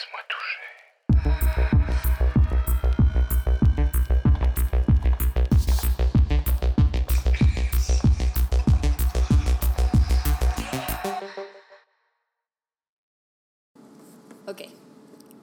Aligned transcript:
Laisse-moi 0.00 0.24
toucher. 0.30 1.70
Ok, 14.46 14.62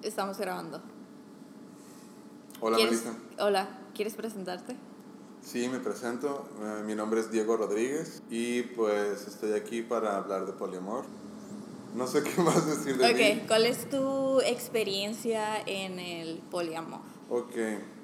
estamos 0.04 0.38
grabando. 0.38 0.82
Hola 2.60 2.78
¿Quieres- 2.78 3.06
Melissa. 3.06 3.24
Hola, 3.40 3.68
¿quieres 3.94 4.16
presentarte? 4.16 4.76
Sí, 5.42 5.70
me 5.70 5.80
presento. 5.80 6.50
Eh, 6.62 6.84
mi 6.86 6.96
nombre 6.96 7.20
es 7.22 7.32
Diego 7.32 7.56
Rodríguez 7.58 8.22
y 8.30 8.64
pues 8.64 9.28
estoy 9.28 9.54
aquí 9.54 9.82
para 9.82 10.18
hablar 10.18 10.46
de 10.46 10.54
poliamor. 10.54 11.06
No 11.96 12.06
sé 12.08 12.24
qué 12.24 12.42
más 12.42 12.66
decir 12.68 12.98
de 12.98 13.06
Ok, 13.12 13.18
mí. 13.42 13.48
¿cuál 13.48 13.66
es 13.66 13.90
tu 13.90 14.40
experiencia 14.42 15.62
en 15.66 16.00
el 16.00 16.40
poliamor? 16.52 17.00
Ok, 17.30 17.54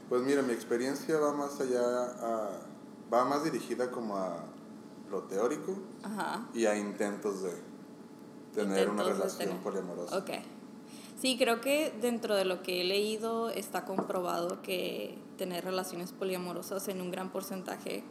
pues 0.09 0.21
mira, 0.23 0.41
mi 0.41 0.53
experiencia 0.53 1.17
va 1.19 1.33
más 1.33 1.59
allá, 1.59 1.81
a- 1.81 2.59
va 3.13 3.25
más 3.25 3.43
dirigida 3.43 3.91
como 3.91 4.17
a 4.17 4.43
lo 5.11 5.23
teórico 5.23 5.75
Ajá. 6.03 6.47
y 6.53 6.65
a 6.65 6.75
intentos 6.77 7.43
de 7.43 7.51
tener 8.53 8.89
una 8.89 9.03
Intentos 9.03 9.07
relación 9.17 9.49
tener. 9.49 9.63
poliamorosa. 9.63 10.17
Ok. 10.17 10.29
Sí, 11.21 11.37
creo 11.37 11.61
que 11.61 11.93
dentro 12.01 12.35
de 12.35 12.43
lo 12.45 12.63
que 12.63 12.81
he 12.81 12.83
leído 12.83 13.49
está 13.49 13.85
comprobado 13.85 14.61
que 14.61 15.17
tener 15.37 15.63
relaciones 15.63 16.11
poliamorosas 16.11 16.87
en 16.89 16.99
un 17.01 17.11
gran 17.11 17.31
porcentaje 17.31 18.03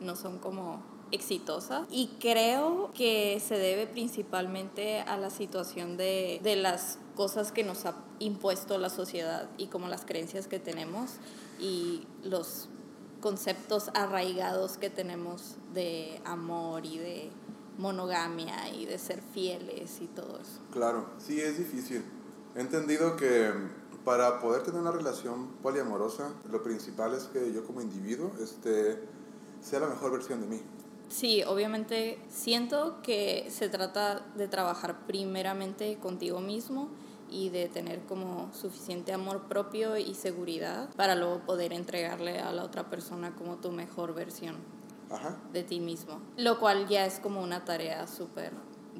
no 0.00 0.16
son 0.16 0.38
como 0.38 0.82
exitosas. 1.14 1.86
Y 1.90 2.16
creo 2.20 2.90
que 2.94 3.40
se 3.46 3.56
debe 3.56 3.86
principalmente 3.86 5.00
a 5.00 5.16
la 5.16 5.30
situación 5.30 5.96
de, 5.96 6.40
de 6.42 6.56
las 6.56 6.98
cosas 7.14 7.52
que 7.52 7.64
nos 7.64 7.86
ha 7.86 7.94
impuesto 8.18 8.78
la 8.78 8.90
sociedad 8.90 9.48
y 9.56 9.68
como 9.68 9.88
las 9.88 10.04
creencias 10.04 10.46
que 10.46 10.58
tenemos 10.58 11.12
y 11.60 12.06
los 12.22 12.68
conceptos 13.20 13.90
arraigados 13.94 14.76
que 14.76 14.90
tenemos 14.90 15.56
de 15.72 16.20
amor 16.24 16.84
y 16.84 16.98
de 16.98 17.30
monogamia 17.78 18.68
y 18.68 18.86
de 18.86 18.98
ser 18.98 19.22
fieles 19.32 20.00
y 20.00 20.06
todo 20.06 20.38
eso. 20.40 20.60
Claro, 20.72 21.06
sí 21.18 21.40
es 21.40 21.58
difícil. 21.58 22.04
He 22.54 22.60
entendido 22.60 23.16
que 23.16 23.50
para 24.04 24.40
poder 24.40 24.62
tener 24.62 24.80
una 24.80 24.92
relación 24.92 25.48
poliamorosa, 25.62 26.32
lo 26.50 26.62
principal 26.62 27.14
es 27.14 27.24
que 27.24 27.52
yo 27.52 27.64
como 27.64 27.80
individuo 27.80 28.30
este, 28.40 29.02
sea 29.60 29.80
la 29.80 29.88
mejor 29.88 30.12
versión 30.12 30.40
de 30.40 30.46
mí. 30.46 30.62
Sí, 31.14 31.44
obviamente 31.44 32.18
siento 32.28 33.00
que 33.00 33.46
se 33.48 33.68
trata 33.68 34.26
de 34.34 34.48
trabajar 34.48 35.06
primeramente 35.06 35.96
contigo 36.00 36.40
mismo 36.40 36.88
y 37.30 37.50
de 37.50 37.68
tener 37.68 38.00
como 38.06 38.52
suficiente 38.52 39.12
amor 39.12 39.42
propio 39.42 39.96
y 39.96 40.14
seguridad 40.14 40.92
para 40.96 41.14
luego 41.14 41.38
poder 41.46 41.72
entregarle 41.72 42.40
a 42.40 42.50
la 42.50 42.64
otra 42.64 42.90
persona 42.90 43.32
como 43.36 43.58
tu 43.58 43.70
mejor 43.70 44.12
versión 44.12 44.56
Ajá. 45.08 45.36
de 45.52 45.62
ti 45.62 45.78
mismo, 45.78 46.20
lo 46.36 46.58
cual 46.58 46.88
ya 46.88 47.06
es 47.06 47.20
como 47.20 47.40
una 47.40 47.64
tarea 47.64 48.08
súper 48.08 48.50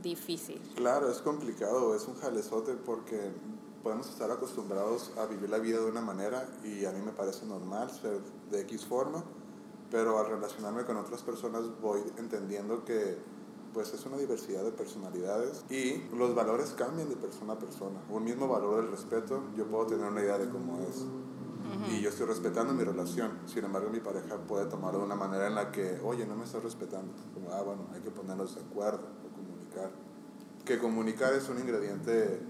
difícil. 0.01 0.62
Claro, 0.77 1.11
es 1.11 1.19
complicado, 1.19 1.97
es 1.97 2.07
un 2.07 2.15
jalezote 2.15 2.75
porque 2.75 3.33
podemos 3.83 4.09
estar 4.09 4.31
acostumbrados 4.31 5.11
a 5.19 5.27
vivir 5.27 5.51
la 5.51 5.59
vida 5.59 5.81
de 5.81 5.91
una 5.91 6.01
manera 6.01 6.48
y 6.62 6.85
a 6.85 6.92
mí 6.92 7.01
me 7.05 7.11
parece 7.11 7.45
normal 7.45 7.91
ser 7.91 8.20
de 8.53 8.61
X 8.61 8.85
forma, 8.85 9.25
pero 9.95 10.19
al 10.19 10.27
relacionarme 10.27 10.84
con 10.84 10.97
otras 10.97 11.23
personas 11.23 11.62
voy 11.81 12.00
entendiendo 12.19 12.84
que 12.84 13.17
pues 13.73 13.95
es 13.95 14.05
una 14.05 14.17
diversidad 14.17 14.64
de 14.64 14.73
personalidades 14.73 15.64
y 15.70 16.03
los 16.17 16.34
valores 16.34 16.75
cambian 16.77 17.09
de 17.09 17.14
persona 17.14 17.53
a 17.53 17.59
persona. 17.61 18.01
Un 18.11 18.25
mismo 18.25 18.48
valor 18.48 18.83
del 18.83 18.91
respeto, 18.91 19.45
yo 19.56 19.67
puedo 19.69 19.86
tener 19.86 20.05
una 20.11 20.20
idea 20.20 20.36
de 20.36 20.48
cómo 20.48 20.81
es. 20.81 21.05
Y 21.92 22.01
yo 22.01 22.09
estoy 22.09 22.27
respetando 22.27 22.73
mi 22.73 22.83
relación. 22.83 23.39
Sin 23.47 23.64
embargo, 23.64 23.89
mi 23.89 24.01
pareja 24.01 24.36
puede 24.36 24.67
tomarlo 24.67 24.98
de 24.98 25.05
una 25.05 25.14
manera 25.14 25.47
en 25.47 25.55
la 25.55 25.70
que, 25.70 26.01
oye, 26.02 26.27
no 26.27 26.35
me 26.35 26.45
estás 26.45 26.64
respetando. 26.64 27.13
Como, 27.33 27.52
ah, 27.52 27.63
bueno, 27.63 27.86
hay 27.95 28.01
que 28.01 28.11
ponernos 28.11 28.57
de 28.57 28.63
acuerdo 28.63 29.07
o 29.24 29.33
comunicar. 29.33 29.92
Que 30.64 30.79
comunicar 30.79 31.33
es 31.35 31.48
un 31.48 31.58
ingrediente 31.61 32.41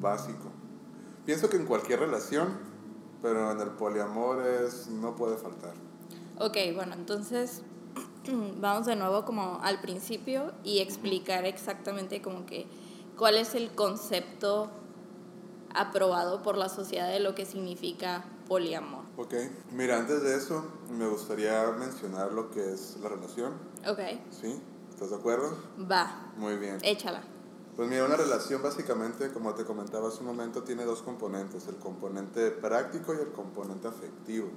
básico. 0.00 0.50
Pienso 1.24 1.48
que 1.48 1.58
en 1.58 1.66
cualquier 1.66 2.00
relación, 2.00 2.58
pero 3.22 3.52
en 3.52 3.60
el 3.60 3.70
poliamor 3.70 4.44
es, 4.44 4.88
no 4.88 5.14
puede 5.14 5.36
faltar. 5.36 5.87
Ok, 6.40 6.56
bueno, 6.74 6.94
entonces 6.94 7.62
vamos 8.60 8.86
de 8.86 8.96
nuevo 8.96 9.24
como 9.24 9.60
al 9.62 9.80
principio 9.80 10.52
y 10.64 10.78
explicar 10.78 11.44
exactamente 11.44 12.22
como 12.22 12.46
que 12.46 12.66
cuál 13.16 13.36
es 13.36 13.54
el 13.54 13.70
concepto 13.74 14.70
aprobado 15.74 16.42
por 16.42 16.56
la 16.56 16.68
sociedad 16.68 17.08
de 17.08 17.20
lo 17.20 17.34
que 17.34 17.44
significa 17.44 18.24
poliamor. 18.46 19.04
Ok, 19.16 19.34
mira, 19.72 19.98
antes 19.98 20.22
de 20.22 20.36
eso, 20.36 20.64
me 20.90 21.06
gustaría 21.08 21.70
mencionar 21.72 22.32
lo 22.32 22.50
que 22.50 22.72
es 22.72 22.96
la 23.02 23.08
relación. 23.08 23.54
Ok, 23.86 23.98
¿Sí? 24.30 24.60
¿Estás 24.90 25.10
de 25.10 25.16
acuerdo? 25.16 25.56
va, 25.90 26.32
Muy 26.36 26.56
bien. 26.56 26.78
échala. 26.82 27.22
Pues 27.76 27.88
mira, 27.88 28.04
una 28.04 28.16
relación 28.16 28.60
básicamente, 28.62 29.30
como 29.32 29.54
te 29.54 29.64
comentaba 29.64 30.08
hace 30.08 30.20
un 30.20 30.26
momento, 30.26 30.64
tiene 30.64 30.84
dos 30.84 31.02
componentes, 31.02 31.68
el 31.68 31.76
componente 31.76 32.50
práctico 32.50 33.14
y 33.14 33.18
el 33.18 33.30
componente 33.30 33.86
afectivo. 33.86 34.48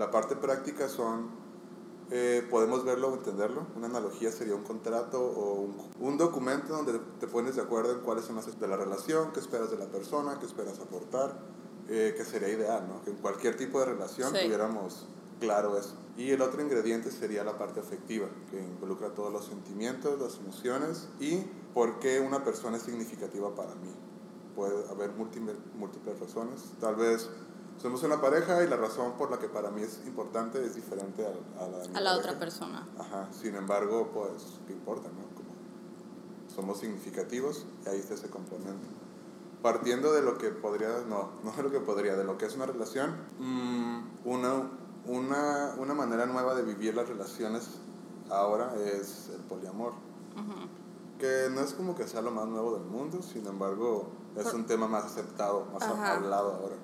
La 0.00 0.10
parte 0.10 0.34
práctica 0.34 0.88
son, 0.88 1.28
eh, 2.10 2.42
podemos 2.48 2.86
verlo 2.86 3.08
o 3.08 3.14
entenderlo, 3.16 3.66
una 3.76 3.86
analogía 3.86 4.32
sería 4.32 4.54
un 4.54 4.62
contrato 4.62 5.20
o 5.20 5.60
un, 5.60 5.76
un 6.00 6.16
documento 6.16 6.72
donde 6.72 6.98
te 7.20 7.26
pones 7.26 7.56
de 7.56 7.60
acuerdo 7.60 7.92
en 7.92 8.00
cuáles 8.00 8.24
son 8.24 8.36
las 8.36 8.58
de 8.58 8.66
la 8.66 8.78
relación, 8.78 9.30
qué 9.34 9.40
esperas 9.40 9.70
de 9.70 9.76
la 9.76 9.84
persona, 9.88 10.38
qué 10.40 10.46
esperas 10.46 10.78
aportar, 10.78 11.38
eh, 11.90 12.14
que 12.16 12.24
sería 12.24 12.48
ideal, 12.48 12.88
¿no? 12.88 13.02
Que 13.04 13.10
en 13.10 13.18
cualquier 13.18 13.58
tipo 13.58 13.78
de 13.78 13.84
relación 13.84 14.32
Sí. 14.32 14.38
tuviéramos 14.44 15.06
claro 15.38 15.76
eso. 15.76 15.96
Y 16.16 16.30
el 16.30 16.40
otro 16.40 16.62
ingrediente 16.62 17.10
sería 17.10 17.44
la 17.44 17.58
parte 17.58 17.80
afectiva, 17.80 18.26
que 18.50 18.58
involucra 18.58 19.12
todos 19.12 19.30
los 19.30 19.44
sentimientos, 19.44 20.18
las 20.18 20.38
emociones 20.38 21.10
y 21.20 21.44
por 21.74 21.98
qué 21.98 22.20
una 22.20 22.42
persona 22.42 22.78
es 22.78 22.84
significativa 22.84 23.54
para 23.54 23.74
mí. 23.74 23.92
Puede 24.56 24.88
haber 24.88 25.10
múltiples, 25.10 25.56
múltiples 25.74 26.18
razones. 26.18 26.72
Tal 26.80 26.96
vez 26.96 27.28
somos 27.80 28.02
una 28.02 28.20
pareja 28.20 28.62
y 28.62 28.68
la 28.68 28.76
razón 28.76 29.12
por 29.16 29.30
la 29.30 29.38
que 29.38 29.48
para 29.48 29.70
mí 29.70 29.82
es 29.82 30.00
importante 30.06 30.64
es 30.64 30.74
diferente 30.74 31.24
a, 31.26 31.64
a 31.64 31.68
la 31.68 31.78
de 31.78 31.88
mi 31.88 31.96
A 31.96 32.00
la 32.00 32.16
otra 32.16 32.38
persona. 32.38 32.86
Ajá, 32.98 33.28
sin 33.32 33.54
embargo, 33.56 34.10
pues, 34.12 34.58
¿qué 34.66 34.72
importa, 34.72 35.08
no? 35.08 35.22
Como 35.34 35.50
somos 36.54 36.78
significativos 36.78 37.64
y 37.84 37.88
ahí 37.88 37.98
está 37.98 38.14
ese 38.14 38.28
componente. 38.28 38.86
Partiendo 39.62 40.12
de 40.12 40.22
lo 40.22 40.36
que 40.38 40.50
podría, 40.50 40.88
no, 41.08 41.30
no 41.44 41.52
de 41.52 41.62
lo 41.62 41.70
que 41.70 41.80
podría, 41.80 42.16
de 42.16 42.24
lo 42.24 42.36
que 42.38 42.46
es 42.46 42.54
una 42.56 42.66
relación, 42.66 43.16
mm, 43.38 44.00
una, 44.26 44.70
una, 45.06 45.74
una 45.78 45.94
manera 45.94 46.26
nueva 46.26 46.54
de 46.54 46.62
vivir 46.62 46.94
las 46.94 47.08
relaciones 47.08 47.66
ahora 48.30 48.74
es 48.76 49.30
el 49.34 49.40
poliamor. 49.42 49.92
Ujú. 50.34 50.68
Que 51.18 51.48
no 51.50 51.60
es 51.60 51.74
como 51.74 51.94
que 51.94 52.06
sea 52.06 52.22
lo 52.22 52.30
más 52.30 52.46
nuevo 52.46 52.74
del 52.74 52.84
mundo, 52.84 53.20
sin 53.22 53.46
embargo, 53.46 54.08
es 54.36 54.44
Por- 54.44 54.54
un 54.54 54.66
tema 54.66 54.86
más 54.88 55.04
aceptado, 55.04 55.66
más 55.72 55.82
Ajá. 55.82 56.16
hablado 56.16 56.54
ahora. 56.54 56.76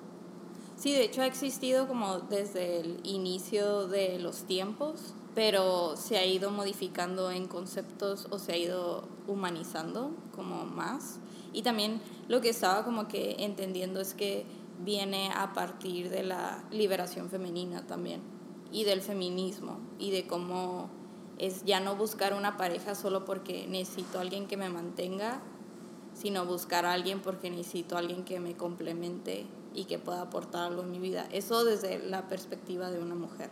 Sí, 0.77 0.93
de 0.93 1.05
hecho 1.05 1.23
ha 1.23 1.25
existido 1.25 1.87
como 1.87 2.19
desde 2.19 2.79
el 2.79 2.99
inicio 3.01 3.87
de 3.87 4.19
los 4.19 4.43
tiempos, 4.43 5.15
pero 5.33 5.97
se 5.97 6.19
ha 6.19 6.25
ido 6.25 6.51
modificando 6.51 7.31
en 7.31 7.47
conceptos 7.47 8.27
o 8.29 8.37
se 8.37 8.51
ha 8.51 8.57
ido 8.57 9.03
humanizando 9.25 10.11
como 10.35 10.65
más. 10.65 11.19
Y 11.51 11.63
también 11.63 11.99
lo 12.27 12.41
que 12.41 12.49
estaba 12.49 12.85
como 12.85 13.07
que 13.07 13.37
entendiendo 13.39 13.99
es 13.99 14.13
que 14.13 14.45
viene 14.85 15.31
a 15.35 15.51
partir 15.53 16.11
de 16.11 16.21
la 16.21 16.63
liberación 16.69 17.31
femenina 17.31 17.87
también 17.87 18.21
y 18.71 18.83
del 18.83 19.01
feminismo 19.01 19.79
y 19.97 20.11
de 20.11 20.27
cómo 20.27 20.91
es 21.39 21.65
ya 21.65 21.79
no 21.79 21.95
buscar 21.95 22.35
una 22.35 22.55
pareja 22.55 22.93
solo 22.93 23.25
porque 23.25 23.65
necesito 23.67 24.19
a 24.19 24.21
alguien 24.21 24.45
que 24.45 24.57
me 24.57 24.69
mantenga, 24.69 25.41
sino 26.13 26.45
buscar 26.45 26.85
a 26.85 26.93
alguien 26.93 27.19
porque 27.19 27.49
necesito 27.49 27.95
a 27.95 27.99
alguien 27.99 28.23
que 28.23 28.39
me 28.39 28.55
complemente 28.55 29.47
y 29.77 29.85
que 29.85 29.99
pueda 29.99 30.21
aportar 30.21 30.63
algo 30.63 30.81
en 30.81 30.89
mi 30.89 30.97
vida. 30.97 31.27
Eso 31.31 31.63
desde 31.63 31.99
la 31.99 32.27
perspectiva 32.27 32.89
de 32.89 32.99
una 32.99 33.13
mujer. 33.13 33.51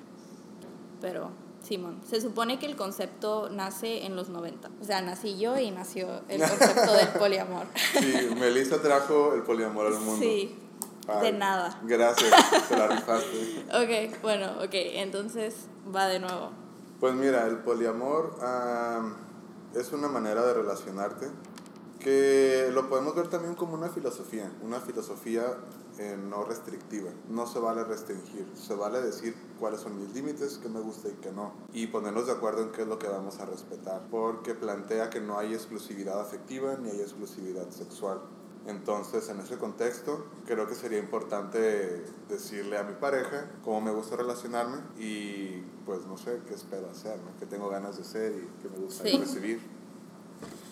Pero, 0.99 1.29
Simón, 1.61 2.01
se 2.03 2.19
supone 2.19 2.57
que 2.57 2.65
el 2.65 2.75
concepto 2.75 3.49
nace 3.51 4.07
en 4.07 4.15
los 4.15 4.29
90. 4.29 4.71
O 4.81 4.83
sea, 4.83 5.01
nací 5.01 5.37
yo 5.37 5.55
y 5.59 5.69
nació 5.69 6.23
el 6.27 6.41
concepto 6.49 6.93
del 6.93 7.09
poliamor. 7.09 7.67
Sí, 7.75 8.27
Melissa 8.39 8.81
trajo 8.81 9.35
el 9.35 9.43
poliamor 9.43 9.85
al 9.85 9.99
mundo. 9.99 10.17
Sí, 10.19 10.57
de 11.05 11.27
Ay, 11.27 11.33
nada. 11.33 11.79
Gracias, 11.83 12.33
te 12.69 12.75
la 12.75 12.87
rifaste. 12.87 13.65
Ok, 13.75 14.21
bueno, 14.23 14.47
ok, 14.63 14.73
entonces 14.73 15.67
va 15.95 16.07
de 16.07 16.19
nuevo. 16.19 16.49
Pues 16.99 17.13
mira, 17.13 17.45
el 17.45 17.59
poliamor 17.59 18.35
ah, 18.41 19.13
es 19.75 19.91
una 19.91 20.07
manera 20.07 20.43
de 20.43 20.55
relacionarte 20.55 21.27
que 21.99 22.71
lo 22.73 22.89
podemos 22.89 23.15
ver 23.15 23.27
también 23.27 23.53
como 23.53 23.75
una 23.75 23.89
filosofía, 23.89 24.51
una 24.63 24.79
filosofía 24.79 25.43
eh, 25.97 26.17
no 26.17 26.43
restrictiva. 26.43 27.11
No 27.29 27.47
se 27.47 27.59
vale 27.59 27.83
restringir, 27.83 28.45
se 28.55 28.75
vale 28.75 29.01
decir 29.01 29.35
cuáles 29.59 29.79
son 29.81 29.99
mis 29.99 30.13
límites, 30.13 30.59
qué 30.61 30.69
me 30.69 30.79
gusta 30.81 31.09
y 31.09 31.13
qué 31.13 31.31
no. 31.31 31.53
Y 31.73 31.87
ponernos 31.87 32.25
de 32.27 32.33
acuerdo 32.33 32.63
en 32.63 32.71
qué 32.71 32.81
es 32.81 32.87
lo 32.87 32.99
que 32.99 33.07
vamos 33.07 33.39
a 33.39 33.45
respetar, 33.45 34.01
porque 34.11 34.53
plantea 34.55 35.09
que 35.09 35.21
no 35.21 35.37
hay 35.39 35.53
exclusividad 35.53 36.19
afectiva 36.19 36.75
ni 36.77 36.89
hay 36.89 37.01
exclusividad 37.01 37.69
sexual. 37.69 38.21
Entonces, 38.67 39.29
en 39.29 39.39
ese 39.39 39.57
contexto, 39.59 40.25
creo 40.47 40.67
que 40.67 40.73
sería 40.73 40.97
importante 40.97 42.03
decirle 42.27 42.79
a 42.79 42.83
mi 42.83 42.93
pareja 42.95 43.51
cómo 43.63 43.79
me 43.79 43.91
gusta 43.91 44.15
relacionarme 44.15 44.77
y, 44.97 45.61
pues, 45.85 46.05
no 46.07 46.17
sé, 46.17 46.41
qué 46.47 46.55
espero 46.55 46.89
hacer, 46.89 47.17
¿no? 47.19 47.37
qué 47.39 47.45
tengo 47.45 47.69
ganas 47.69 47.97
de 47.97 48.03
ser 48.03 48.31
y 48.31 48.47
qué 48.63 48.69
me 48.69 48.77
gusta 48.83 49.03
Sí. 49.03 49.17
recibir. 49.19 49.61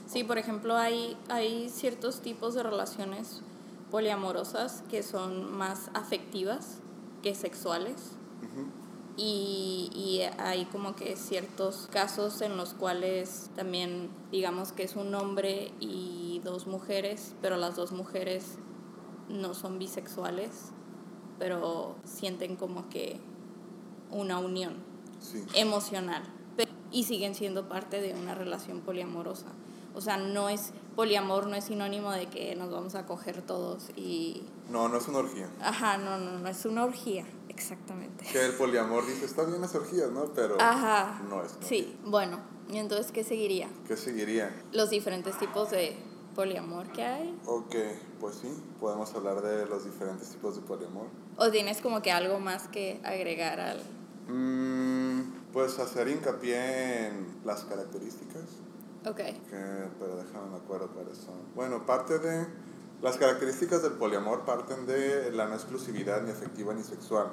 Sí, 0.08 0.24
por 0.24 0.40
ejemplo, 0.40 0.76
hay, 0.76 1.16
hay 1.30 1.70
ciertos 1.70 2.22
tipos 2.22 2.56
de 2.56 2.64
relaciones 2.64 3.42
poliamorosas 3.94 4.84
que 4.90 5.04
son 5.04 5.56
más 5.56 5.92
afectivas 5.94 6.80
que 7.22 7.36
sexuales. 7.36 8.14
Y, 9.16 9.92
y 9.94 10.22
hay 10.40 10.66
como 10.66 10.96
que 10.96 11.16
ciertos 11.16 11.88
casos 11.92 12.42
en 12.42 12.58
los 12.58 12.74
cuales 12.74 13.52
también 13.56 14.10
digamos 14.32 14.72
que 14.72 14.82
es 14.82 14.96
un 14.96 15.14
hombre 15.14 15.72
y 15.80 16.42
dos 16.44 16.66
mujeres, 16.66 17.36
pero 17.40 17.56
las 17.58 17.76
dos 17.76 17.92
mujeres 17.92 18.58
no 19.30 19.54
son 19.54 19.78
bisexuales, 19.78 20.72
pero 21.38 21.96
sienten 22.04 22.56
como 22.56 22.90
que 22.90 23.20
una 24.10 24.40
unión 24.40 24.74
Sí. 25.20 25.44
emocional 25.54 26.24
y 26.92 27.04
siguen 27.04 27.36
siendo 27.36 27.70
parte 27.70 28.02
de 28.02 28.14
una 28.16 28.34
relación 28.34 28.82
poliamorosa. 28.82 29.46
O 29.96 30.02
sea, 30.02 30.18
no 30.18 30.50
es 30.50 30.72
poliamor 30.96 31.48
no 31.48 31.56
es 31.56 31.66
sinónimo 31.66 32.12
de 32.12 32.28
que 32.28 32.56
nos 32.56 32.72
vamos 32.72 32.94
a 32.96 33.06
coger 33.06 33.42
todos 33.42 33.90
y 33.96 34.44
No, 34.70 34.90
no 34.90 34.98
es 34.98 35.08
una 35.08 35.20
orgía. 35.20 35.50
ajá, 35.62 35.98
no, 35.98 36.18
no, 36.20 36.38
no 36.40 36.48
es 36.48 36.66
una 36.66 36.84
orgía, 36.84 37.26
exactamente. 37.50 38.26
Que 38.32 38.46
el 38.46 38.54
poliamor 38.54 39.06
dice, 39.06 39.26
está 39.26 39.44
bien 39.44 39.62
las 39.62 39.74
orgías, 39.76 40.12
¿no? 40.12 40.26
Pero 40.34 40.58
Ajá. 40.60 41.22
no 41.30 41.44
es. 41.44 41.56
Sí, 41.62 41.96
bueno, 42.06 42.40
y 42.70 42.78
entonces 42.78 43.12
¿qué 43.12 43.24
seguiría? 43.24 43.70
¿Qué 43.88 43.98
seguiría? 43.98 44.54
Los 44.72 44.90
diferentes 44.92 45.38
tipos 45.40 45.72
de 45.72 45.96
poliamor 46.36 46.92
que 46.92 47.04
hay. 47.04 47.40
Ok, 47.46 47.76
pues 48.20 48.36
sí, 48.36 48.50
podemos 48.80 49.14
hablar 49.16 49.42
de 49.42 49.66
los 49.66 49.86
diferentes 49.86 50.30
tipos 50.30 50.56
de 50.56 50.62
poliamor. 50.62 51.08
O 51.38 51.50
tienes 51.50 51.82
como 51.82 52.02
que 52.02 52.12
algo 52.12 52.40
más 52.40 52.68
que 52.68 53.00
agregar 53.04 53.60
al 53.60 53.80
Mm, 54.28 55.22
pues 55.52 55.80
hacer 55.80 56.08
hincapié 56.08 57.08
en 57.08 57.28
las 57.44 57.66
características, 57.66 58.44
Ok. 59.06 59.18
que, 59.18 59.90
pero 60.00 60.16
déjame 60.18 60.50
me 60.52 60.58
acuerdo 60.58 60.90
cuáles 60.90 61.18
son. 61.18 61.36
Bueno, 61.56 61.86
parte 61.86 62.20
de 62.20 62.48
las 63.02 63.18
características 63.18 63.84
del 63.84 63.94
poliamor 63.94 64.46
parten 64.46 64.86
de 64.86 65.32
la 65.32 65.48
no 65.48 65.56
exclusividad 65.56 66.22
ni 66.24 66.32
afectiva 66.32 66.74
ni 66.74 66.84
sexual. 66.84 67.28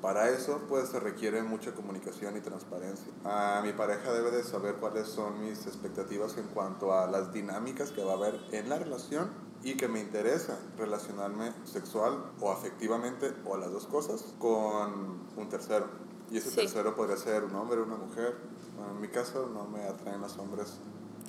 Para 0.00 0.28
eso, 0.28 0.60
pues 0.68 0.88
se 0.90 1.00
requiere 1.00 1.42
mucha 1.42 1.72
comunicación 1.72 2.36
y 2.36 2.40
transparencia. 2.40 3.10
A 3.24 3.62
mi 3.64 3.72
pareja 3.72 4.12
debe 4.12 4.30
de 4.30 4.44
saber 4.44 4.74
cuáles 4.74 5.08
son 5.08 5.40
mis 5.40 5.66
expectativas 5.66 6.36
en 6.36 6.46
cuanto 6.48 6.92
a 6.92 7.06
las 7.06 7.32
dinámicas 7.32 7.90
que 7.90 8.04
va 8.04 8.12
a 8.12 8.16
haber 8.16 8.38
en 8.52 8.68
la 8.68 8.78
relación 8.78 9.30
y 9.62 9.78
que 9.78 9.88
me 9.88 10.00
interesa 10.00 10.58
relacionarme 10.76 11.54
sexual 11.64 12.22
o 12.40 12.52
afectivamente 12.52 13.32
o 13.46 13.56
las 13.56 13.72
dos 13.72 13.86
cosas 13.86 14.34
con 14.38 15.20
un 15.38 15.48
tercero. 15.48 15.86
Y 16.30 16.36
ese 16.36 16.50
Sí. 16.50 16.56
tercero 16.56 16.94
podría 16.94 17.16
ser 17.16 17.44
un 17.44 17.54
hombre 17.54 17.80
una 17.80 17.96
mujer. 17.96 18.36
Bueno, 18.76 18.92
en 18.92 19.00
mi 19.00 19.08
caso 19.08 19.48
no 19.52 19.66
me 19.66 19.84
atraen 19.84 20.20
los 20.20 20.36
hombres 20.38 20.78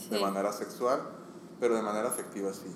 de 0.10 0.20
manera 0.20 0.52
sexual, 0.52 1.02
pero 1.60 1.76
de 1.76 1.82
manera 1.82 2.08
afectiva 2.08 2.54
sí. 2.54 2.76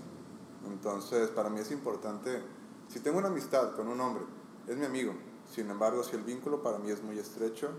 Entonces, 0.68 1.30
para 1.30 1.50
mí 1.50 1.60
es 1.60 1.72
importante, 1.72 2.42
si 2.88 3.00
tengo 3.00 3.18
una 3.18 3.28
amistad 3.28 3.76
con 3.76 3.88
un 3.88 4.00
hombre, 4.00 4.24
es 4.68 4.78
mi 4.78 4.86
amigo. 4.86 5.14
Sin 5.50 5.70
embargo, 5.70 6.04
si 6.04 6.16
el 6.16 6.24
vínculo 6.24 6.62
para 6.62 6.78
mí 6.78 6.92
es 6.92 7.02
muy 7.04 7.18
estrecho 7.18 7.70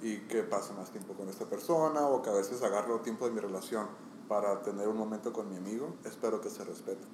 y 0.00 0.20
que 0.20 0.42
pase 0.42 0.72
más 0.72 0.90
tiempo 0.90 1.14
con 1.14 1.28
esta 1.28 1.46
persona 1.46 2.06
o 2.08 2.22
que 2.22 2.30
a 2.30 2.32
veces 2.32 2.62
agarro 2.62 3.00
tiempo 3.00 3.26
de 3.26 3.32
mi 3.32 3.40
relación 3.40 3.86
para 4.28 4.62
tener 4.62 4.88
un 4.88 4.96
momento 4.96 5.32
con 5.32 5.50
mi 5.50 5.56
amigo, 5.56 5.94
espero 6.04 6.40
que 6.40 6.48
se 6.48 6.64
respete. 6.64 7.06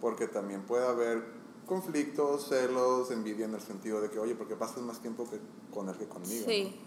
Porque 0.00 0.28
también 0.28 0.62
puede 0.62 0.86
haber 0.86 1.24
conflictos, 1.66 2.48
celos, 2.48 3.10
envidia 3.10 3.46
en 3.46 3.54
el 3.54 3.60
sentido 3.60 4.00
de 4.00 4.10
que, 4.10 4.18
oye, 4.18 4.34
¿por 4.34 4.46
qué 4.46 4.54
pasas 4.54 4.82
más 4.82 5.00
tiempo 5.00 5.28
que 5.28 5.40
con 5.72 5.88
él 5.88 5.96
que 5.96 6.06
conmigo? 6.06 6.44
Sí. 6.46 6.78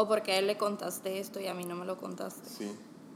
O 0.00 0.06
porque 0.06 0.30
a 0.30 0.38
él 0.38 0.46
le 0.46 0.56
contaste 0.56 1.18
esto 1.18 1.40
y 1.40 1.48
a 1.48 1.54
mí 1.54 1.64
no 1.64 1.74
me 1.74 1.84
lo 1.84 1.98
contaste. 1.98 2.48
Sí, 2.48 2.70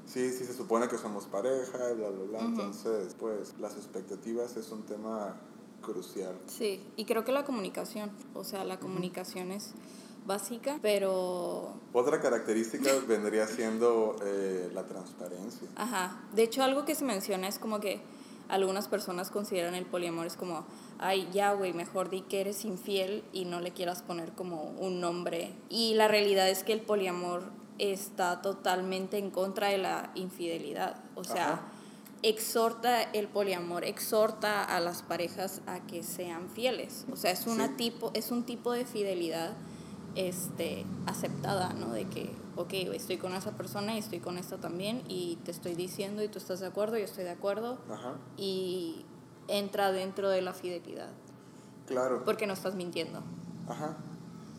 sí, 0.05 0.33
sí, 0.33 0.45
se 0.45 0.53
supone 0.53 0.89
que 0.89 0.99
somos 0.99 1.27
pareja, 1.27 1.79
bla, 1.79 2.09
bla, 2.09 2.25
bla. 2.25 2.41
Entonces, 2.41 3.15
pues, 3.21 3.55
las 3.61 3.77
expectativas 3.77 4.57
es 4.57 4.69
un 4.73 4.83
tema 4.83 5.37
crucial. 5.81 6.37
Sí, 6.49 6.85
y 6.97 7.05
creo 7.05 7.25
que 7.25 7.31
la 7.31 7.45
comunicación, 7.45 8.11
o 8.35 8.43
sea, 8.43 8.65
la 8.65 8.81
comunicación 8.81 9.53
es 9.53 9.75
básica, 10.27 10.81
pero, 10.83 11.75
Otra 11.93 12.21
característica 12.21 12.91
vendría 13.07 13.47
siendo 13.47 14.17
eh, 14.25 14.69
la 14.75 14.85
transparencia. 14.85 15.69
ajá, 15.77 16.25
de 16.35 16.43
hecho 16.43 16.65
algo 16.65 16.85
que 16.85 16.97
se 16.97 17.05
menciona 17.05 17.47
es 17.47 17.61
como 17.61 17.79
que 17.79 18.01
algunas 18.53 18.87
personas 18.87 19.31
consideran 19.31 19.75
el 19.75 19.87
poliamor 19.87 20.27
es 20.27 20.37
como, 20.37 20.67
ay, 20.99 21.27
ya, 21.33 21.53
güey, 21.55 21.73
mejor 21.73 22.11
di 22.11 22.21
que 22.21 22.43
eres 22.43 22.67
infiel 22.67 23.25
y 23.33 23.47
no 23.47 23.61
le 23.61 23.73
quieras 23.73 24.03
poner 24.03 24.33
como 24.33 24.63
un 24.79 25.01
nombre. 25.01 25.55
Y 25.71 25.95
la 25.95 26.07
realidad 26.07 26.49
es 26.51 26.63
que 26.63 26.75
el 26.75 26.83
poliamor 26.83 27.45
está 27.79 28.43
totalmente 28.43 29.17
en 29.17 29.31
contra 29.31 29.69
de 29.69 29.79
la 29.79 30.11
infidelidad, 30.15 30.97
o 31.17 31.25
sea... 31.25 31.53
Ajá. 31.55 31.63
exhorta 32.25 33.03
el 33.03 33.27
poliamor, 33.27 33.83
exhorta 33.83 34.63
a 34.63 34.79
las 34.79 35.03
parejas 35.03 35.61
a 35.67 35.81
que 35.81 36.05
sean 36.05 36.49
fieles. 36.51 37.05
O 37.11 37.17
sea, 37.17 37.33
es, 37.33 37.49
una 37.49 37.67
Sí. 37.67 37.75
tipo, 37.77 38.13
es 38.15 38.31
un 38.31 38.45
tipo 38.45 38.71
de 38.71 38.85
fidelidad 38.85 39.57
este, 40.15 40.85
aceptada, 41.07 41.73
¿no? 41.75 41.93
De 41.93 42.07
que, 42.07 42.31
ok, 42.57 42.73
estoy 42.95 43.19
con 43.19 43.35
esa 43.35 43.53
persona 43.53 43.95
y 43.95 43.99
estoy 43.99 44.21
con 44.21 44.39
esta 44.39 44.59
también 44.59 45.03
y 45.09 45.37
te 45.45 45.51
estoy 45.51 45.75
diciendo 45.75 46.23
y 46.23 46.29
tú 46.29 46.39
estás 46.39 46.61
de 46.61 46.67
acuerdo, 46.67 46.99
yo 46.99 47.05
estoy 47.05 47.25
de 47.25 47.31
acuerdo 47.31 47.79
Ajá, 47.91 48.15
y 48.37 49.05
entra 49.49 49.93
dentro 49.93 50.29
de 50.29 50.43
la 50.43 50.53
fidelidad, 50.53 51.11
claro. 51.87 52.25
porque 52.25 52.47
no 52.47 52.53
estás 52.53 52.75
mintiendo. 52.75 53.23
Ajá, 53.69 53.97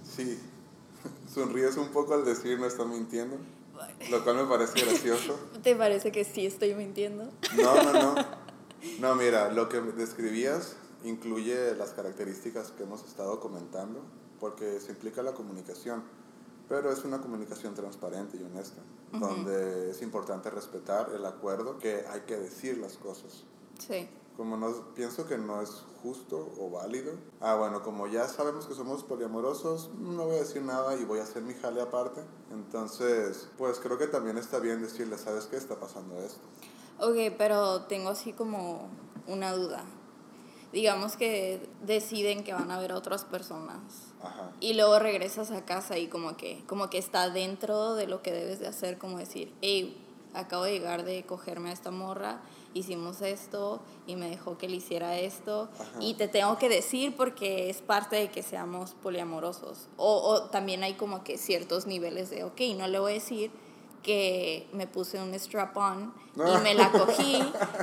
sí. 0.03 0.39
Sonríes 1.33 1.77
un 1.77 1.89
poco 1.89 2.13
al 2.13 2.25
decir 2.25 2.59
no 2.59 2.65
estás 2.65 2.87
mintiendo, 2.87 3.37
lo 4.09 4.23
cual 4.23 4.37
me 4.37 4.45
parece 4.45 4.85
gracioso. 4.85 5.39
¿Te 5.63 5.75
parece 5.75 6.11
que 6.11 6.23
sí 6.23 6.45
estoy 6.45 6.73
mintiendo? 6.75 7.29
No, 7.55 7.83
no, 7.83 7.93
no. 7.93 8.15
No, 8.99 9.15
mira, 9.15 9.49
lo 9.49 9.69
que 9.69 9.79
describías 9.79 10.75
incluye 11.05 11.73
las 11.75 11.91
características 11.91 12.71
que 12.71 12.83
hemos 12.83 13.03
estado 13.05 13.39
comentando, 13.39 14.01
porque 14.43 14.81
se 14.81 14.91
implica 14.91 15.23
la 15.23 15.31
comunicación, 15.31 16.03
pero 16.67 16.91
es 16.91 17.05
una 17.05 17.21
comunicación 17.21 17.75
transparente 17.75 18.35
y 18.35 18.43
honesta, 18.43 18.81
Ujú. 19.13 19.25
donde 19.25 19.91
es 19.91 20.01
importante 20.01 20.49
respetar 20.49 21.11
el 21.15 21.25
acuerdo 21.25 21.77
que 21.77 22.03
hay 22.11 22.23
que 22.27 22.35
decir 22.35 22.77
las 22.77 22.97
cosas. 22.97 23.45
Sí. 23.79 24.09
Como 24.35 24.57
no, 24.57 24.93
pienso 24.95 25.25
que 25.27 25.37
no 25.37 25.61
es 25.61 25.69
justo 26.01 26.53
o 26.59 26.69
válido. 26.69 27.13
Ah, 27.39 27.55
bueno, 27.55 27.83
como 27.83 28.07
ya 28.07 28.27
sabemos 28.27 28.65
que 28.65 28.73
somos 28.73 29.05
poliamorosos, 29.05 29.91
no 29.97 30.25
voy 30.25 30.35
a 30.35 30.39
decir 30.39 30.61
nada 30.61 30.93
y 30.97 31.05
voy 31.05 31.19
a 31.19 31.23
hacer 31.23 31.41
mi 31.41 31.53
jale 31.53 31.79
aparte. 31.79 32.19
Entonces, 32.51 33.47
pues 33.57 33.79
creo 33.79 33.97
que 33.97 34.07
también 34.07 34.37
está 34.37 34.59
bien 34.59 34.81
decirle, 34.81 35.17
¿sabes 35.17 35.45
qué 35.45 35.55
está 35.55 35.79
pasando 35.79 36.19
esto? 36.19 36.41
Ok, 36.99 37.33
pero 37.37 37.83
tengo 37.83 38.09
así 38.09 38.33
como 38.33 38.89
una 39.25 39.53
duda. 39.53 39.85
Digamos 40.73 41.15
que 41.15 41.69
deciden 41.85 42.43
que 42.43 42.51
van 42.51 42.71
a 42.71 42.79
ver 42.79 42.91
a 42.91 42.97
otras 42.97 43.23
personas 43.23 44.12
Ajá. 44.23 44.51
y 44.59 44.73
luego 44.73 44.99
regresas 44.99 45.51
a 45.51 45.65
casa 45.65 45.97
y 45.97 46.07
como 46.07 46.37
que, 46.37 46.63
como 46.67 46.89
que 46.89 46.97
está 46.97 47.29
dentro 47.29 47.95
de 47.95 48.07
lo 48.07 48.21
que 48.21 48.31
debes 48.31 48.59
de 48.59 48.67
hacer, 48.67 48.97
como 48.97 49.17
decir, 49.17 49.53
hey, 49.61 49.99
acabo 50.33 50.63
de 50.63 50.71
llegar 50.71 51.03
de 51.03 51.23
cogerme 51.23 51.69
a 51.69 51.73
esta 51.73 51.91
morra, 51.91 52.41
hicimos 52.73 53.21
esto 53.21 53.81
y 54.07 54.15
me 54.15 54.29
dejó 54.29 54.57
que 54.57 54.67
le 54.67 54.77
hiciera 54.77 55.19
esto 55.19 55.69
Ajá. 55.75 55.99
y 55.99 56.15
te 56.15 56.27
tengo 56.27 56.57
que 56.57 56.69
decir 56.69 57.15
porque 57.15 57.69
es 57.69 57.81
parte 57.81 58.15
de 58.15 58.31
que 58.31 58.41
seamos 58.41 58.95
poliamorosos. 58.95 59.87
O, 59.97 60.17
o 60.17 60.43
también 60.49 60.83
hay 60.83 60.95
como 60.95 61.23
que 61.23 61.37
ciertos 61.37 61.85
niveles 61.85 62.31
de, 62.31 62.43
ok, 62.43 62.61
no 62.77 62.87
le 62.87 62.97
voy 62.99 63.11
a 63.11 63.15
decir 63.15 63.51
que 64.01 64.67
me 64.73 64.85
puse 64.87 65.21
un 65.21 65.33
strap-on 65.33 66.13
y 66.35 66.63
me 66.63 66.73
la 66.73 66.91
cogí 66.91 67.41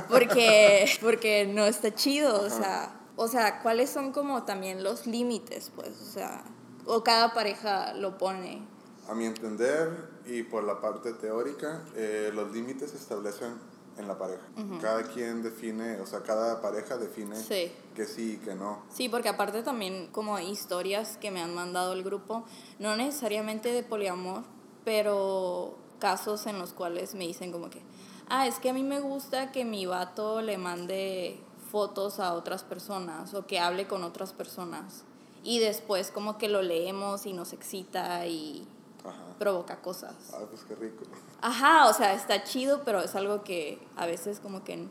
porque, 0.09 0.85
porque 1.01 1.45
no 1.47 1.65
está 1.65 1.93
chido, 1.95 2.41
o 2.41 2.49
sea, 2.49 2.93
o 3.21 3.27
sea, 3.27 3.61
¿cuáles 3.61 3.89
son 3.91 4.11
como 4.11 4.43
también 4.43 4.83
los 4.83 5.05
límites, 5.05 5.71
pues? 5.75 5.89
O 6.01 6.05
sea, 6.11 6.43
o 6.85 7.03
cada 7.03 7.33
pareja 7.33 7.93
lo 7.93 8.17
pone. 8.17 8.65
A 9.07 9.13
mi 9.13 9.25
entender 9.25 10.09
y 10.25 10.41
por 10.43 10.63
la 10.63 10.81
parte 10.81 11.13
teórica, 11.13 11.83
eh, 11.95 12.31
los 12.33 12.51
límites 12.51 12.91
se 12.91 12.97
establecen 12.97 13.53
en 13.97 14.07
la 14.07 14.17
pareja. 14.17 14.41
Cada 14.81 15.03
quien 15.03 15.43
define, 15.43 15.99
o 15.99 16.05
sea, 16.07 16.21
cada 16.23 16.61
pareja 16.61 16.97
define 16.97 17.35
Sí. 17.35 17.71
que 17.93 18.05
sí 18.05 18.33
y 18.33 18.37
que 18.37 18.55
no. 18.55 18.83
Sí, 18.89 19.07
porque 19.09 19.29
aparte 19.29 19.61
también 19.61 20.07
como 20.11 20.39
historias 20.39 21.17
que 21.17 21.29
me 21.29 21.41
han 21.41 21.53
mandado 21.53 21.93
el 21.93 22.01
grupo, 22.03 22.43
no 22.79 22.95
necesariamente 22.95 23.69
de 23.71 23.83
poliamor, 23.83 24.43
pero 24.83 25.77
casos 25.99 26.47
en 26.47 26.57
los 26.57 26.73
cuales 26.73 27.13
me 27.13 27.27
dicen 27.27 27.51
como 27.51 27.69
que, 27.69 27.83
ah, 28.29 28.47
es 28.47 28.57
que 28.59 28.69
a 28.69 28.73
mí 28.73 28.81
me 28.83 28.99
gusta 28.99 29.51
que 29.51 29.65
mi 29.65 29.85
vato 29.85 30.41
le 30.41 30.57
mande 30.57 31.39
fotos 31.71 32.19
a 32.19 32.33
otras 32.33 32.63
personas 32.63 33.33
o 33.33 33.45
que 33.45 33.59
hable 33.59 33.87
con 33.87 34.03
otras 34.03 34.33
personas. 34.33 35.03
Y 35.43 35.59
después 35.59 36.11
como 36.11 36.37
que 36.37 36.49
lo 36.49 36.61
leemos 36.61 37.25
y 37.25 37.33
nos 37.33 37.53
excita 37.53 38.27
y 38.27 38.67
Ajá. 39.03 39.17
provoca 39.39 39.81
cosas. 39.81 40.13
Ah, 40.33 40.39
pues 40.49 40.63
qué 40.63 40.75
rico. 40.75 41.03
Ajá, 41.41 41.87
o 41.87 41.93
sea, 41.93 42.13
está 42.13 42.43
chido, 42.43 42.81
pero 42.83 42.99
es 43.01 43.15
algo 43.15 43.43
que 43.43 43.79
a 43.95 44.05
veces 44.05 44.39
como 44.39 44.63
que, 44.63 44.85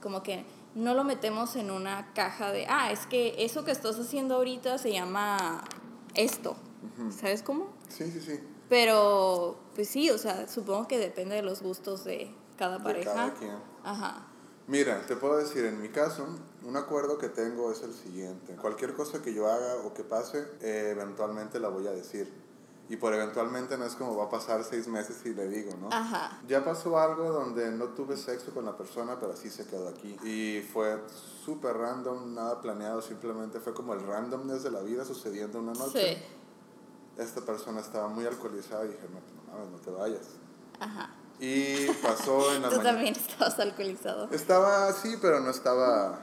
como 0.00 0.22
que 0.22 0.44
no 0.74 0.94
lo 0.94 1.04
metemos 1.04 1.56
en 1.56 1.70
una 1.70 2.12
caja 2.14 2.52
de, 2.52 2.66
ah, 2.68 2.92
es 2.92 3.06
que 3.06 3.34
eso 3.44 3.64
que 3.64 3.72
estás 3.72 3.98
haciendo 3.98 4.36
ahorita 4.36 4.78
se 4.78 4.92
llama 4.92 5.62
esto. 6.14 6.56
¿Sabes 7.10 7.42
cómo? 7.42 7.66
Sí, 7.88 8.10
sí, 8.10 8.20
sí. 8.20 8.40
Pero, 8.70 9.58
pues 9.74 9.88
sí, 9.88 10.10
o 10.10 10.16
sea, 10.16 10.48
supongo 10.48 10.86
que 10.88 10.96
depende 10.98 11.34
de 11.34 11.42
los 11.42 11.60
gustos 11.60 12.04
de 12.04 12.32
cada 12.56 12.78
De 12.78 12.84
pareja. 12.84 13.12
cada 13.12 13.34
quien. 13.34 13.50
Ajá. 13.84 14.26
Mira, 14.70 15.04
te 15.04 15.16
puedo 15.16 15.36
decir, 15.36 15.64
en 15.64 15.82
mi 15.82 15.88
caso, 15.88 16.24
un 16.62 16.76
acuerdo 16.76 17.18
que 17.18 17.28
tengo 17.28 17.72
es 17.72 17.82
el 17.82 17.92
siguiente. 17.92 18.54
Cualquier 18.54 18.94
cosa 18.94 19.20
que 19.20 19.34
yo 19.34 19.50
haga 19.50 19.82
o 19.84 19.92
que 19.92 20.04
pase, 20.04 20.46
eh, 20.60 20.90
eventualmente 20.92 21.58
la 21.58 21.68
voy 21.68 21.88
a 21.88 21.90
decir. 21.90 22.32
Y 22.88 22.96
por 22.96 23.12
eventualmente 23.12 23.76
no 23.76 23.84
es 23.84 23.96
como 23.96 24.16
va 24.16 24.26
a 24.26 24.30
pasar 24.30 24.62
seis 24.62 24.86
meses 24.86 25.16
y 25.24 25.34
le 25.34 25.48
digo, 25.48 25.76
¿no? 25.76 25.88
Ajá. 25.90 26.40
Ya 26.46 26.64
pasó 26.64 27.00
algo 27.00 27.32
donde 27.32 27.72
no 27.72 27.86
tuve 27.88 28.16
sexo 28.16 28.54
con 28.54 28.64
la 28.64 28.76
persona, 28.76 29.18
pero 29.18 29.36
sí 29.36 29.50
se 29.50 29.66
quedó 29.66 29.88
aquí. 29.88 30.16
Y 30.22 30.62
fue 30.72 31.00
súper 31.44 31.76
random, 31.76 32.32
nada 32.32 32.60
planeado, 32.60 33.02
simplemente 33.02 33.58
fue 33.58 33.74
como 33.74 33.94
el 33.94 34.06
randomness 34.06 34.62
de 34.62 34.70
la 34.70 34.82
vida 34.82 35.04
sucediendo 35.04 35.58
una 35.58 35.72
noche. 35.72 36.16
Sí. 36.16 37.20
Esta 37.20 37.40
persona 37.40 37.80
estaba 37.80 38.06
muy 38.06 38.24
alcoholizada 38.24 38.84
y 38.84 38.88
dije, 38.88 39.08
no, 39.12 39.18
pues, 39.18 39.34
no 39.34 39.52
mames, 39.52 39.70
no 39.72 39.78
te 39.78 39.90
vayas. 39.90 40.28
Ajá. 40.78 41.16
Y 41.40 41.86
pasó 42.02 42.54
en 42.54 42.62
la 42.62 42.68
Tú 42.70 42.76
mañana. 42.76 42.82
también 42.92 43.14
estabas 43.16 43.58
alcoholizado. 43.58 44.28
Estaba 44.30 44.88
así, 44.88 45.16
pero 45.20 45.40
no 45.40 45.50
estaba. 45.50 46.20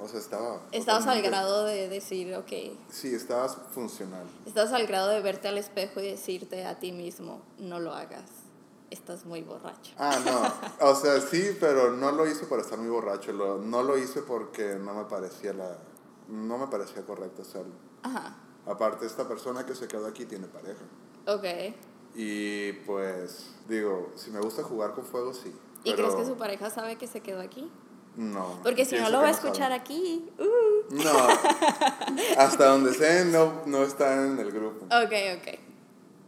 O 0.00 0.06
sea, 0.06 0.20
estaba. 0.20 0.60
Estabas 0.72 1.06
al 1.06 1.22
grado 1.22 1.64
de 1.64 1.88
decir, 1.88 2.34
ok, 2.36 2.52
Sí, 2.90 3.14
estabas 3.14 3.56
funcional. 3.74 4.26
estabas 4.46 4.72
al 4.72 4.86
grado 4.86 5.08
de 5.08 5.20
verte 5.20 5.48
al 5.48 5.58
espejo 5.58 6.00
y 6.00 6.10
decirte 6.10 6.64
a 6.66 6.78
ti 6.78 6.92
mismo, 6.92 7.42
no 7.58 7.80
lo 7.80 7.92
hagas, 7.94 8.22
estás 8.90 9.24
muy 9.24 9.42
borracho. 9.42 9.92
Ah, 9.98 10.16
no. 10.24 10.86
O 10.88 10.94
sea, 10.94 11.20
sí, 11.20 11.56
pero 11.58 11.90
no 11.92 12.12
lo 12.12 12.26
hice 12.28 12.46
por 12.46 12.60
estar 12.60 12.78
muy 12.78 12.90
borracho. 12.90 13.32
Lo, 13.32 13.58
no 13.58 13.82
lo 13.82 13.98
hice 13.98 14.22
porque 14.22 14.76
no 14.76 14.94
me 14.94 15.04
parecía 15.06 15.52
la. 15.52 15.76
No 16.28 16.58
me 16.58 16.66
parecía 16.68 17.02
correcto 17.04 17.42
hacerlo. 17.42 17.72
Ajá, 18.02 18.36
Aparte, 18.66 19.06
esta 19.06 19.26
persona 19.26 19.64
que 19.66 19.74
se 19.74 19.88
quedó 19.88 20.06
aquí 20.06 20.26
tiene 20.26 20.46
pareja. 20.46 20.82
ok. 21.26 21.74
Y 22.20 22.72
pues, 22.84 23.46
digo, 23.68 24.10
si 24.16 24.32
me 24.32 24.40
gusta 24.40 24.64
jugar 24.64 24.92
con 24.92 25.04
fuego, 25.04 25.32
sí. 25.32 25.54
¿Y 25.84 25.92
pero 25.92 26.08
crees 26.08 26.14
que 26.16 26.26
su 26.26 26.36
pareja 26.36 26.68
sabe 26.68 26.96
que 26.96 27.06
se 27.06 27.20
quedó 27.20 27.40
aquí? 27.40 27.70
No. 28.16 28.58
Porque 28.64 28.84
si 28.84 28.96
no 28.96 29.08
lo 29.08 29.18
va 29.18 29.28
a 29.28 29.30
escuchar 29.30 29.70
aquí. 29.70 30.28
Uh. 30.36 30.94
No. 30.96 31.12
Hasta 32.36 32.70
donde 32.70 32.92
sé, 32.92 33.24
no, 33.26 33.62
no 33.66 33.84
está 33.84 34.26
en 34.26 34.36
el 34.36 34.50
grupo. 34.50 34.86
Ok, 34.86 35.12
ok. 35.36 35.58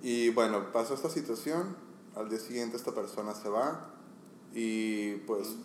Y 0.02 0.30
bueno, 0.30 0.70
pasó 0.73 0.94
esta 0.94 1.11
situación, 1.11 1.76
al 2.14 2.30
día 2.30 2.38
siguiente 2.38 2.76
esta 2.76 2.92
persona 2.94 3.35
se 3.35 3.49
va 3.49 3.90
y 4.54 5.16
pues 5.26 5.56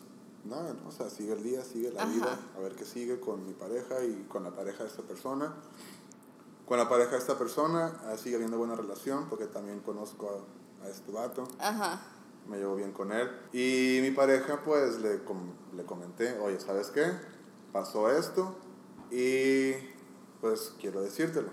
nada, 0.43 0.73
¿no? 0.73 0.89
o 0.89 0.91
sea, 0.91 1.11
sigue 1.11 1.33
el 1.33 1.43
día, 1.43 1.63
sigue 1.63 1.91
la 1.91 2.01
Ajá. 2.01 2.11
vida, 2.11 2.39
a 2.57 2.59
ver 2.61 2.73
qué 2.73 2.85
sigue 2.85 3.19
con 3.19 3.45
mi 3.45 3.53
pareja 3.53 4.03
y 4.03 4.25
con 4.27 4.43
la 4.43 4.49
pareja 4.49 4.83
de 4.83 4.89
esta 4.89 5.03
persona. 5.03 5.53
Con 6.65 6.77
la 6.79 6.89
pareja 6.89 7.11
de 7.11 7.17
esta 7.17 7.37
persona 7.37 7.99
ah, 8.05 8.17
sigue 8.17 8.35
habiendo 8.35 8.57
buena 8.57 8.75
relación 8.75 9.27
porque 9.29 9.45
también 9.45 9.79
conozco 9.81 10.43
a, 10.81 10.85
a 10.85 10.89
este 10.89 11.11
vato, 11.11 11.47
Ajá. 11.59 12.01
me 12.47 12.57
llevo 12.57 12.75
bien 12.75 12.91
con 12.91 13.11
él. 13.11 13.29
Y 13.53 13.99
mi 14.01 14.11
pareja 14.11 14.61
pues 14.63 14.99
le, 14.99 15.23
com- 15.23 15.53
le 15.75 15.83
comenté, 15.85 16.39
oye, 16.39 16.59
¿sabes 16.59 16.87
qué? 16.89 17.05
Pasó 17.71 18.09
esto 18.09 18.55
y 19.11 19.73
pues 20.41 20.73
quiero 20.79 21.01
decírtelo. 21.01 21.49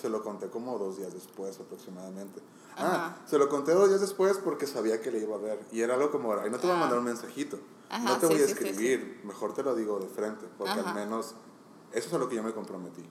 Se 0.00 0.08
lo 0.08 0.22
conté 0.22 0.48
como 0.48 0.78
dos 0.78 0.96
días 0.96 1.12
después 1.12 1.58
aproximadamente. 1.60 2.40
Ah, 2.76 3.16
se 3.26 3.38
lo 3.38 3.48
conté 3.48 3.72
dos 3.72 3.88
días 3.88 4.00
después 4.00 4.38
porque 4.38 4.66
sabía 4.66 5.00
que 5.00 5.10
le 5.12 5.18
iba 5.20 5.36
a 5.36 5.38
ver. 5.38 5.60
Y 5.70 5.82
era 5.82 5.94
algo 5.94 6.10
como, 6.10 6.32
ay, 6.34 6.50
no 6.50 6.58
te 6.58 6.66
voy 6.66 6.74
a 6.74 6.78
Ah. 6.78 6.80
mandar 6.80 6.98
un 6.98 7.04
mensajito. 7.04 7.58
Ajá, 7.90 8.02
no 8.04 8.16
te 8.18 8.26
sí, 8.26 8.32
voy 8.32 8.42
a 8.42 8.46
sí, 8.48 8.54
sí, 8.54 8.58
sí. 8.60 8.68
escribir. 8.70 9.20
Mejor 9.24 9.54
te 9.54 9.62
lo 9.62 9.74
digo 9.76 10.00
de 10.00 10.08
frente. 10.08 10.46
Porque 10.58 10.72
Ajá. 10.72 10.88
al 10.88 10.94
menos 10.96 11.34
eso 11.92 12.08
es 12.08 12.12
a 12.14 12.18
lo 12.18 12.28
que 12.28 12.34
yo 12.36 12.42
me 12.42 12.52
comprometí. 12.52 13.04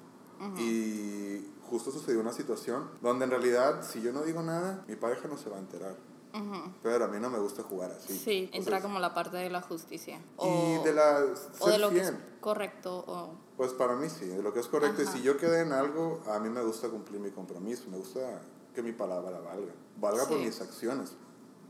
Y 0.59 1.47
justo 1.69 1.91
sucedió 1.91 2.19
una 2.19 2.33
situación 2.33 2.89
donde 3.01 3.25
en 3.25 3.31
realidad, 3.31 3.81
si 3.87 4.01
yo 4.01 4.11
no 4.13 4.21
digo 4.23 4.41
nada, 4.41 4.83
mi 4.87 4.95
pareja 4.95 5.27
no 5.27 5.37
se 5.37 5.49
va 5.49 5.57
a 5.57 5.59
enterar. 5.59 5.95
Ujú. 6.33 6.71
Pero 6.81 7.05
a 7.05 7.07
mí 7.07 7.19
no 7.19 7.29
me 7.29 7.37
gusta 7.39 7.61
jugar 7.63 7.91
así. 7.91 8.17
Sí, 8.17 8.37
entra 8.45 8.57
Entonces, 8.57 8.81
como 8.83 8.99
la 8.99 9.13
parte 9.13 9.37
de 9.37 9.49
la 9.51 9.61
justicia. 9.61 10.19
Y 10.41 10.83
de 10.83 10.93
la... 10.93 11.25
o 11.59 11.69
de 11.69 11.77
lo 11.77 11.89
que 11.91 11.99
es 12.01 12.09
fiel. 12.09 12.23
correcto. 12.41 13.03
O, 13.07 13.35
Pues 13.55 13.71
para 13.73 13.95
mí 13.95 14.09
sí, 14.09 14.25
de 14.25 14.41
lo 14.41 14.51
que 14.51 14.59
es 14.59 14.67
correcto. 14.67 15.03
Ajá. 15.03 15.11
Y 15.15 15.19
si 15.19 15.23
yo 15.23 15.37
quedé 15.37 15.61
en 15.61 15.71
algo, 15.73 16.21
a 16.27 16.39
mí 16.39 16.49
me 16.49 16.63
gusta 16.63 16.89
cumplir 16.89 17.19
mi 17.21 17.29
compromiso. 17.29 17.83
Me 17.91 17.97
gusta 17.97 18.41
que 18.73 18.81
mi 18.81 18.93
palabra 18.93 19.39
valga. 19.41 19.73
Valga 19.99 20.25
por 20.27 20.39
Sí. 20.39 20.45
mis 20.45 20.59
acciones. 20.59 21.13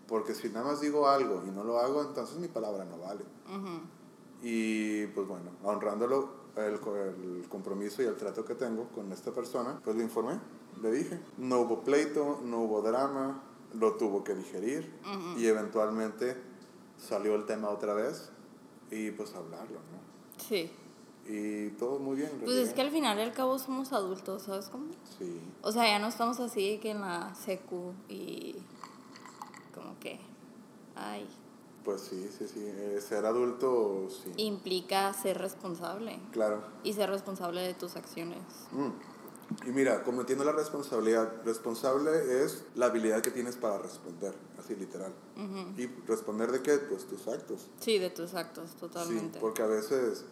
Porque 0.08 0.34
si 0.34 0.48
nada 0.50 0.66
más 0.66 0.80
digo 0.80 1.10
algo 1.10 1.44
y 1.46 1.52
no 1.52 1.66
lo 1.66 1.80
hago, 1.80 2.02
entonces 2.02 2.38
mi 2.38 2.48
palabra 2.48 2.86
no 2.86 2.98
vale. 3.00 3.26
Ujú. 3.50 3.82
Y 4.42 5.08
pues 5.08 5.28
bueno, 5.28 5.52
honrándolo 5.64 6.43
el, 6.56 6.74
el 6.74 7.48
compromiso 7.50 8.02
y 8.02 8.06
el 8.06 8.16
trato 8.16 8.46
que 8.46 8.56
tengo 8.56 8.88
con 8.90 9.12
esta 9.12 9.32
persona, 9.32 9.80
pues 9.84 9.96
le 9.96 10.04
informé, 10.04 10.40
le 10.82 10.92
dije. 10.92 11.20
No 11.38 11.62
hubo 11.62 11.84
pleito, 11.84 12.42
no 12.44 12.62
hubo 12.62 12.82
drama, 12.82 13.42
lo 13.74 13.96
tuvo 13.96 14.24
que 14.24 14.36
digerir 14.36 14.92
y 15.38 15.48
eventualmente 15.48 16.38
salió 16.98 17.36
el 17.36 17.46
tema 17.46 17.70
otra 17.70 17.94
vez 17.94 18.30
y 18.92 19.12
pues 19.12 19.34
hablarlo, 19.34 19.80
¿no? 19.80 20.44
Sí. 20.44 20.72
Y 21.26 21.70
todo 21.72 22.00
muy 22.00 22.18
bien. 22.18 22.30
en 22.32 22.40
Pues 22.42 22.58
es 22.58 22.74
que 22.74 22.82
al 22.82 22.92
final 22.92 23.18
y 23.18 23.22
al 23.22 23.34
cabo 23.34 23.58
somos 23.58 23.94
adultos, 23.94 24.44
¿sabes 24.44 24.68
cómo? 24.68 24.88
Sí. 25.18 25.40
O 25.62 25.72
sea, 25.72 25.86
ya 25.86 26.00
no 26.00 26.08
estamos 26.08 26.40
así 26.40 26.80
que 26.80 26.92
en 26.92 27.02
la 27.02 27.34
secu 27.34 27.94
y 28.10 28.56
como 29.74 29.98
que, 30.00 30.20
ay, 30.96 31.28
Pues 31.84 32.02
sí, 32.02 32.30
sí, 32.38 32.48
sí. 32.48 32.64
Eh, 32.66 33.00
ser 33.06 33.26
adulto, 33.26 34.08
sí. 34.10 34.32
implica 34.38 35.12
ser 35.14 35.38
responsable 35.38 36.20
Claro. 36.32 36.64
y 36.84 36.94
ser 36.94 37.10
responsable 37.10 37.62
de 37.62 37.74
tus 37.74 37.96
acciones. 37.96 38.40
Mm. 38.72 39.68
Y 39.68 39.72
mira, 39.72 40.04
como 40.04 40.22
entiendo 40.22 40.46
la 40.46 40.54
responsabilidad, 40.54 41.32
responsable 41.46 42.44
es 42.44 42.64
la 42.76 42.86
habilidad 42.88 43.22
que 43.22 43.30
tienes 43.30 43.56
para 43.58 43.78
responder, 43.78 44.34
así 44.58 44.76
literal. 44.76 45.14
¿Y 45.78 45.86
responder 46.08 46.52
de 46.52 46.62
qué? 46.64 46.78
Pues 46.78 47.06
tus 47.06 47.28
actos. 47.28 47.68
Sí, 47.80 48.00
de 48.00 48.10
tus 48.10 48.34
actos, 48.34 48.72
totalmente. 48.80 49.34
Sí, 49.34 49.40
porque 49.42 49.62
a 49.62 49.68
veces... 49.68 50.24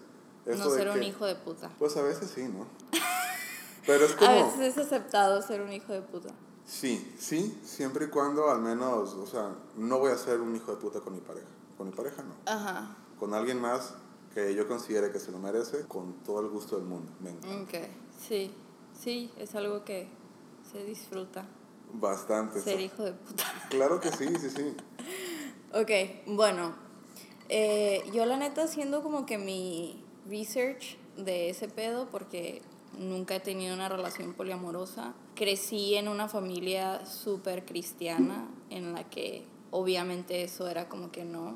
Eso 0.45 0.63
no 0.63 0.69
ser 0.75 0.89
un 0.89 0.99
que- 0.99 1.07
hijo 1.07 1.25
de 1.25 1.35
puta. 1.35 1.69
Pues 1.77 1.95
a 1.97 2.01
veces 2.01 2.31
sí, 2.33 2.43
¿no? 2.45 2.65
Pero 3.85 4.05
es 4.05 4.13
como... 4.13 4.31
A 4.31 4.33
veces 4.45 4.59
es 4.61 4.77
aceptado 4.77 5.41
ser 5.41 5.61
un 5.61 5.71
hijo 5.73 5.91
de 5.93 6.01
puta. 6.01 6.29
Sí, 6.65 7.13
sí, 7.19 7.59
siempre 7.63 8.05
y 8.05 8.07
cuando 8.09 8.49
al 8.49 8.61
menos, 8.61 9.13
o 9.13 9.25
sea, 9.25 9.55
no 9.77 9.99
voy 9.99 10.11
a 10.11 10.17
ser 10.17 10.39
un 10.39 10.55
hijo 10.55 10.71
de 10.71 10.77
puta 10.77 10.99
con 10.99 11.13
mi 11.13 11.21
pareja. 11.21 11.47
Con 11.77 11.89
mi 11.89 11.93
pareja 11.93 12.23
no. 12.23 12.35
Ajá. 12.45 12.95
Con 13.19 13.33
alguien 13.33 13.59
más 13.59 13.95
que 14.33 14.53
yo 14.55 14.67
considere 14.67 15.11
que 15.11 15.19
se 15.19 15.31
lo 15.31 15.39
merece, 15.39 15.85
con 15.87 16.13
todo 16.23 16.39
el 16.39 16.47
gusto 16.47 16.77
del 16.77 16.85
mundo. 16.85 17.11
Me 17.19 17.31
encanta. 17.31 17.77
Ok, 17.77 17.85
sí, 18.27 18.53
sí, 18.99 19.31
es 19.37 19.55
algo 19.55 19.83
que 19.83 20.07
se 20.71 20.83
disfruta. 20.83 21.45
Bastante. 21.93 22.61
Ser 22.61 22.79
hijo 22.79 23.03
de 23.03 23.13
puta. 23.13 23.43
Claro 23.69 23.99
que 23.99 24.11
sí, 24.11 24.27
sí, 24.39 24.49
sí. 24.49 24.75
Ok, 25.73 25.89
bueno, 26.27 26.73
eh, 27.49 28.03
yo 28.13 28.25
la 28.25 28.37
neta 28.37 28.63
haciendo 28.63 29.03
como 29.03 29.25
que 29.25 29.37
mi 29.37 30.03
research 30.29 30.97
de 31.17 31.49
ese 31.49 31.67
pedo, 31.67 32.07
porque 32.09 32.61
nunca 32.97 33.35
he 33.35 33.39
tenido 33.39 33.73
una 33.73 33.89
relación 33.89 34.33
poliamorosa, 34.33 35.13
crecí 35.35 35.95
en 35.95 36.07
una 36.07 36.27
familia 36.27 37.05
súper 37.05 37.65
cristiana 37.65 38.47
en 38.69 38.93
la 38.93 39.09
que 39.09 39.45
obviamente 39.71 40.43
eso 40.43 40.67
era 40.67 40.89
como 40.89 41.11
que 41.11 41.23
no, 41.23 41.55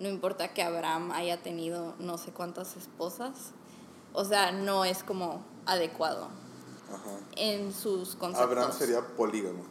no 0.00 0.08
importa 0.08 0.54
que 0.54 0.62
Abraham 0.62 1.10
haya 1.12 1.42
tenido 1.42 1.94
no 1.98 2.18
sé 2.18 2.32
cuántas 2.32 2.76
esposas, 2.76 3.52
o 4.12 4.24
sea, 4.24 4.52
no 4.52 4.84
es 4.84 5.02
como 5.02 5.44
adecuado 5.66 6.28
Ajá. 6.88 7.18
en 7.36 7.72
sus 7.72 8.14
conceptos. 8.14 8.50
Abraham 8.50 8.72
sería 8.72 9.06
polígamo. 9.16 9.64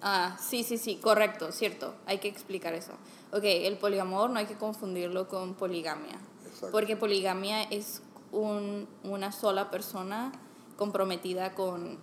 Ah, 0.00 0.36
sí, 0.38 0.64
sí, 0.64 0.76
sí, 0.76 0.96
correcto, 0.96 1.50
cierto. 1.50 1.94
Hay 2.06 2.18
que 2.18 2.28
explicar 2.28 2.74
eso. 2.74 2.92
Ok, 3.32 3.44
el 3.44 3.78
poliamor 3.78 4.30
no 4.30 4.38
hay 4.38 4.46
que 4.46 4.56
confundirlo 4.56 5.28
con 5.28 5.54
poligamia. 5.54 6.18
Exacto. 6.44 6.72
Porque 6.72 6.96
poligamia 6.96 7.62
es 7.62 8.02
un, 8.30 8.86
una 9.02 9.32
sola 9.32 9.70
persona 9.70 10.32
comprometida 10.76 11.54
con 11.54 11.98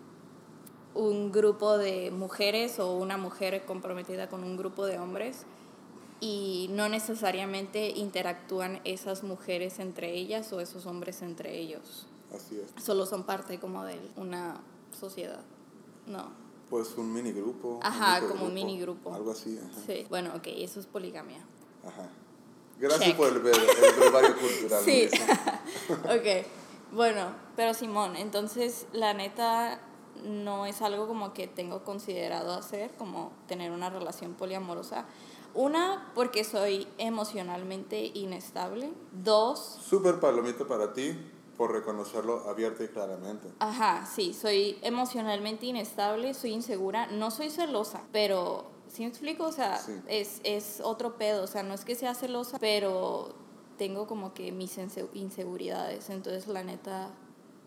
un 0.93 1.31
grupo 1.31 1.77
de 1.77 2.11
mujeres 2.11 2.79
o 2.79 2.95
una 2.97 3.17
mujer 3.17 3.63
comprometida 3.65 4.29
con 4.29 4.43
un 4.43 4.57
grupo 4.57 4.85
de 4.85 4.99
hombres 4.99 5.45
y 6.19 6.67
no 6.71 6.89
necesariamente 6.89 7.89
interactúan 7.89 8.81
esas 8.83 9.23
mujeres 9.23 9.79
entre 9.79 10.13
ellas 10.13 10.51
o 10.53 10.59
esos 10.59 10.85
hombres 10.85 11.21
entre 11.21 11.57
ellos. 11.57 12.07
Así 12.33 12.59
es. 12.59 12.83
Solo 12.83 13.05
son 13.05 13.23
parte 13.23 13.59
como 13.59 13.83
de 13.83 13.99
una 14.15 14.61
sociedad. 14.97 15.41
No. 16.07 16.29
Pues 16.69 16.95
un 16.97 17.11
mini 17.11 17.31
grupo. 17.31 17.79
Ajá, 17.81 18.25
como 18.27 18.45
un 18.45 18.53
mini 18.53 18.79
grupo. 18.79 19.13
Algo 19.13 19.31
así, 19.31 19.57
ajá. 19.57 19.81
Sí, 19.85 20.05
bueno, 20.09 20.31
ok, 20.35 20.47
eso 20.47 20.79
es 20.79 20.85
poligamia. 20.85 21.43
Ajá. 21.85 22.07
Gracias 22.79 23.09
Check. 23.09 23.17
por 23.17 23.27
el, 23.27 23.35
el 23.35 23.99
brevario 23.99 24.35
cultural. 24.37 24.83
Sí. 24.83 25.09
Ok, 26.03 26.45
bueno, 26.91 27.33
pero 27.55 27.73
Simón, 27.73 28.15
entonces 28.15 28.87
la 28.93 29.13
neta 29.13 29.79
no 30.23 30.65
es 30.65 30.81
algo 30.81 31.07
como 31.07 31.33
que 31.33 31.47
tengo 31.47 31.83
considerado 31.83 32.53
hacer, 32.53 32.91
como 32.97 33.31
tener 33.47 33.71
una 33.71 33.89
relación 33.89 34.33
poliamorosa. 34.33 35.05
Una, 35.53 36.11
porque 36.15 36.43
soy 36.43 36.87
emocionalmente 36.97 38.11
inestable. 38.13 38.93
Dos, 39.11 39.59
Súper 39.83 40.19
palomito 40.19 40.67
para 40.67 40.93
ti 40.93 41.17
por 41.57 41.71
reconocerlo 41.73 42.49
abierta 42.49 42.83
y 42.83 42.87
claramente. 42.87 43.49
Ajá, 43.59 44.05
sí, 44.05 44.33
soy 44.33 44.77
emocionalmente 44.81 45.65
inestable, 45.65 46.33
soy 46.33 46.51
insegura, 46.53 47.07
no 47.07 47.31
soy 47.31 47.49
celosa, 47.49 48.01
pero 48.11 48.65
¿sí 48.87 49.03
me 49.03 49.09
explico? 49.09 49.45
O 49.45 49.51
sea, 49.51 49.77
Sí. 49.77 49.93
es, 50.07 50.39
es 50.43 50.81
otro 50.83 51.17
pedo, 51.17 51.43
o 51.43 51.47
sea, 51.47 51.63
no 51.63 51.73
es 51.73 51.83
que 51.85 51.95
sea 51.95 52.15
celosa, 52.15 52.57
pero 52.59 53.35
tengo 53.81 54.05
como 54.05 54.31
que 54.35 54.51
mis 54.51 54.77
inse- 54.77 55.07
inseguridades, 55.15 56.11
entonces 56.11 56.45
la 56.47 56.63
neta 56.63 57.09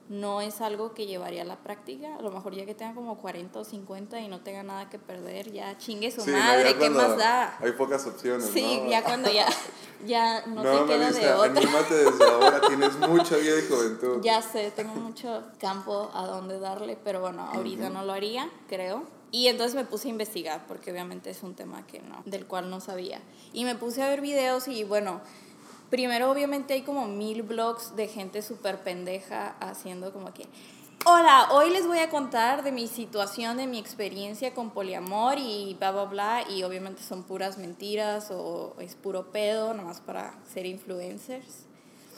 no 0.08 0.40
es 0.40 0.60
algo 0.60 0.94
que 0.94 1.06
llevaría 1.06 1.42
a 1.42 1.44
la 1.44 1.56
práctica, 1.56 2.14
a 2.16 2.22
lo 2.22 2.30
mejor 2.30 2.54
ya 2.54 2.64
que 2.64 2.72
tenga 2.74 2.94
como 2.94 3.16
40 3.18 3.58
o 3.58 3.64
50 3.64 4.20
y 4.20 4.28
no 4.28 4.40
tenga 4.42 4.62
nada 4.62 4.88
que 4.90 5.00
perder, 5.00 5.50
ya 5.50 5.76
chingue 5.76 6.12
su 6.12 6.20
Sí, 6.20 6.30
madre, 6.30 6.76
¿qué 6.78 6.88
más 6.88 7.16
da? 7.16 7.56
Hay 7.58 7.72
pocas 7.72 8.06
opciones, 8.06 8.46
Sí, 8.48 8.80
¿no? 8.84 8.90
ya 8.90 9.02
cuando 9.02 9.28
ya, 9.28 9.46
ya 10.06 10.46
no, 10.46 10.62
No, 10.62 10.84
te 10.84 10.92
queda 10.92 11.10
de 11.10 11.32
otra. 11.32 11.50
anímate 11.60 11.94
desde 11.94 12.24
ahora, 12.30 12.60
tienes 12.60 12.96
mucha 13.00 13.36
vida 13.38 13.58
y 13.58 13.66
juventud. 13.66 14.20
Ya 14.22 14.40
sé, 14.40 14.70
tengo 14.70 14.94
mucho 14.94 15.42
campo 15.58 16.12
a 16.14 16.26
donde 16.28 16.60
darle, 16.60 16.96
pero 17.02 17.20
bueno, 17.20 17.42
ahorita 17.52 17.90
no 17.90 18.04
lo 18.04 18.12
haría, 18.12 18.48
creo. 18.68 19.02
Y 19.32 19.48
entonces 19.48 19.74
me 19.74 19.84
puse 19.84 20.06
a 20.06 20.10
investigar, 20.12 20.64
porque 20.68 20.92
obviamente 20.92 21.28
es 21.30 21.42
un 21.42 21.54
tema 21.56 21.84
que 21.88 21.98
no, 22.00 22.22
del 22.24 22.46
cual 22.46 22.70
no 22.70 22.78
sabía. 22.80 23.20
Y 23.52 23.64
me 23.64 23.74
puse 23.74 24.00
a 24.00 24.08
ver 24.08 24.20
videos 24.20 24.68
y 24.68 24.84
bueno, 24.84 25.20
primero 25.90 26.30
obviamente 26.30 26.74
hay 26.74 26.82
como 26.82 27.06
mil 27.06 27.42
blogs 27.42 27.96
de 27.96 28.08
gente 28.08 28.42
súper 28.42 28.80
pendeja 28.80 29.56
haciendo 29.60 30.12
como 30.12 30.32
que, 30.32 30.46
hola, 31.04 31.48
hoy 31.52 31.70
les 31.70 31.86
voy 31.86 31.98
a 31.98 32.10
contar 32.10 32.62
de 32.64 32.72
mi 32.72 32.88
situación, 32.88 33.56
de 33.56 33.66
mi 33.66 33.78
experiencia 33.78 34.54
con 34.54 34.70
poliamor 34.70 35.38
y 35.38 35.76
bla, 35.78 35.92
bla, 35.92 36.04
bla. 36.04 36.44
Y 36.50 36.62
obviamente 36.62 37.02
son 37.02 37.22
puras 37.22 37.58
mentiras 37.58 38.30
o 38.30 38.74
es 38.80 38.94
puro 38.94 39.30
pedo, 39.30 39.74
nomás 39.74 40.00
para 40.00 40.34
ser 40.52 40.66
influencers 40.66 41.66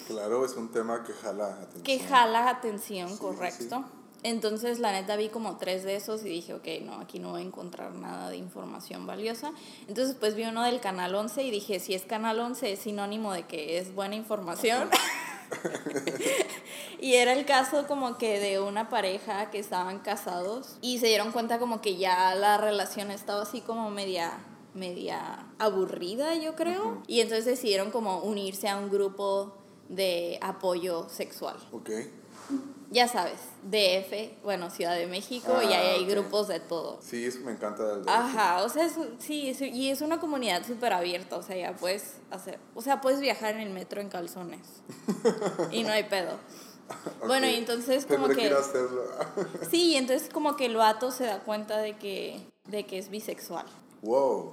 Claro, 0.07 0.45
es 0.45 0.53
un 0.55 0.69
tema 0.71 1.03
que 1.03 1.13
jala 1.13 1.49
atención. 1.55 1.83
que 1.83 1.99
jala 1.99 2.49
atención, 2.49 3.09
Sí, 3.09 3.19
correcto. 3.19 3.85
Entonces, 4.27 4.81
la 4.81 4.91
neta, 4.91 5.15
vi 5.15 5.29
como 5.29 5.57
tres 5.57 5.85
de 5.85 5.95
esos 5.95 6.25
y 6.25 6.29
dije, 6.29 6.53
ok, 6.53 6.67
no, 6.83 6.95
aquí 6.95 7.21
no 7.21 7.31
voy 7.31 7.43
a 7.43 7.45
encontrar 7.45 7.95
nada 7.95 8.29
de 8.29 8.37
información 8.37 9.07
valiosa. 9.07 9.53
Entonces, 9.87 10.17
pues 10.19 10.35
vi 10.35 10.43
uno 10.43 10.65
del 10.65 10.81
Canal 10.81 11.15
11 11.15 11.45
y 11.45 11.53
dije, 11.53 11.79
si 11.79 11.95
es 11.95 12.03
Canal 12.03 12.41
11 12.41 12.73
es 12.73 12.81
sinónimo 12.81 13.33
de 13.33 13.45
que 13.45 13.79
es 13.79 13.95
buena 13.95 14.17
información. 14.17 14.91
y 17.01 17.15
era 17.15 17.35
el 17.35 17.45
caso 17.45 17.87
como 17.87 18.19
que 18.19 18.41
de 18.41 18.59
una 18.59 18.89
pareja 18.89 19.49
que 19.53 19.61
estaban 19.61 20.01
casados 20.01 20.77
y 20.81 20.99
se 20.99 21.07
dieron 21.07 21.31
cuenta 21.31 21.61
como 21.61 21.81
que 21.81 21.97
ya 21.97 22.35
la 22.35 22.57
relación 22.57 23.13
estaba 23.13 23.43
así 23.43 23.61
como 23.61 23.91
media 23.91 24.41
media 24.75 25.47
aburrida, 25.61 26.35
yo 26.35 26.57
creo. 26.57 27.01
Y 27.07 27.21
entonces 27.21 27.45
decidieron 27.45 27.93
como 27.93 28.19
unirse 28.19 28.69
a 28.69 28.77
un 28.77 28.91
grupo 28.91 29.57
de 29.89 30.39
apoyo 30.43 31.09
sexual. 31.09 31.57
Ok. 31.73 31.91
Ya 32.91 33.09
sabes, 33.09 33.41
DF, 33.65 34.39
bueno, 34.45 34.71
Ciudad 34.71 34.95
de 34.95 35.09
México, 35.09 35.49
y 35.61 35.73
Ah, 35.73 35.81
ahí 35.81 35.87
hay 35.99 36.05
ok. 36.05 36.11
grupos 36.11 36.47
de 36.47 36.61
todo. 36.61 36.99
Sí, 37.03 37.25
eso 37.25 37.41
me 37.41 37.51
encanta 37.51 37.83
del 37.97 38.09
Ajá, 38.09 38.63
o 38.63 38.69
sea, 38.69 38.85
es- 38.87 38.95
sí, 39.19 39.49
es- 39.51 39.61
y 39.61 39.91
es 39.91 40.03
una 40.03 40.21
comunidad 40.21 40.65
súper 40.65 40.93
abierta, 40.93 41.37
o 41.37 41.43
sea, 41.43 41.57
ya 41.57 41.75
puedes 41.77 42.19
hacer, 42.31 42.61
o 42.77 42.83
sea, 42.83 43.01
puedes 43.01 43.19
viajar 43.21 43.55
en 43.57 43.61
el 43.63 43.71
metro 43.71 44.01
en 44.01 44.09
calzones 44.09 44.61
y 45.73 45.83
no 45.83 45.91
hay 45.93 46.05
pedo. 46.05 46.39
Bueno, 47.27 47.49
y 47.49 47.57
entonces 47.57 48.07
como 48.07 48.29
Tendré 48.29 48.49
que, 48.49 48.55
a 48.55 48.59
hacerlo. 48.59 49.03
sí, 49.73 49.91
y 49.91 49.97
entonces 49.97 50.29
como 50.33 50.55
que 50.57 50.67
el 50.67 50.77
vato 50.77 51.11
se 51.11 51.25
da 51.25 51.41
cuenta 51.41 51.79
de 51.79 51.97
que, 51.99 52.41
de 52.69 52.87
que 52.87 52.99
es 52.99 53.09
bisexual. 53.11 53.67
wow. 54.03 54.53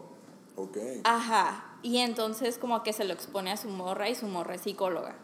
Ok. 0.55 0.77
Ajá, 1.03 1.77
y 1.83 1.97
entonces 1.99 2.57
como 2.57 2.81
que 2.81 2.91
se 2.93 3.03
lo 3.03 3.13
expone 3.13 3.51
a 3.51 3.57
su 3.57 3.67
morra 3.69 4.09
y 4.09 4.15
su 4.15 4.25
morra 4.27 4.55
es 4.55 4.61
psicóloga. 4.61 5.15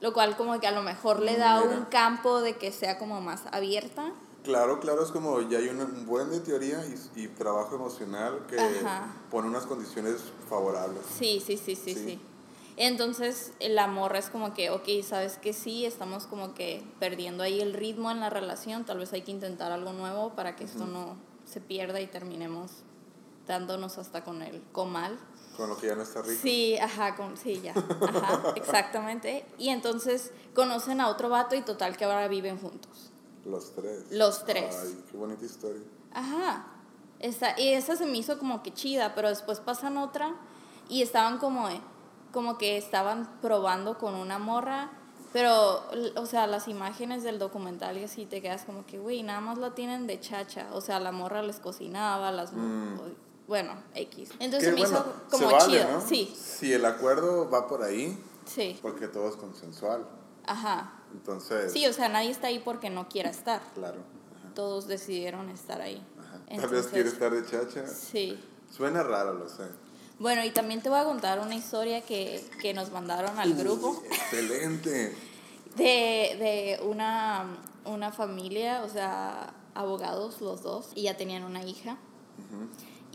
Lo 0.00 0.12
cual 0.12 0.36
como 0.36 0.60
que 0.60 0.66
a 0.66 0.72
lo 0.72 0.82
mejor 0.82 1.20
le 1.20 1.36
da 1.36 1.60
Mira. 1.62 1.78
un 1.78 1.84
campo 1.86 2.40
de 2.42 2.56
que 2.56 2.70
sea 2.72 2.98
como 2.98 3.20
más 3.20 3.44
abierta. 3.52 4.12
Claro, 4.44 4.78
claro, 4.78 5.02
es 5.02 5.10
como 5.10 5.40
ya 5.42 5.58
hay 5.58 5.68
un 5.68 6.06
buen 6.06 6.30
de 6.30 6.38
teoría 6.40 6.80
y, 6.86 7.22
y 7.22 7.28
trabajo 7.28 7.74
emocional 7.74 8.46
que 8.48 8.60
Ajá. 8.60 9.08
pone 9.30 9.48
unas 9.48 9.66
condiciones 9.66 10.16
favorables. 10.48 11.02
Sí, 11.18 11.42
sí, 11.44 11.56
sí, 11.56 11.74
sí, 11.74 11.94
Sí. 11.94 12.04
sí. 12.04 12.20
Entonces 12.78 13.52
la 13.58 13.86
morra 13.86 14.18
es 14.18 14.28
como 14.28 14.52
que, 14.52 14.68
ok, 14.70 14.86
sabes 15.02 15.38
que 15.38 15.54
sí, 15.54 15.86
estamos 15.86 16.26
como 16.26 16.52
que 16.52 16.84
perdiendo 17.00 17.42
ahí 17.42 17.60
el 17.60 17.72
ritmo 17.72 18.10
en 18.10 18.20
la 18.20 18.28
relación, 18.28 18.84
tal 18.84 18.98
vez 18.98 19.12
hay 19.14 19.22
que 19.22 19.30
intentar 19.30 19.72
algo 19.72 19.94
nuevo 19.94 20.34
para 20.34 20.56
que 20.56 20.64
esto 20.64 20.84
no 20.84 21.16
se 21.46 21.60
pierda 21.62 22.00
y 22.02 22.06
terminemos 22.06 22.70
dándonos 23.46 23.96
hasta 23.96 24.22
con 24.24 24.42
el 24.42 24.62
comal. 24.72 25.18
Con 25.56 25.70
lo 25.70 25.76
que 25.76 25.86
ya 25.86 25.94
no 25.94 26.02
está 26.02 26.22
rico. 26.22 26.38
Sí, 26.42 26.76
ajá, 26.76 27.16
con, 27.16 27.36
sí, 27.36 27.60
ya. 27.60 27.72
Ajá, 27.72 28.52
exactamente. 28.56 29.46
Y 29.58 29.70
entonces 29.70 30.32
conocen 30.54 31.00
a 31.00 31.08
otro 31.08 31.28
vato 31.28 31.54
y 31.54 31.62
total 31.62 31.96
que 31.96 32.04
ahora 32.04 32.28
viven 32.28 32.58
juntos. 32.58 33.10
Los 33.44 33.74
tres. 33.74 34.04
Los 34.10 34.44
tres. 34.44 34.76
Ay, 34.82 35.04
qué 35.10 35.16
bonita 35.16 35.44
historia. 35.44 35.82
Ajá. 36.12 36.66
Esta, 37.18 37.58
y 37.58 37.68
esa 37.68 37.96
se 37.96 38.04
me 38.04 38.18
hizo 38.18 38.38
como 38.38 38.62
que 38.62 38.74
chida, 38.74 39.14
pero 39.14 39.28
después 39.28 39.60
pasan 39.60 39.96
otra 39.96 40.34
y 40.88 41.02
estaban 41.02 41.38
como, 41.38 41.68
como 42.32 42.58
que 42.58 42.76
estaban 42.76 43.40
probando 43.40 43.96
con 43.98 44.14
una 44.14 44.38
morra, 44.38 44.90
pero, 45.32 45.82
o 46.16 46.26
sea, 46.26 46.46
las 46.46 46.68
imágenes 46.68 47.22
del 47.22 47.38
documental 47.38 47.98
y 47.98 48.04
así 48.04 48.26
te 48.26 48.40
quedas 48.40 48.64
como 48.64 48.86
que, 48.86 48.98
güey, 48.98 49.22
nada 49.22 49.40
más 49.40 49.58
la 49.58 49.74
tienen 49.74 50.06
de 50.06 50.20
chacha. 50.20 50.68
O 50.72 50.80
sea, 50.80 50.98
la 51.00 51.12
morra 51.12 51.42
les 51.42 51.60
cocinaba, 51.60 52.32
las... 52.32 52.52
Bueno, 53.48 53.74
X. 53.94 54.30
Entonces 54.40 54.70
se 54.70 54.74
me 54.74 54.80
bueno, 54.80 54.98
hizo 54.98 55.14
como 55.30 55.48
se 55.48 55.54
vale, 55.54 55.72
chido. 55.78 55.92
¿no? 55.92 56.00
Sí, 56.06 56.36
Si 56.36 56.72
el 56.72 56.84
acuerdo 56.84 57.48
va 57.48 57.68
por 57.68 57.82
ahí, 57.82 58.18
sí. 58.44 58.78
porque 58.82 59.06
todo 59.08 59.28
es 59.28 59.36
consensual. 59.36 60.04
Ajá. 60.46 60.92
Entonces, 61.12 61.72
Sí, 61.72 61.86
o 61.86 61.92
sea, 61.92 62.08
nadie 62.08 62.30
está 62.30 62.48
ahí 62.48 62.58
porque 62.58 62.90
no 62.90 63.08
quiera 63.08 63.30
estar. 63.30 63.60
claro. 63.74 63.98
Ajá, 64.40 64.54
Todos 64.54 64.86
decidieron 64.88 65.48
estar 65.50 65.80
ahí. 65.80 66.04
ajá. 66.18 66.32
Tal 66.32 66.42
Entonces, 66.48 66.82
vez 66.84 66.86
quiere 66.92 67.08
estar 67.08 67.30
de 67.32 67.44
chacha. 67.46 67.86
Sí. 67.86 68.38
Suena 68.70 69.02
raro, 69.02 69.34
lo 69.34 69.48
sé. 69.48 69.62
Bueno, 70.18 70.44
y 70.44 70.50
también 70.50 70.80
te 70.82 70.88
voy 70.88 70.98
a 70.98 71.04
contar 71.04 71.38
una 71.40 71.54
historia 71.54 72.00
que, 72.00 72.44
que 72.60 72.72
nos 72.74 72.90
mandaron 72.90 73.38
al 73.38 73.52
grupo 73.54 74.02
Excelente. 74.10 75.14
de, 75.76 75.84
de 75.84 76.80
una, 76.84 77.58
una 77.84 78.10
familia, 78.12 78.82
o 78.82 78.88
sea, 78.88 79.52
abogados 79.74 80.40
los 80.40 80.62
dos, 80.62 80.88
y 80.94 81.02
ya 81.02 81.16
tenían 81.16 81.44
una 81.44 81.62
hija. 81.62 81.98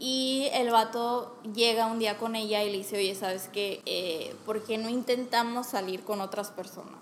Y 0.03 0.49
el 0.53 0.71
vato 0.71 1.37
llega 1.53 1.85
un 1.85 1.99
día 1.99 2.17
con 2.17 2.35
ella 2.35 2.63
y 2.63 2.71
le 2.71 2.79
dice, 2.79 2.97
oye, 2.97 3.13
¿sabes 3.13 3.49
qué? 3.53 3.83
Eh, 3.85 4.35
¿Por 4.47 4.63
qué 4.63 4.79
no 4.79 4.89
intentamos 4.89 5.67
salir 5.67 6.03
con 6.03 6.21
otras 6.21 6.49
personas? 6.49 6.97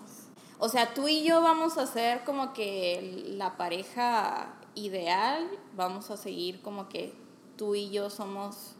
O 0.57 0.67
sea, 0.67 0.93
tú 0.93 1.07
y 1.07 1.23
yo 1.23 1.41
vamos 1.41 1.77
a 1.77 1.88
ser 1.88 2.25
como 2.25 2.51
que 2.51 3.23
la 3.38 3.55
pareja 3.55 4.53
ideal, 4.75 5.49
vamos 5.77 6.12
a 6.12 6.17
seguir 6.17 6.62
como 6.62 6.89
que 6.89 7.13
tú 7.55 7.73
y 7.73 7.89
yo 7.89 8.09
somos 8.09 8.73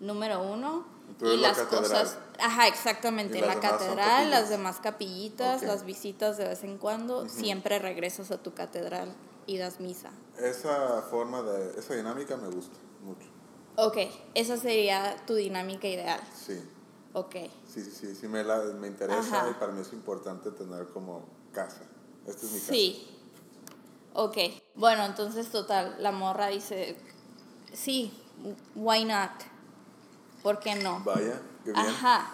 número 0.00 0.42
uno. 0.42 0.84
Tú 1.20 1.26
y 1.28 1.36
la 1.36 1.52
las 1.52 1.58
cosas, 1.60 2.18
ajá, 2.40 2.66
exactamente, 2.66 3.40
la 3.40 3.60
catedral, 3.60 4.32
las 4.32 4.48
demás 4.48 4.80
capillitas, 4.82 5.62
Ok. 5.62 5.68
las 5.68 5.84
visitas 5.84 6.36
de 6.38 6.48
vez 6.48 6.64
en 6.64 6.76
cuando, 6.76 7.28
siempre 7.28 7.78
regresas 7.78 8.32
a 8.32 8.38
tu 8.38 8.52
catedral 8.52 9.14
y 9.46 9.58
das 9.58 9.78
misa. 9.78 10.10
Esa 10.38 11.02
forma 11.02 11.42
de, 11.42 11.78
esa 11.78 11.94
dinámica 11.94 12.36
me 12.36 12.48
gusta 12.48 12.76
mucho. 13.04 13.39
Ok, 13.76 13.96
esa 14.34 14.56
sería 14.56 15.16
tu 15.26 15.34
dinámica 15.34 15.88
ideal. 15.88 16.20
Sí, 16.34 16.60
Ok. 17.12 17.34
sí, 17.66 17.82
sí, 17.82 17.90
sí, 17.90 18.14
sí 18.14 18.28
me, 18.28 18.44
la, 18.44 18.58
me 18.78 18.86
interesa 18.88 19.40
Ajá. 19.40 19.50
y 19.50 19.54
para 19.54 19.72
mí 19.72 19.80
es 19.80 19.92
importante 19.92 20.50
tener 20.50 20.86
como 20.88 21.24
casa. 21.52 21.82
Esta 22.26 22.46
es 22.46 22.52
mi 22.52 22.58
casa. 22.60 22.72
Sí. 22.72 23.08
Ok. 24.14 24.36
Bueno, 24.74 25.04
entonces 25.04 25.50
total, 25.50 25.96
la 26.00 26.12
morra 26.12 26.48
dice, 26.48 26.96
sí, 27.72 28.12
why 28.74 29.04
not? 29.04 29.30
¿Por 30.42 30.60
qué 30.60 30.74
no? 30.76 31.02
Vaya, 31.04 31.40
qué 31.64 31.72
bien. 31.72 31.86
Ajá. 31.86 32.30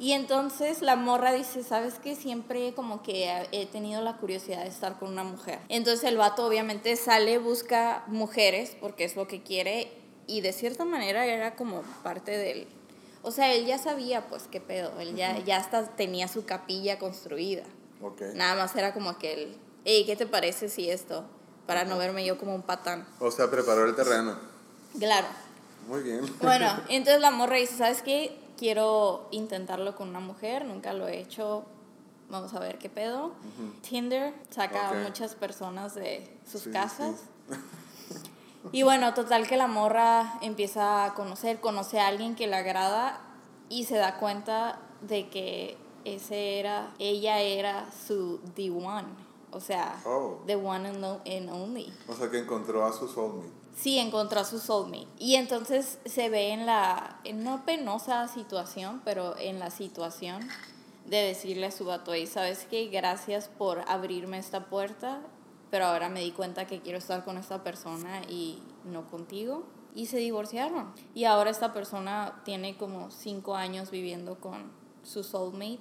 Y 0.00 0.12
entonces 0.12 0.80
la 0.80 0.94
morra 0.94 1.32
dice, 1.32 1.64
¿sabes 1.64 1.94
qué? 1.98 2.14
Siempre 2.14 2.72
como 2.74 3.02
que 3.02 3.48
he 3.50 3.66
tenido 3.66 4.00
la 4.00 4.16
curiosidad 4.16 4.62
de 4.62 4.68
estar 4.68 4.98
con 4.98 5.10
una 5.10 5.24
mujer. 5.24 5.58
Entonces 5.68 6.04
el 6.04 6.16
vato 6.16 6.46
obviamente 6.46 6.94
sale, 6.94 7.38
busca 7.38 8.04
mujeres 8.06 8.76
porque 8.80 9.04
es 9.04 9.16
lo 9.16 9.26
que 9.26 9.42
quiere 9.42 9.90
y 10.28 10.40
de 10.42 10.52
cierta 10.52 10.84
manera 10.84 11.26
era 11.26 11.56
como 11.56 11.82
parte 12.04 12.36
del... 12.38 12.68
O 13.22 13.32
sea, 13.32 13.52
él 13.52 13.66
ya 13.66 13.78
sabía 13.78 14.28
pues 14.28 14.44
qué 14.48 14.60
pedo, 14.60 14.92
él 15.00 15.16
ya, 15.16 15.36
ya 15.40 15.56
hasta 15.56 15.84
tenía 15.96 16.28
su 16.28 16.44
capilla 16.44 17.00
construida. 17.00 17.64
Ok. 18.00 18.20
Nada 18.34 18.54
más 18.54 18.76
era 18.76 18.94
como 18.94 19.18
que 19.18 19.56
hey, 19.84 20.04
¿qué 20.06 20.14
te 20.14 20.26
parece 20.26 20.68
si 20.68 20.88
esto? 20.88 21.24
Para 21.66 21.84
no 21.84 21.98
verme 21.98 22.24
yo 22.24 22.38
como 22.38 22.54
un 22.54 22.62
patán. 22.62 23.06
O 23.18 23.30
sea, 23.30 23.50
preparó 23.50 23.84
el 23.86 23.96
terreno. 23.96 24.36
Claro. 24.98 25.26
Muy 25.88 26.02
bien. 26.02 26.20
Bueno, 26.42 26.68
entonces 26.88 27.20
la 27.20 27.30
morra 27.30 27.56
dice, 27.56 27.76
¿sabes 27.76 28.02
qué? 28.02 28.38
Quiero 28.56 29.28
intentarlo 29.30 29.96
con 29.96 30.08
una 30.08 30.20
mujer, 30.20 30.64
nunca 30.64 30.92
lo 30.92 31.08
he 31.08 31.18
hecho. 31.18 31.64
Vamos 32.30 32.52
a 32.54 32.58
ver 32.60 32.78
qué 32.78 32.90
pedo. 32.90 33.32
Tinder 33.80 34.34
saca 34.50 34.90
Ok. 34.90 34.96
a 34.96 35.00
muchas 35.00 35.34
personas 35.34 35.94
de 35.94 36.28
sus 36.44 36.60
Sí, 36.62 36.66
sí, 36.68 36.72
casas. 36.72 37.14
Y 38.72 38.82
bueno, 38.82 39.14
total 39.14 39.46
que 39.46 39.56
la 39.56 39.66
morra 39.66 40.38
empieza 40.42 41.04
a 41.04 41.14
conocer, 41.14 41.60
conoce 41.60 42.00
a 42.00 42.08
alguien 42.08 42.34
que 42.34 42.46
le 42.46 42.56
agrada 42.56 43.20
y 43.68 43.84
se 43.84 43.96
da 43.96 44.18
cuenta 44.18 44.80
de 45.00 45.28
que 45.28 45.76
ese 46.04 46.58
era, 46.58 46.92
ella 46.98 47.40
era 47.40 47.86
su 48.06 48.40
the 48.56 48.70
one, 48.70 49.06
o 49.52 49.60
sea, 49.60 50.00
Oh. 50.04 50.38
the 50.46 50.56
one 50.56 50.88
and, 50.88 51.50
only. 51.50 51.92
O 52.08 52.14
sea, 52.14 52.30
que 52.30 52.38
encontró 52.38 52.84
a 52.84 52.92
su 52.92 53.06
soulmate. 53.08 53.50
Sí, 53.76 53.98
encontró 53.98 54.40
a 54.40 54.44
su 54.44 54.58
soulmate. 54.58 55.06
Y 55.18 55.36
entonces 55.36 55.98
se 56.04 56.28
ve 56.28 56.50
en 56.52 56.66
la, 56.66 57.20
en 57.24 57.44
no 57.44 57.64
penosa 57.64 58.26
situación, 58.28 59.00
pero 59.04 59.36
en 59.38 59.58
la 59.60 59.70
situación 59.70 60.46
de 61.06 61.18
decirle 61.18 61.66
a 61.66 61.70
su 61.70 61.84
vato, 61.84 62.12
"Ey, 62.12 62.26
¿sabes 62.26 62.66
qué? 62.68 62.88
Gracias 62.88 63.48
por 63.48 63.84
abrirme 63.88 64.38
esta 64.38 64.66
puerta, 64.66 65.20
pero 65.70 65.86
ahora 65.86 66.08
me 66.08 66.20
di 66.20 66.32
cuenta 66.32 66.66
que 66.66 66.80
quiero 66.80 66.98
estar 66.98 67.24
con 67.24 67.36
esta 67.38 67.62
persona 67.62 68.22
y 68.28 68.62
no 68.84 69.08
contigo. 69.10 69.64
Y 69.94 70.06
se 70.06 70.18
divorciaron. 70.18 70.92
Y 71.14 71.24
ahora 71.24 71.50
esta 71.50 71.72
persona 71.72 72.42
tiene 72.44 72.76
como 72.76 73.10
cinco 73.10 73.56
años 73.56 73.90
viviendo 73.90 74.36
con 74.36 74.70
su 75.02 75.24
soulmate 75.24 75.80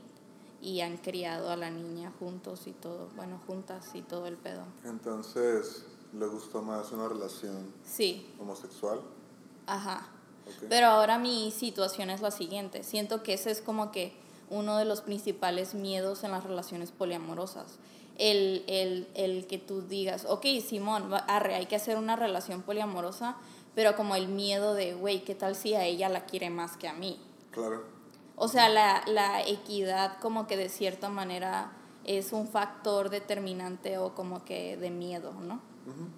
y 0.62 0.82
han 0.82 0.97
criado 0.97 1.52
a 1.52 1.56
la 1.56 1.69
niña 1.69 2.12
juntos 2.19 2.65
y 2.65 2.71
todo, 2.71 3.10
bueno, 3.15 3.39
juntas 3.45 3.91
y 3.93 4.02
todo 4.02 4.26
el 4.26 4.38
pedo. 4.38 4.63
Entonces, 4.86 5.86
¿le 6.13 6.26
gustó 6.26 6.62
más 6.63 6.91
una 6.91 7.08
relación 7.08 7.71
Sí, 7.84 8.34
homosexual? 8.39 9.02
ajá. 9.67 10.10
Pero 10.69 10.88
ahora 10.88 11.19
mi 11.19 11.52
situación 11.52 12.10
es 12.10 12.21
la 12.21 12.32
siguiente. 12.32 12.84
Siento 12.84 13.21
que 13.21 13.34
ese 13.34 13.52
es 13.52 13.62
como 13.62 13.91
que 13.91 14.17
uno 14.50 14.78
de 14.78 14.86
los 14.86 15.02
principales 15.02 15.73
miedos 15.73 16.23
en 16.23 16.32
las 16.32 16.45
relaciones 16.45 16.91
poliamorosas. 16.93 17.78
El, 18.18 18.64
el, 18.68 19.08
el 19.14 19.46
que 19.46 19.60
tú 19.60 19.82
digas, 19.84 20.26
ok, 20.28 20.46
Simón, 20.66 21.14
arre, 21.28 21.56
hay 21.56 21.68
que 21.68 21.76
hacer 21.76 21.98
una 21.98 22.16
relación 22.16 22.64
poliamorosa, 22.64 23.38
pero 23.76 23.96
como 23.96 24.16
el 24.16 24.28
miedo 24.28 24.74
de, 24.74 24.96
güey, 24.96 25.24
¿qué 25.24 25.36
tal 25.36 25.56
si 25.56 25.76
a 25.76 25.86
ella 25.86 26.10
la 26.10 26.26
quiere 26.26 26.50
más 26.50 26.78
que 26.78 26.88
a 26.88 26.94
mí? 26.94 27.20
Claro. 27.52 27.84
O 28.36 28.48
sea, 28.48 28.70
la, 28.70 29.04
la 29.06 29.42
equidad 29.48 30.18
como 30.20 30.48
que 30.48 30.58
de 30.58 30.70
cierta 30.70 31.10
manera 31.10 31.72
es 32.06 32.34
un 32.34 32.48
factor 32.48 33.10
determinante 33.10 33.98
o 33.98 34.16
como 34.16 34.46
que 34.46 34.78
de 34.78 34.90
miedo, 34.90 35.34
¿no? 35.34 35.62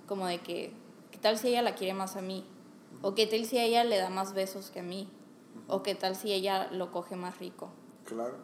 Como 0.08 0.26
de 0.26 0.40
que, 0.40 0.74
¿qué 1.12 1.18
tal 1.18 1.38
si 1.38 1.50
ella 1.50 1.62
la 1.62 1.76
quiere 1.76 1.94
más 1.94 2.16
a 2.16 2.22
mí? 2.22 2.46
¿O 3.02 3.14
qué 3.14 3.28
tal 3.28 3.46
si 3.46 3.60
ella 3.60 3.84
le 3.84 3.98
da 3.98 4.10
más 4.10 4.34
besos 4.34 4.72
que 4.72 4.80
a 4.80 4.84
mí? 4.84 5.10
¿O 5.68 5.84
qué 5.84 5.96
tal 5.96 6.16
si 6.16 6.34
ella 6.34 6.70
lo 6.72 6.92
coge 6.92 7.16
más 7.16 7.40
rico? 7.40 7.70
Claro. 8.06 8.38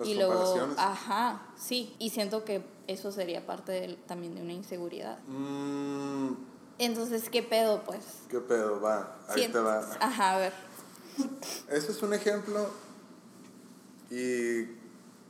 Las 0.00 0.08
y 0.08 0.14
luego, 0.14 0.56
ajá, 0.78 1.42
sí. 1.56 1.94
Y 1.98 2.10
siento 2.10 2.44
que 2.44 2.64
eso 2.86 3.12
sería 3.12 3.46
parte 3.46 3.72
del- 3.72 3.96
también 4.04 4.34
de 4.34 4.42
una 4.42 4.52
inseguridad. 4.54 5.18
Mm, 5.28 6.32
Entonces, 6.78 7.28
¿qué 7.28 7.42
pedo, 7.42 7.82
pues? 7.84 8.02
¿Qué 8.30 8.40
pedo? 8.40 8.80
Va, 8.80 9.18
ahí 9.28 9.42
Sien- 9.42 9.52
te 9.52 9.58
va. 9.60 9.80
Ajá, 10.00 10.36
a 10.36 10.38
ver. 10.38 10.52
Ese 11.68 11.92
es 11.92 12.02
un 12.02 12.14
ejemplo 12.14 12.66
y 14.10 14.64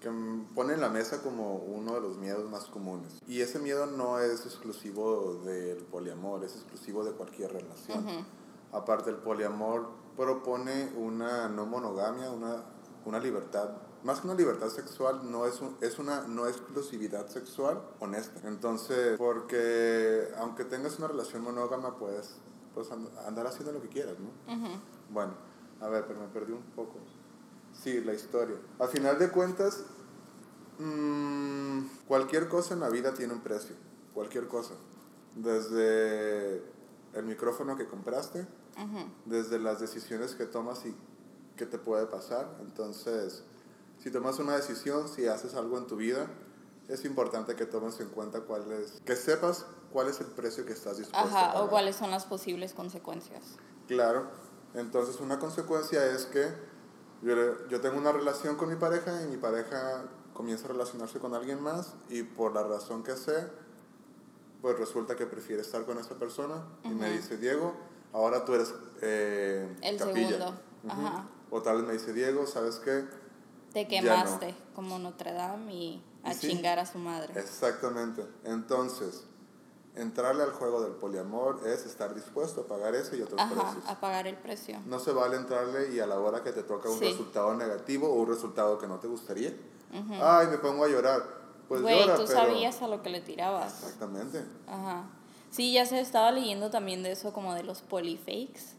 que 0.00 0.10
pone 0.54 0.74
en 0.74 0.80
la 0.80 0.88
mesa 0.88 1.20
como 1.22 1.56
uno 1.56 1.94
de 1.94 2.00
los 2.00 2.16
miedos 2.16 2.48
más 2.48 2.64
comunes. 2.66 3.12
Y 3.26 3.40
ese 3.42 3.58
miedo 3.58 3.86
no 3.86 4.18
es 4.20 4.46
exclusivo 4.46 5.34
del 5.44 5.78
poliamor, 5.78 6.44
es 6.44 6.54
exclusivo 6.54 7.04
de 7.04 7.12
cualquier 7.12 7.52
relación. 7.52 7.98
Ujú. 8.06 8.24
Aparte, 8.72 9.10
el 9.10 9.16
poliamor 9.16 9.88
propone 10.16 10.92
una 10.96 11.48
no 11.48 11.66
monogamia, 11.66 12.30
una, 12.30 12.62
una 13.04 13.18
libertad. 13.18 13.70
Más 14.02 14.20
que 14.20 14.26
una 14.28 14.36
libertad 14.36 14.68
sexual, 14.70 15.30
no 15.30 15.44
es, 15.46 15.60
un- 15.60 15.76
es 15.80 15.98
una 15.98 16.22
no 16.26 16.46
exclusividad 16.46 17.28
sexual 17.28 17.82
honesta. 18.00 18.48
Entonces, 18.48 19.18
porque 19.18 20.28
aunque 20.38 20.64
tengas 20.64 20.98
una 20.98 21.08
relación 21.08 21.42
monógama, 21.42 21.98
puedes, 21.98 22.36
puedes 22.74 22.90
and- 22.92 23.10
andar 23.26 23.46
haciendo 23.46 23.72
lo 23.72 23.82
que 23.82 23.88
quieras, 23.88 24.16
¿no? 24.18 24.28
Ujú. 24.54 24.80
Bueno, 25.10 25.34
a 25.80 25.88
ver, 25.88 26.06
pero 26.06 26.20
me 26.20 26.28
perdí 26.28 26.52
un 26.52 26.62
poco. 26.74 26.94
Sí, 27.72 28.00
la 28.00 28.14
historia. 28.14 28.56
Al 28.78 28.88
final 28.88 29.18
de 29.18 29.30
cuentas, 29.30 29.84
mm, 30.78 31.80
cualquier 32.08 32.48
cosa 32.48 32.74
en 32.74 32.80
la 32.80 32.88
vida 32.88 33.12
tiene 33.14 33.32
un 33.34 33.40
precio. 33.40 33.76
Cualquier 34.14 34.48
cosa. 34.48 34.74
Desde 35.36 36.56
el 37.14 37.24
micrófono 37.24 37.76
que 37.76 37.86
compraste, 37.86 38.46
desde 39.26 39.58
las 39.58 39.78
decisiones 39.80 40.34
que 40.34 40.46
tomas 40.46 40.84
y 40.86 40.94
qué 41.56 41.66
te 41.66 41.78
puede 41.78 42.06
pasar. 42.06 42.56
Entonces, 42.60 43.44
si 44.02 44.10
tomas 44.10 44.38
una 44.38 44.56
decisión, 44.56 45.08
si 45.08 45.26
haces 45.26 45.54
algo 45.54 45.78
en 45.78 45.86
tu 45.86 45.96
vida, 45.96 46.26
es 46.88 47.04
importante 47.04 47.54
que 47.54 47.66
tomes 47.66 48.00
en 48.00 48.08
cuenta 48.08 48.40
cuál 48.40 48.70
es, 48.72 49.00
que 49.04 49.14
sepas 49.14 49.66
cuál 49.92 50.08
es 50.08 50.20
el 50.20 50.26
precio 50.26 50.64
que 50.66 50.72
estás 50.72 50.98
dispuesto 50.98 51.18
a 51.28 51.40
Ajá, 51.40 51.52
pagar. 51.52 51.62
o 51.66 51.70
cuáles 51.70 51.96
son 51.96 52.10
las 52.10 52.24
posibles 52.24 52.72
consecuencias. 52.74 53.42
Claro. 53.86 54.28
Entonces 54.74 55.20
una 55.20 55.38
consecuencia 55.38 56.04
es 56.06 56.26
que 56.26 56.48
yo, 57.22 57.68
yo 57.68 57.80
tengo 57.80 57.98
una 57.98 58.12
relación 58.12 58.56
con 58.56 58.68
mi 58.70 58.76
pareja 58.76 59.22
y 59.22 59.26
mi 59.26 59.36
pareja 59.36 60.04
comienza 60.32 60.64
a 60.66 60.68
relacionarse 60.68 61.18
con 61.18 61.34
alguien 61.34 61.60
más 61.62 61.94
y 62.08 62.22
por 62.22 62.54
la 62.54 62.62
razón 62.62 63.02
que 63.02 63.16
sé, 63.16 63.46
pues 64.62 64.78
resulta 64.78 65.16
que 65.16 65.26
prefiere 65.26 65.60
estar 65.62 65.84
con 65.84 65.98
esa 65.98 66.14
persona 66.16 66.64
y 66.84 66.88
me 66.88 67.10
dice, 67.10 67.36
Diego, 67.36 67.74
ahora 68.12 68.44
tú 68.44 68.54
eres 68.54 68.72
eh, 69.02 69.76
El 69.82 69.96
capilla. 69.98 70.28
segundo, 70.28 70.46
Ujú. 70.84 70.92
ajá. 71.06 71.28
O 71.50 71.62
tal 71.62 71.78
vez 71.78 71.86
me 71.86 71.92
dice, 71.94 72.12
Diego, 72.12 72.46
¿sabes 72.46 72.76
qué? 72.76 73.04
Te 73.72 73.86
Ya 73.86 74.00
no. 74.02 74.08
quemaste 74.08 74.54
como 74.74 74.98
Notre 74.98 75.32
Dame 75.32 75.74
y 75.74 76.02
a 76.24 76.34
sí. 76.34 76.48
chingar 76.48 76.78
a 76.78 76.86
su 76.86 76.98
madre. 76.98 77.38
Exactamente. 77.38 78.24
Entonces, 78.44 79.24
entrarle 79.94 80.42
al 80.42 80.52
juego 80.52 80.82
del 80.82 80.92
poliamor 80.92 81.60
es 81.66 81.86
estar 81.86 82.14
dispuesto 82.14 82.62
a 82.62 82.66
pagar 82.66 82.94
ese 82.94 83.16
y 83.16 83.22
otros 83.22 83.40
Ajá, 83.40 83.54
precios. 83.54 83.84
a 83.86 84.00
pagar 84.00 84.26
el 84.26 84.36
precio. 84.36 84.80
No 84.86 84.98
se 84.98 85.12
vale 85.12 85.36
entrarle 85.36 85.92
y 85.94 86.00
a 86.00 86.06
la 86.06 86.18
hora 86.18 86.42
que 86.42 86.52
te 86.52 86.62
toca 86.62 86.88
un 86.88 86.98
Sí. 86.98 87.06
resultado 87.06 87.54
negativo 87.54 88.08
o 88.08 88.14
un 88.14 88.28
resultado 88.28 88.78
que 88.78 88.86
no 88.86 88.98
te 88.98 89.06
gustaría, 89.08 89.50
Ujú. 89.92 90.14
ay, 90.20 90.48
me 90.48 90.58
pongo 90.58 90.84
a 90.84 90.88
llorar. 90.88 91.22
Pues 91.68 91.82
Güey, 91.82 92.00
llora, 92.00 92.16
tú 92.16 92.24
pero... 92.26 92.38
sabías 92.40 92.82
a 92.82 92.88
lo 92.88 93.00
que 93.02 93.10
le 93.10 93.20
tirabas. 93.20 93.82
Exactamente. 93.84 94.44
Ajá. 94.66 95.04
Sí, 95.52 95.72
ya 95.72 95.86
se 95.86 96.00
estaba 96.00 96.32
leyendo 96.32 96.70
también 96.70 97.02
de 97.04 97.12
eso 97.12 97.32
como 97.32 97.54
de 97.54 97.62
los 97.62 97.82
polifakes. 97.82 98.74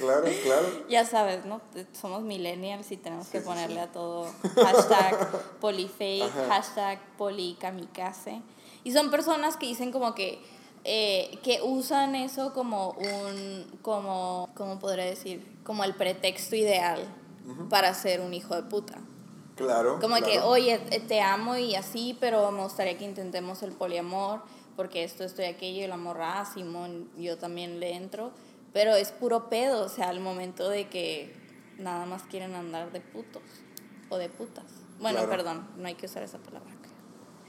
Claro, 0.00 0.26
claro. 0.42 0.66
Ya 0.88 1.04
sabes, 1.04 1.44
¿no? 1.44 1.60
Somos 1.92 2.22
millennials 2.22 2.90
y 2.90 2.96
tenemos 2.96 3.28
que 3.28 3.40
Sí, 3.40 3.44
ponerle 3.44 3.76
sí. 3.76 3.80
a 3.80 3.92
todo 3.92 4.26
hashtag 4.56 5.28
polifake, 5.60 6.28
hashtag 6.48 6.98
polikamikaze. 7.18 8.42
Y 8.82 8.92
son 8.92 9.10
personas 9.10 9.56
que 9.56 9.66
dicen 9.66 9.92
como 9.92 10.14
que, 10.14 10.40
eh, 10.84 11.38
que 11.42 11.60
usan 11.62 12.14
eso 12.14 12.52
como 12.54 12.92
un, 12.92 13.78
como, 13.82 14.48
¿cómo 14.54 14.78
podría 14.78 15.04
decir? 15.04 15.46
Como 15.64 15.84
el 15.84 15.94
pretexto 15.94 16.56
ideal 16.56 17.00
para 17.68 17.92
ser 17.94 18.20
un 18.20 18.32
hijo 18.32 18.54
de 18.54 18.62
puta. 18.62 18.98
Claro. 19.56 19.98
Como 20.00 20.16
que, 20.16 20.40
oye, 20.40 20.80
eh, 20.90 21.00
te 21.00 21.20
amo 21.20 21.56
y 21.56 21.74
así, 21.74 22.16
pero 22.18 22.50
me 22.50 22.62
gustaría 22.62 22.96
que 22.96 23.04
intentemos 23.04 23.62
el 23.62 23.72
poliamor, 23.72 24.40
porque 24.76 25.04
esto, 25.04 25.24
esto 25.24 25.42
y 25.42 25.46
aquello, 25.46 25.84
y 25.84 25.86
la 25.86 25.98
morra, 25.98 26.40
ah, 26.40 26.44
Simón, 26.46 27.10
yo 27.18 27.36
también 27.36 27.78
le 27.80 27.94
entro. 27.94 28.30
Pero 28.72 28.94
es 28.94 29.10
puro 29.12 29.48
pedo, 29.48 29.84
o 29.84 29.88
sea, 29.88 30.08
al 30.08 30.20
momento 30.20 30.68
de 30.68 30.88
que 30.88 31.34
nada 31.78 32.06
más 32.06 32.22
quieren 32.24 32.54
andar 32.54 32.92
de 32.92 33.00
putos 33.00 33.42
o 34.08 34.16
de 34.18 34.28
putas. 34.28 34.64
Bueno, 35.00 35.18
Claro. 35.20 35.30
perdón, 35.30 35.68
no 35.76 35.86
hay 35.88 35.94
que 35.94 36.06
usar 36.06 36.22
esa 36.22 36.38
palabra. 36.38 36.70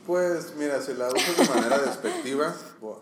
Pues 0.06 0.56
mira, 0.56 0.82
si 0.82 0.94
la 0.96 1.08
usas 1.10 1.38
de 1.38 1.54
manera 1.54 1.78
despectiva, 1.78 2.56
pues 2.80 2.98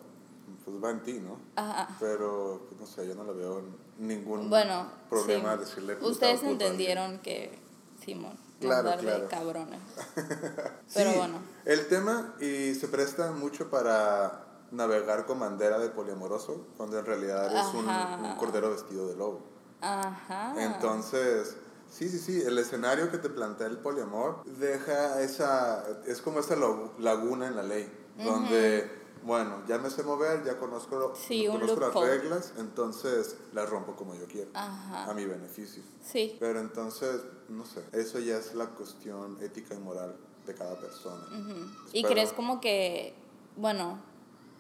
va 0.84 0.92
en 0.92 1.02
ti, 1.04 1.14
¿no? 1.14 1.40
Ajá. 1.56 1.96
Pero, 2.00 2.66
pues, 2.68 2.82
no 2.82 2.86
sé, 2.86 3.08
yo 3.08 3.16
no 3.16 3.24
le 3.24 3.34
veo 3.34 3.64
ningún 3.98 4.50
Bueno, 4.50 4.92
problema 5.10 5.54
sí. 5.54 5.60
decirle 5.62 5.96
Ustedes 6.02 6.44
entendieron 6.44 7.20
que 7.20 7.58
Simón, 8.04 8.38
Claro, 8.60 8.90
andar 8.90 9.00
claro. 9.00 9.24
de 9.24 9.28
cabrones. 9.30 9.80
Pero 10.94 11.12
Sí, 11.12 11.18
bueno. 11.18 11.40
El 11.66 11.88
tema 11.88 12.36
y 12.42 12.76
se 12.76 12.88
presta 12.90 13.32
mucho 13.32 13.70
para 13.70 14.46
navegar 14.72 15.26
con 15.26 15.40
bandera 15.40 15.80
de 15.80 15.90
poliamoroso, 15.90 16.68
cuando 16.78 17.00
en 17.00 17.06
realidad 17.06 17.48
es 17.56 17.74
un, 17.74 17.88
un 17.88 18.36
cordero 18.38 18.70
vestido 18.72 19.08
de 19.08 19.16
lobo. 19.16 19.42
Ajá. 19.82 20.54
Entonces, 20.64 21.56
sí, 21.90 22.10
sí, 22.10 22.20
sí, 22.20 22.42
el 22.42 22.58
escenario 22.58 23.10
que 23.12 23.18
te 23.18 23.30
plantea 23.30 23.68
el 23.68 23.78
poliamor 23.78 24.44
deja 24.46 25.22
esa, 25.22 25.86
es 26.06 26.22
como 26.22 26.40
esa 26.40 26.56
laguna 27.00 27.48
en 27.48 27.56
la 27.56 27.64
ley, 27.64 27.92
donde, 28.18 28.92
bueno, 29.24 29.64
ya 29.68 29.78
me 29.78 29.90
sé 29.90 30.04
mover, 30.04 30.44
ya 30.44 30.58
conozco, 30.58 31.14
Sí, 31.16 31.48
conozco 31.48 31.80
las 31.80 31.94
reglas, 31.94 32.54
entonces 32.58 33.38
las 33.54 33.70
rompo 33.70 33.96
como 33.96 34.14
yo 34.16 34.26
quiero, 34.28 34.52
Ajá. 34.54 35.06
a 35.10 35.14
mi 35.14 35.26
beneficio. 35.26 35.82
Sí. 36.04 36.36
Pero 36.40 36.60
entonces, 36.60 37.22
no 37.48 37.66
sé, 37.66 37.82
eso 37.94 38.20
ya 38.20 38.38
es 38.38 38.54
la 38.54 38.68
cuestión 38.68 39.38
ética 39.42 39.74
y 39.74 39.80
moral 39.80 40.16
de 40.46 40.54
cada 40.54 40.78
persona. 40.78 41.24
Ujú. 41.28 41.66
¿Y 41.94 42.02
Pero- 42.04 42.14
crees 42.14 42.34
como 42.34 42.60
que, 42.60 43.16
bueno, 43.56 44.00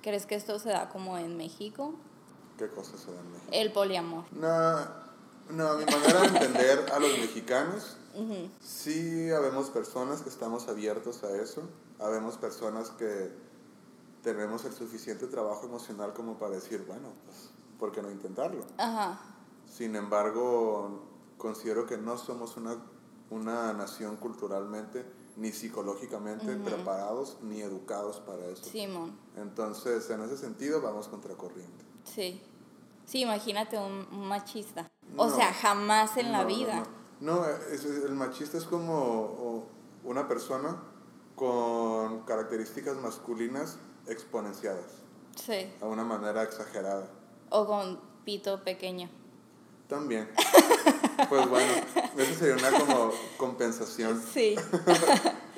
crees 0.02 0.26
que 0.26 0.36
esto 0.36 0.60
se 0.60 0.70
da 0.70 0.90
como 0.90 1.18
en 1.18 1.38
México? 1.38 1.94
¿Qué 2.58 2.68
cosas 2.68 3.00
se 3.00 3.12
dan 3.12 3.26
en 3.26 3.32
México? 3.32 3.50
El 3.52 3.72
poliamor. 3.72 4.24
No, 4.32 4.80
no, 5.50 5.68
a 5.70 5.78
mi 5.78 5.86
manera 5.86 6.22
de 6.22 6.28
entender 6.28 6.92
a 6.94 7.00
los 7.00 7.12
mexicanos, 7.20 7.98
Ujú. 8.16 8.50
sí 8.62 9.32
habemos 9.32 9.70
personas 9.70 10.22
que 10.22 10.30
estamos 10.30 10.68
abiertos 10.68 11.24
a 11.24 11.36
eso, 11.36 11.64
habemos 12.00 12.38
personas 12.38 12.90
que 12.92 13.32
tenemos 14.24 14.66
el 14.66 14.74
suficiente 14.74 15.28
trabajo 15.28 15.66
emocional 15.66 16.14
como 16.14 16.38
para 16.38 16.56
decir, 16.56 16.84
bueno, 16.86 17.10
pues, 17.26 17.52
¿por 17.80 17.92
qué 17.92 18.02
no 18.02 18.12
intentarlo? 18.12 18.66
Ajá. 18.78 19.20
Sin 19.66 19.96
embargo, 19.96 21.04
considero 21.38 21.86
que 21.86 21.98
no 21.98 22.18
somos 22.18 22.58
una, 22.58 22.76
una 23.30 23.72
nación 23.74 24.18
culturalmente 24.18 25.06
ni 25.40 25.52
psicológicamente 25.54 26.54
preparados 26.58 27.38
ni 27.42 27.62
educados 27.62 28.20
para 28.20 28.46
eso. 28.48 28.66
Simón. 28.66 29.18
Entonces, 29.38 30.10
en 30.10 30.22
ese 30.22 30.38
sentido, 30.38 30.82
vamos 30.82 31.08
contracorriente. 31.08 31.86
Sí. 32.04 32.42
Sí, 33.06 33.22
imagínate 33.22 33.78
un, 33.80 34.06
machista. 34.28 34.92
O 35.18 35.28
No. 35.28 35.36
sea, 35.36 35.54
jamás 35.54 36.18
en 36.18 36.32
la 36.32 36.40
No, 36.40 36.44
no, 36.44 36.56
vida. 36.56 36.84
No, 37.22 37.36
No, 37.38 37.46
es- 37.46 37.84
el 37.86 38.14
machista 38.16 38.58
es 38.58 38.66
como 38.66 38.94
o, 38.96 39.66
una 40.04 40.28
persona 40.28 40.82
con 41.36 42.22
características 42.26 42.98
masculinas 42.98 43.78
exponenciadas, 44.08 44.86
Sí. 45.36 45.72
a 45.82 45.86
una 45.86 46.04
manera 46.04 46.44
exagerada. 46.44 47.08
O 47.50 47.66
con 47.66 48.00
pito 48.26 48.64
pequeño. 48.64 49.10
También. 49.88 50.30
Pues 51.28 51.50
bueno, 51.50 51.74
eso 52.18 52.34
sería 52.40 52.56
una 52.56 52.80
como 52.80 53.12
compensación. 53.38 54.22
Sí. 54.34 54.56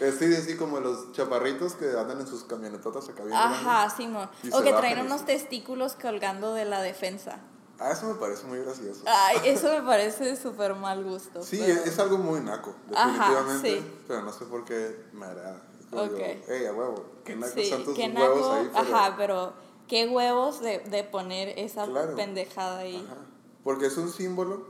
Es 0.02 0.16
sí, 0.18 0.34
así 0.34 0.58
como 0.58 0.80
los 0.80 1.12
chaparritos 1.12 1.76
que 1.76 1.86
andan 1.96 2.20
en 2.22 2.26
sus 2.26 2.44
camionetotas 2.46 3.08
acá 3.08 3.24
bien 3.24 3.38
Ajá. 3.38 3.88
Simón. 3.96 4.28
O 4.52 4.64
que 4.64 4.74
traen 4.74 5.00
unos 5.06 5.26
testículos 5.26 5.94
colgando 5.94 6.56
de 6.56 6.66
la 6.66 6.82
defensa. 6.82 7.38
Ah, 7.78 7.92
eso 7.92 8.08
me 8.08 8.16
parece 8.16 8.48
muy 8.48 8.58
gracioso. 8.62 9.04
Ay, 9.06 9.38
eso 9.46 9.70
me 9.70 9.84
parece 9.84 10.24
de 10.24 10.36
súper 10.38 10.74
mal 10.74 11.04
gusto. 11.04 11.44
Sí, 11.44 11.62
pero- 11.64 11.84
es 11.84 12.00
algo 12.00 12.18
muy 12.18 12.40
naco, 12.40 12.74
Ajá, 12.96 13.12
definitivamente. 13.30 13.70
sí. 13.80 13.96
Pero 14.08 14.24
no 14.24 14.34
sé 14.34 14.46
por 14.46 14.66
qué 14.66 15.06
me 15.14 15.28
digo, 15.30 16.04
Ok. 16.04 16.20
hey, 16.48 16.66
a 16.68 16.74
huevo, 16.74 17.06
qué 17.24 17.36
nacos 17.36 17.54
Sí, 17.54 17.70
son 17.70 17.84
tus 17.84 17.94
qué 17.96 18.08
huevos 18.10 18.40
naco, 18.40 18.54
ahí. 18.54 18.70
Pero, 18.74 18.96
Ajá, 18.98 19.14
pero 19.18 19.54
qué 19.88 20.08
huevos 20.08 20.62
de, 20.62 20.80
de 20.80 21.04
poner 21.04 21.60
esa 21.60 21.86
Claro. 21.86 22.16
pendejada 22.16 22.80
ahí. 22.80 23.06
Ajá. 23.06 23.18
Porque 23.64 23.86
es 23.86 23.98
un 23.98 24.10
símbolo 24.12 24.66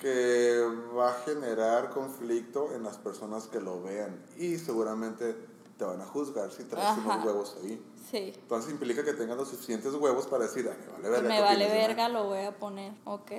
que 0.00 0.62
va 0.96 1.10
a 1.10 1.14
generar 1.24 1.90
conflicto 1.90 2.72
en 2.74 2.82
las 2.82 2.98
personas 2.98 3.46
que 3.46 3.60
lo 3.60 3.82
vean. 3.82 4.22
Y 4.36 4.56
seguramente 4.58 5.34
te 5.78 5.84
van 5.84 6.00
a 6.00 6.06
juzgar 6.06 6.50
si 6.52 6.64
traes 6.64 6.86
Ajá. 6.88 7.00
unos 7.14 7.24
huevos 7.26 7.56
ahí. 7.62 7.82
Sí. 8.10 8.32
Entonces 8.34 8.70
implica 8.70 9.04
que 9.04 9.12
tengas 9.14 9.36
los 9.36 9.48
suficientes 9.48 9.92
huevos 9.94 10.26
para 10.26 10.44
decir, 10.44 10.68
"Ay, 10.70 10.78
me 11.02 11.08
vale 11.08 11.10
verga. 11.10 11.28
me 11.28 11.34
¿qué 11.36 11.40
vale 11.42 11.54
opinas 11.64 11.72
de 11.72 11.78
mí?". 11.80 11.86
verga, 11.86 12.08
lo 12.08 12.24
voy 12.24 12.38
a 12.40 12.58
poner. 12.58 12.92
Ok. 13.04 13.32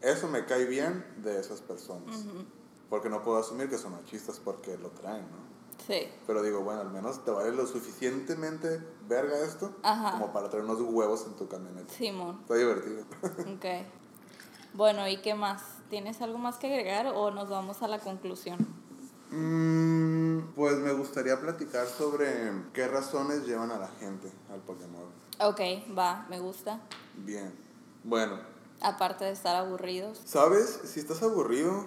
Eso 0.00 0.28
me 0.28 0.44
cae 0.46 0.64
bien 0.64 1.04
de 1.18 1.38
esas 1.38 1.60
personas. 1.60 2.24
Porque 2.90 3.08
no 3.08 3.22
puedo 3.22 3.38
asumir 3.38 3.70
que 3.70 3.78
son 3.78 3.92
machistas 3.92 4.38
porque 4.40 4.76
lo 4.76 4.90
traen, 4.90 5.22
¿no? 5.22 5.52
Sí. 5.86 6.08
Pero 6.26 6.42
digo, 6.42 6.60
bueno, 6.62 6.80
al 6.82 6.90
menos 6.90 7.24
te 7.24 7.30
vale 7.30 7.50
lo 7.52 7.66
suficientemente 7.66 8.80
verga 9.08 9.38
esto 9.44 9.74
Ajá. 9.82 10.12
como 10.12 10.32
para 10.32 10.48
traer 10.50 10.64
unos 10.64 10.80
huevos 10.80 11.24
en 11.26 11.34
tu 11.34 11.48
camioneta. 11.48 11.92
Simón. 11.92 12.38
Está 12.42 12.54
divertido. 12.54 13.04
Ok. 13.54 13.86
Bueno, 14.74 15.08
¿y 15.08 15.20
qué 15.22 15.34
más? 15.34 15.62
¿Tienes 15.92 16.22
algo 16.22 16.38
más 16.38 16.56
que 16.56 16.68
agregar 16.68 17.08
o 17.08 17.30
nos 17.32 17.50
vamos 17.50 17.82
a 17.82 17.86
la 17.86 17.98
conclusión? 17.98 18.56
Mm, 19.30 20.54
pues 20.54 20.78
me 20.78 20.90
gustaría 20.94 21.38
platicar 21.38 21.86
sobre 21.86 22.50
qué 22.72 22.88
razones 22.88 23.44
llevan 23.44 23.70
a 23.70 23.76
la 23.76 23.88
gente 24.00 24.32
al 24.50 24.60
Pokémon. 24.60 25.04
Ok, 25.40 25.60
va, 25.94 26.26
me 26.30 26.40
gusta. 26.40 26.80
Bien. 27.18 27.52
Bueno, 28.04 28.38
Aparte 28.80 29.26
de 29.26 29.32
estar 29.32 29.54
aburridos. 29.54 30.18
¿sabes? 30.24 30.80
Si 30.84 30.98
estás 30.98 31.22
aburrido, 31.22 31.84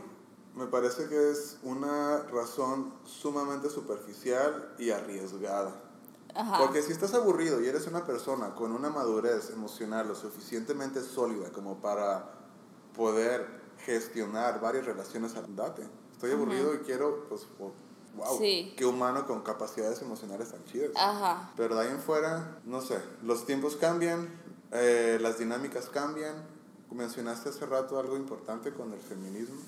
me 0.54 0.68
parece 0.68 1.10
que 1.10 1.32
es 1.32 1.58
una 1.64 2.20
razón 2.32 2.94
sumamente 3.06 3.72
superficial 3.72 4.76
y 4.78 4.92
arriesgada. 4.92 5.82
Ajá. 6.36 6.60
Porque 6.60 6.84
si 6.84 6.92
estás 6.92 7.16
aburrido 7.16 7.60
y 7.60 7.66
eres 7.66 7.88
una 7.88 8.06
persona 8.06 8.54
con 8.54 8.72
una 8.72 8.92
madurez 8.92 9.50
emocional 9.50 10.08
lo 10.08 10.14
suficientemente 10.14 11.02
sólida 11.02 11.50
como 11.52 11.82
para 11.82 12.30
poder 12.96 13.65
gestionar 13.80 14.60
varias 14.62 14.86
relaciones, 14.86 15.34
date. 15.56 15.84
Estoy 16.14 16.32
aburrido 16.32 16.74
y 16.74 16.78
quiero, 16.80 17.26
pues, 17.28 17.48
wow, 17.60 18.38
Sí. 18.40 18.74
qué 18.78 18.86
humano 18.86 19.28
con 19.28 19.42
capacidades 19.42 20.02
emocionales 20.02 20.52
tan 20.52 20.64
chidas. 20.66 20.92
Ajá. 20.96 21.52
Pero 21.58 21.76
de 21.76 21.82
ahí 21.82 21.92
en 21.92 22.00
fuera, 22.00 22.60
no 22.66 22.82
sé, 22.82 23.00
los 23.24 23.46
tiempos 23.46 23.76
cambian, 23.76 24.30
eh, 24.72 25.18
las 25.22 25.38
dinámicas 25.38 25.90
cambian. 25.90 26.56
Mencionaste 26.92 27.50
hace 27.50 27.66
rato 27.66 28.00
algo 28.00 28.16
importante 28.16 28.72
con 28.72 28.94
el 28.94 29.00
feminismo. 29.00 29.60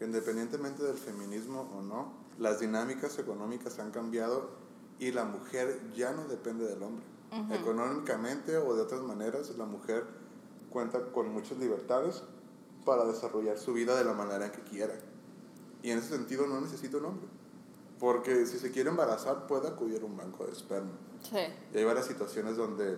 Independientemente 0.00 0.82
del 0.82 0.96
feminismo 0.96 1.70
o 1.76 1.82
no, 1.82 2.12
las 2.38 2.58
dinámicas 2.58 3.18
económicas 3.20 3.78
han 3.78 3.92
cambiado 3.92 4.50
y 4.98 5.12
la 5.12 5.24
mujer 5.24 5.80
ya 5.94 6.12
no 6.12 6.24
depende 6.24 6.66
del 6.66 6.82
hombre. 6.82 7.04
Económicamente 7.52 8.56
o 8.56 8.74
de 8.74 8.82
otras 8.82 9.02
maneras, 9.02 9.50
la 9.56 9.64
mujer 9.64 10.04
cuenta 10.70 11.12
con 11.12 11.28
muchas 11.28 11.58
libertades 11.58 12.24
para 12.90 13.04
desarrollar 13.04 13.56
su 13.56 13.72
vida 13.72 13.96
de 13.96 14.04
la 14.04 14.14
manera 14.14 14.46
en 14.46 14.50
que 14.50 14.62
quiera. 14.62 14.98
Y 15.80 15.92
en 15.92 15.98
ese 15.98 16.08
sentido 16.08 16.48
no 16.48 16.60
necesita 16.60 16.96
un 16.96 17.04
hombre. 17.04 17.28
Porque 18.00 18.46
si 18.46 18.58
se 18.58 18.72
quiere 18.72 18.90
embarazar, 18.90 19.46
puede 19.46 19.68
acudir 19.68 20.02
a 20.02 20.06
un 20.06 20.16
banco 20.16 20.44
de 20.44 20.50
esperma. 20.50 20.90
Sí. 21.22 21.38
Y 21.72 21.78
hay 21.78 21.84
varias 21.84 22.06
situaciones 22.06 22.56
donde, 22.56 22.96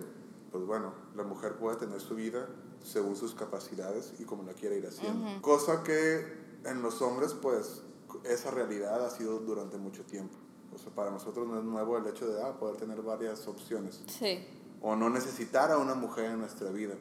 pues 0.51 0.65
bueno, 0.65 0.95
la 1.15 1.23
mujer 1.23 1.57
puede 1.57 1.77
tener 1.77 2.01
su 2.01 2.15
vida 2.15 2.49
según 2.81 3.15
sus 3.15 3.35
capacidades 3.35 4.13
y 4.17 4.23
como 4.23 4.41
la 4.41 4.53
quiera 4.53 4.73
ir 4.73 4.87
haciendo. 4.87 5.39
Cosa 5.43 5.83
que 5.83 6.25
en 6.65 6.81
los 6.81 6.99
hombres, 7.03 7.35
pues, 7.39 7.83
esa 8.23 8.49
realidad 8.49 9.05
ha 9.05 9.11
sido 9.11 9.41
durante 9.41 9.77
mucho 9.77 10.05
tiempo. 10.05 10.35
O 10.73 10.79
sea, 10.79 10.91
para 10.91 11.11
nosotros 11.11 11.47
no 11.47 11.59
es 11.59 11.63
nuevo 11.63 11.99
el 11.99 12.07
hecho 12.07 12.25
de 12.25 12.41
ah, 12.41 12.57
poder 12.57 12.77
tener 12.77 12.99
varias 13.03 13.47
opciones. 13.47 14.01
Sí. 14.07 14.43
O 14.85 14.95
no 14.97 15.09
necesitar 15.09 15.71
a 15.71 15.77
una 15.77 15.95
mujer 15.95 16.25
en 16.25 16.39
nuestra 16.39 16.69
vida. 16.69 16.93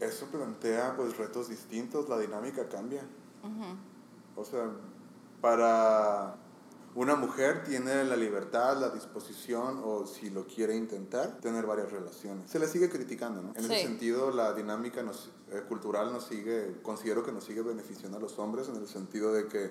Eso 0.00 0.26
plantea, 0.26 0.94
pues, 0.96 1.18
retos 1.18 1.48
distintos, 1.48 2.08
la 2.08 2.18
dinámica 2.18 2.68
cambia. 2.68 3.02
O 4.36 4.44
sea, 4.44 4.70
para 5.40 6.36
una 6.94 7.16
mujer 7.16 7.64
tiene 7.64 8.04
la 8.04 8.16
libertad, 8.16 8.78
la 8.78 8.90
disposición 8.90 9.80
o 9.84 10.06
si 10.06 10.30
lo 10.30 10.46
quiere 10.46 10.76
intentar, 10.76 11.38
tener 11.40 11.66
varias 11.66 11.90
relaciones. 11.92 12.50
Se 12.50 12.58
le 12.58 12.66
sigue 12.66 12.88
criticando, 12.88 13.42
¿no? 13.42 13.50
En 13.56 13.64
ese 13.64 13.74
Sí. 13.80 13.82
sentido, 13.86 14.30
la 14.30 14.52
dinámica 14.54 15.02
nos, 15.02 15.30
eh, 15.50 15.62
cultural 15.68 16.12
nos 16.12 16.24
sigue, 16.24 16.80
considero 16.82 17.24
que 17.24 17.32
nos 17.32 17.44
sigue 17.44 17.62
beneficiando 17.62 18.18
a 18.18 18.20
los 18.20 18.38
hombres 18.38 18.68
en 18.68 18.76
el 18.76 18.86
sentido 18.88 19.32
de 19.32 19.46
que 19.48 19.70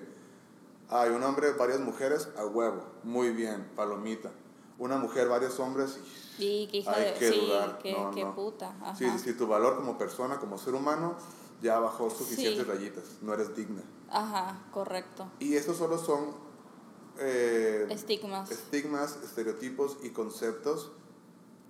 hay 0.90 1.10
un 1.10 1.22
hombre, 1.22 1.52
varias 1.52 1.80
mujeres, 1.80 2.28
a 2.38 2.46
huevo, 2.46 2.82
muy 3.04 3.30
bien, 3.30 3.66
palomita. 3.76 4.30
Una 4.78 4.96
mujer, 4.96 5.28
varios 5.28 5.58
hombres, 5.60 5.98
y 6.38 6.44
Y 6.62 6.66
que 6.68 6.76
hija 6.78 6.92
hay 6.94 7.04
de... 7.06 7.14
que 7.14 7.32
sí, 7.32 7.40
dudar. 7.40 7.78
qué, 7.82 7.92
No, 7.92 8.10
qué 8.12 8.24
no. 8.24 8.34
puta. 8.34 8.74
Ajá. 8.80 8.94
si, 8.94 9.10
si 9.18 9.32
tu 9.34 9.46
valor 9.46 9.76
como 9.76 9.98
persona, 9.98 10.38
como 10.38 10.56
ser 10.56 10.74
humano, 10.74 11.16
ya 11.60 11.78
bajó 11.80 12.08
suficientes 12.10 12.64
Sí. 12.64 12.70
rayitas, 12.70 13.04
no 13.22 13.34
eres 13.34 13.56
digna. 13.56 13.82
Ajá, 14.10 14.66
correcto. 14.70 15.30
Y 15.40 15.56
esos 15.56 15.76
solo 15.76 15.98
son 15.98 16.32
eh, 17.18 17.86
Estigmas. 17.90 18.50
estigmas, 18.52 19.18
estereotipos 19.24 19.98
y 20.04 20.10
conceptos 20.10 20.92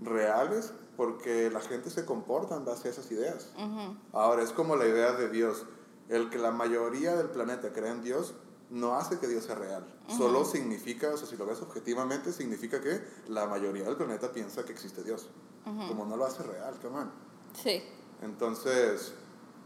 reales 0.00 0.72
porque 0.96 1.50
la 1.50 1.60
gente 1.60 1.88
se 1.90 2.04
comporta 2.04 2.56
en 2.56 2.64
base 2.64 2.88
a 2.88 2.90
esas 2.90 3.10
ideas. 3.10 3.50
Ujú, 3.56 3.96
Ahora, 4.12 4.42
es 4.42 4.50
como 4.50 4.76
la 4.76 4.86
idea 4.86 5.12
de 5.12 5.30
Dios. 5.30 5.64
El 6.08 6.28
que 6.30 6.38
la 6.38 6.50
mayoría 6.50 7.16
del 7.16 7.28
planeta 7.30 7.72
cree 7.72 7.90
en 7.90 8.02
Dios 8.02 8.34
no 8.70 8.94
hace 8.96 9.18
que 9.18 9.26
Dios 9.26 9.44
sea 9.44 9.54
real. 9.54 9.84
Solo 10.16 10.44
significa, 10.44 11.08
o 11.12 11.16
sea, 11.16 11.26
si 11.26 11.36
lo 11.36 11.46
ves 11.46 11.60
objetivamente, 11.62 12.32
significa 12.32 12.80
que 12.80 13.00
la 13.28 13.46
mayoría 13.46 13.84
del 13.84 13.96
planeta 13.96 14.32
piensa 14.32 14.64
que 14.64 14.72
existe 14.72 15.02
Dios. 15.02 15.28
Como 15.64 16.06
no 16.06 16.16
lo 16.16 16.24
hace 16.24 16.42
real, 16.42 16.74
on. 16.94 17.10
Sí. 17.54 17.82
Entonces, 18.22 19.12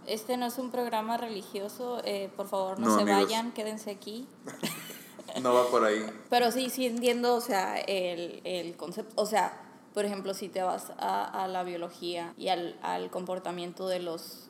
Este 0.07 0.37
no 0.37 0.47
es 0.47 0.59
un 0.59 0.71
programa 0.73 1.17
religioso, 1.17 2.01
eh, 2.05 2.29
por 2.37 2.49
favor 2.49 2.81
no, 2.81 2.89
No, 2.89 2.97
se 2.97 3.03
amigos. 3.03 3.25
vayan, 3.25 3.53
quédense 3.53 3.91
aquí. 3.93 4.27
no 5.43 5.55
va 5.55 5.69
por 5.69 5.85
ahí. 5.85 6.05
Pero 6.29 6.51
sí, 6.51 6.71
sí 6.71 6.87
entiendo, 6.87 7.37
o 7.37 7.41
sea, 7.41 7.79
el, 7.79 8.41
el 8.45 8.77
concepto, 8.77 9.13
o 9.21 9.27
sea, 9.27 9.61
por 9.95 10.05
ejemplo, 10.05 10.35
si 10.35 10.49
te 10.49 10.63
vas 10.63 10.91
a, 10.99 11.45
a 11.45 11.47
la 11.49 11.63
biología 11.63 12.35
y 12.37 12.49
al, 12.49 12.79
al 12.83 13.11
comportamiento 13.11 13.87
de 13.87 14.01
los, 14.01 14.49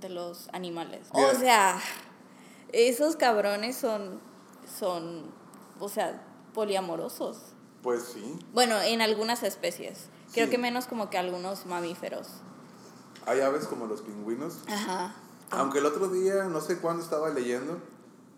de 0.00 0.08
los 0.08 0.48
animales. 0.52 1.06
O 1.12 1.32
sea, 1.38 1.78
esos 2.74 3.16
cabrones 3.16 3.76
son, 3.76 4.20
son, 4.78 5.22
o 5.80 5.88
sea, 5.88 6.22
poliamorosos. 6.52 7.38
Pues 7.82 8.02
sí. 8.14 8.38
Bueno, 8.52 8.80
en 8.80 9.00
algunas 9.02 9.42
especies. 9.42 10.06
Creo 10.32 10.46
Sí. 10.46 10.50
que 10.52 10.58
menos 10.58 10.86
como 10.86 11.10
que 11.10 11.18
algunos 11.18 11.66
mamíferos. 11.66 12.28
Hay 13.26 13.40
aves 13.40 13.66
como 13.66 13.86
los 13.86 14.02
pingüinos 14.02 14.58
Ajá. 14.66 15.14
Aunque 15.50 15.78
el 15.78 15.86
otro 15.86 16.08
día, 16.08 16.44
no 16.44 16.60
sé 16.60 16.78
cuándo 16.78 17.02
estaba 17.02 17.30
leyendo, 17.30 17.78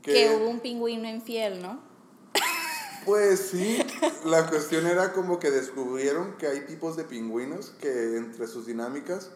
que, 0.03 0.13
Que 0.13 0.37
hubo 0.37 0.49
un 0.51 0.61
pingüino 0.61 1.09
infiel, 1.09 1.63
¿no? 1.63 1.81
pues 3.05 3.49
sí, 3.51 3.79
la 4.25 4.49
cuestión 4.49 4.87
era 4.87 5.13
como 5.13 5.39
que 5.39 5.51
descubrieron 5.51 6.37
que 6.39 6.49
hay 6.49 6.67
tipos 6.67 6.97
de 6.97 7.05
pingüinos 7.05 7.71
que 7.81 8.17
entre 8.17 8.47
sus 8.49 8.67
dinámicas, 8.67 9.31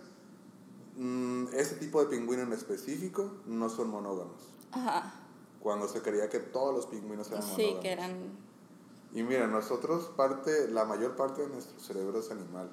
mm, 0.97 1.47
ese 1.55 1.77
tipo 1.77 2.03
de 2.05 2.11
pingüino 2.11 2.43
en 2.43 2.53
específico 2.53 3.33
no 3.47 3.69
son 3.71 3.89
monógamos. 3.91 4.50
Ajá. 4.73 5.13
Cuando 5.61 5.89
se 5.89 6.01
creía 6.03 6.29
que 6.29 6.39
todos 6.41 6.75
los 6.75 6.87
pingüinos 6.87 7.29
eran 7.31 7.43
Sí, 7.43 7.51
monógamos. 7.51 7.81
que 7.83 7.93
eran 7.93 8.17
Y 9.13 9.23
mira, 9.23 9.47
nosotros 9.47 10.11
parte, 10.17 10.69
la 10.69 10.85
mayor 10.85 11.17
parte 11.17 11.43
de 11.43 11.49
nuestro 11.49 11.79
cerebro 11.81 12.21
es 12.21 12.31
animal. 12.31 12.71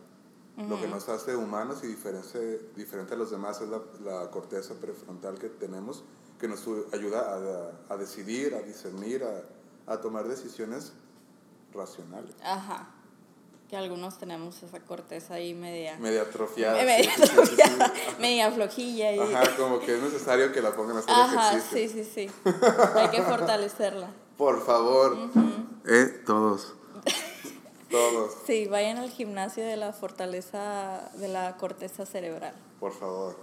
Lo 0.57 0.79
que 0.81 0.87
nos 0.87 1.07
hace 1.07 1.35
humanos 1.35 1.83
y 1.83 1.87
diferente, 1.87 2.71
diferente 2.75 3.13
a 3.13 3.17
los 3.17 3.29
demás 3.29 3.61
es 3.61 3.69
la, 3.69 3.79
la 4.03 4.31
corteza 4.31 4.73
prefrontal 4.73 5.37
que 5.37 5.49
tenemos, 5.49 6.03
que 6.39 6.47
nos 6.47 6.65
ayuda 6.93 7.71
a, 7.89 7.93
a 7.93 7.97
decidir, 7.97 8.55
a 8.55 8.61
discernir, 8.61 9.23
a, 9.23 9.91
a 9.93 10.01
tomar 10.01 10.27
decisiones 10.27 10.93
racionales. 11.73 12.35
Ajá. 12.43 12.89
Que 13.69 13.75
algunos 13.75 14.17
tenemos 14.17 14.63
esa 14.63 14.79
corteza 14.79 15.33
ahí 15.35 15.53
media... 15.53 15.97
Media 15.99 16.21
atrofiada. 16.21 16.81
Media 16.83 17.11
sí, 17.15 17.21
sí, 17.21 17.27
sí, 17.27 17.27
sí, 17.27 17.31
atrofiada, 17.33 17.87
sí. 17.93 18.01
media 18.19 18.51
flojilla. 18.51 19.11
Y... 19.13 19.19
Ajá, 19.19 19.55
como 19.57 19.79
que 19.79 19.95
es 19.95 20.01
necesario 20.01 20.51
que 20.53 20.61
la 20.61 20.73
pongan 20.73 20.95
a 20.95 20.99
hacer 20.99 21.13
Ajá, 21.13 21.49
ejercicio. 21.57 22.03
sí, 22.03 22.03
sí, 22.05 22.29
sí. 22.45 22.49
Hay 22.95 23.09
que 23.09 23.21
fortalecerla. 23.23 24.09
Por 24.37 24.65
favor. 24.65 25.17
Eh, 25.85 26.21
todos. 26.25 26.73
todos, 27.91 28.33
Sí, 28.45 28.67
vayan 28.67 28.97
al 28.97 29.09
gimnasio 29.09 29.65
de 29.65 29.75
la 29.77 29.91
fortaleza 29.93 31.09
de 31.15 31.27
la 31.27 31.57
corteza 31.57 32.05
cerebral. 32.05 32.53
por 32.79 32.93
favor. 32.93 33.35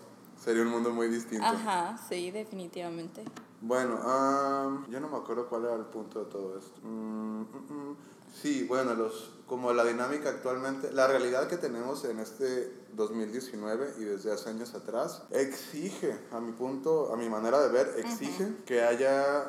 Sería 0.43 0.63
un 0.63 0.69
mundo 0.69 0.91
muy 0.91 1.09
distinto. 1.09 1.45
Ajá, 1.47 1.99
sí, 2.09 2.31
definitivamente. 2.31 3.25
Bueno, 3.67 3.99
am, 4.03 4.87
yo 4.91 5.01
no 5.01 5.09
me 5.09 5.17
acuerdo 5.17 5.49
cuál 5.49 5.65
era 5.65 5.75
el 5.75 5.87
punto 5.87 6.23
de 6.23 6.31
todo 6.31 6.59
esto. 6.59 6.83
Mm, 6.83 7.41
mm, 7.41 7.45
mm. 7.71 7.97
Sí, 8.43 8.67
bueno, 8.69 8.95
los, 8.95 9.31
como 9.47 9.73
la 9.73 9.85
dinámica 9.85 10.29
actualmente, 10.29 10.93
la 10.93 11.07
realidad 11.07 11.49
que 11.49 11.57
tenemos 11.57 12.05
en 12.05 12.19
este 12.19 12.71
2019 12.93 13.95
y 13.99 14.05
desde 14.05 14.33
hace 14.33 14.51
años 14.51 14.75
atrás, 14.75 15.23
exige, 15.31 16.15
a 16.31 16.41
mi 16.41 16.53
punto, 16.53 17.11
a 17.11 17.17
mi 17.17 17.31
manera 17.31 17.59
de 17.63 17.71
ver, 17.71 17.95
exige 17.97 18.55
que 18.67 18.83
haya 18.83 19.47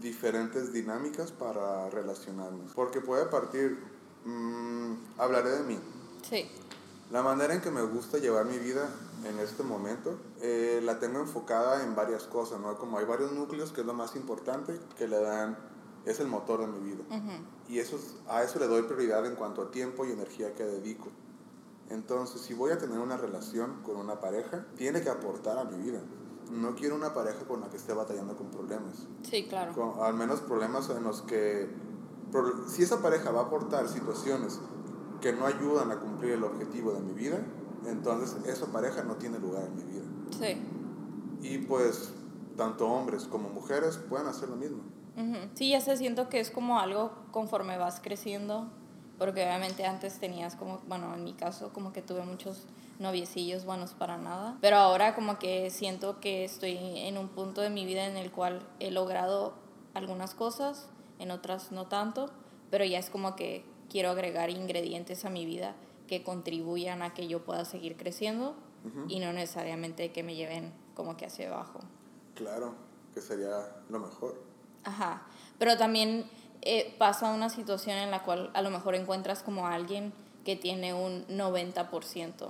diferentes 0.00 0.72
dinámicas 0.72 1.30
para 1.30 1.90
relacionarnos. 1.90 2.72
Porque 2.72 3.02
puede 3.02 3.26
partir, 3.26 3.78
hablaré 5.18 5.50
de 5.50 5.62
mí. 5.64 5.78
Sí. 6.22 6.50
La 7.10 7.22
manera 7.22 7.52
en 7.52 7.60
que 7.60 7.70
me 7.70 7.82
gusta 7.82 8.16
llevar 8.16 8.46
mi 8.46 8.58
vida 8.58 8.88
en 9.24 9.38
este 9.40 9.62
momento 9.62 10.16
eh, 10.40 10.80
la 10.84 10.98
tengo 10.98 11.18
enfocada 11.20 11.82
en 11.84 11.94
varias 11.96 12.24
cosas, 12.24 12.60
¿no? 12.60 12.76
Como 12.78 12.98
hay 12.98 13.04
varios 13.06 13.32
núcleos, 13.32 13.72
que 13.72 13.80
es 13.80 13.86
lo 13.86 13.94
más 13.94 14.14
importante, 14.16 14.78
que 14.96 15.08
le 15.08 15.20
dan, 15.20 15.58
es 16.04 16.20
el 16.20 16.28
motor 16.28 16.60
de 16.60 16.66
mi 16.68 16.78
vida. 16.80 17.02
Y 17.68 17.78
eso, 17.78 17.96
es- 17.96 18.14
a 18.28 18.42
eso 18.42 18.58
le 18.58 18.66
doy 18.68 18.82
prioridad 18.82 19.26
en 19.26 19.34
cuanto 19.34 19.62
a 19.62 19.70
tiempo 19.70 20.04
y 20.04 20.12
energía 20.12 20.54
que 20.54 20.64
dedico. 20.64 21.08
Entonces, 21.88 22.40
si 22.40 22.54
voy 22.54 22.72
a 22.72 22.78
tener 22.78 22.98
una 22.98 23.16
relación 23.16 23.82
con 23.82 23.96
una 23.96 24.20
pareja, 24.20 24.66
tiene 24.76 25.02
que 25.02 25.08
aportar 25.10 25.58
a 25.58 25.64
mi 25.64 25.76
vida. 25.82 26.00
No 26.50 26.74
quiero 26.74 26.94
una 26.96 27.12
pareja 27.14 27.44
con 27.46 27.60
la 27.60 27.68
que 27.70 27.76
esté 27.76 27.92
batallando 27.92 28.36
con 28.36 28.50
problemas 28.50 29.06
Sí, 29.22 29.46
claro. 29.48 29.72
con 29.72 30.02
al 30.04 30.14
menos 30.14 30.40
problemas 30.40 30.88
en 30.90 31.02
los 31.02 31.22
que 31.22 31.68
pro- 32.30 32.68
si 32.68 32.82
esa 32.84 33.00
pareja 33.02 33.30
va 33.32 33.40
a 33.40 33.44
aportar 33.44 33.88
situaciones 33.88 34.60
que 35.20 35.32
no 35.32 35.46
ayudan 35.46 35.90
a 35.90 35.98
cumplir 35.98 36.32
el 36.32 36.44
objetivo 36.44 36.92
de 36.92 37.00
mi 37.00 37.12
vida, 37.12 37.38
entonces 37.86 38.36
esa 38.46 38.66
pareja 38.66 39.02
no 39.02 39.16
tiene 39.16 39.38
lugar 39.38 39.64
en 39.64 39.76
mi 39.76 39.82
vida. 39.82 40.04
Sí. 40.38 40.60
Y 41.42 41.58
pues 41.58 42.12
tanto 42.56 42.88
hombres 42.88 43.24
como 43.24 43.48
mujeres 43.48 43.98
pueden 44.08 44.26
hacer 44.26 44.48
lo 44.48 44.56
mismo. 44.56 44.82
Sí, 45.54 45.70
ya 45.70 45.80
sé, 45.80 45.96
siento 45.96 46.28
que 46.28 46.40
es 46.40 46.50
como 46.50 46.78
algo 46.78 47.10
conforme 47.30 47.78
vas 47.78 48.00
creciendo, 48.02 48.66
porque 49.18 49.42
obviamente 49.42 49.86
antes 49.86 50.18
tenías 50.18 50.56
como, 50.56 50.80
bueno, 50.88 51.14
en 51.14 51.24
mi 51.24 51.32
caso 51.32 51.72
como 51.72 51.92
que 51.94 52.02
tuve 52.02 52.22
muchos 52.22 52.66
noviecillos 52.98 53.64
buenos 53.64 53.94
para 53.94 54.18
nada, 54.18 54.58
pero 54.60 54.76
ahora 54.76 55.14
como 55.14 55.38
que 55.38 55.70
siento 55.70 56.20
que 56.20 56.44
estoy 56.44 56.76
en 56.76 57.16
un 57.16 57.28
punto 57.28 57.62
de 57.62 57.70
mi 57.70 57.86
vida 57.86 58.06
en 58.06 58.18
el 58.18 58.30
cual 58.30 58.60
he 58.78 58.90
logrado 58.90 59.54
algunas 59.94 60.34
cosas, 60.34 60.90
en 61.18 61.30
otras 61.30 61.72
no 61.72 61.86
tanto, 61.86 62.28
pero 62.70 62.84
ya 62.84 62.98
es 62.98 63.08
como 63.08 63.36
que 63.36 63.64
quiero 63.88 64.10
agregar 64.10 64.50
ingredientes 64.50 65.24
a 65.24 65.30
mi 65.30 65.46
vida 65.46 65.74
que 66.06 66.22
contribuyan 66.22 67.02
a 67.02 67.14
que 67.14 67.28
yo 67.28 67.44
pueda 67.44 67.64
seguir 67.64 67.96
creciendo 67.96 68.54
y 69.08 69.18
no 69.18 69.32
necesariamente 69.32 70.12
que 70.12 70.22
me 70.22 70.36
lleven 70.36 70.72
como 70.94 71.16
que 71.16 71.26
hacia 71.26 71.48
abajo. 71.48 71.80
Claro, 72.36 72.74
que 73.12 73.20
sería 73.20 73.82
lo 73.88 73.98
mejor. 73.98 74.40
Ajá, 74.84 75.26
pero 75.58 75.76
también 75.76 76.30
eh, 76.62 76.94
pasa 76.98 77.32
una 77.32 77.48
situación 77.48 77.96
en 77.98 78.10
la 78.12 78.22
cual 78.22 78.50
a 78.54 78.62
lo 78.62 78.70
mejor 78.70 78.94
encuentras 78.94 79.42
como 79.42 79.66
a 79.66 79.74
alguien 79.74 80.12
que 80.44 80.54
tiene 80.54 80.94
un 80.94 81.26
90% 81.26 82.48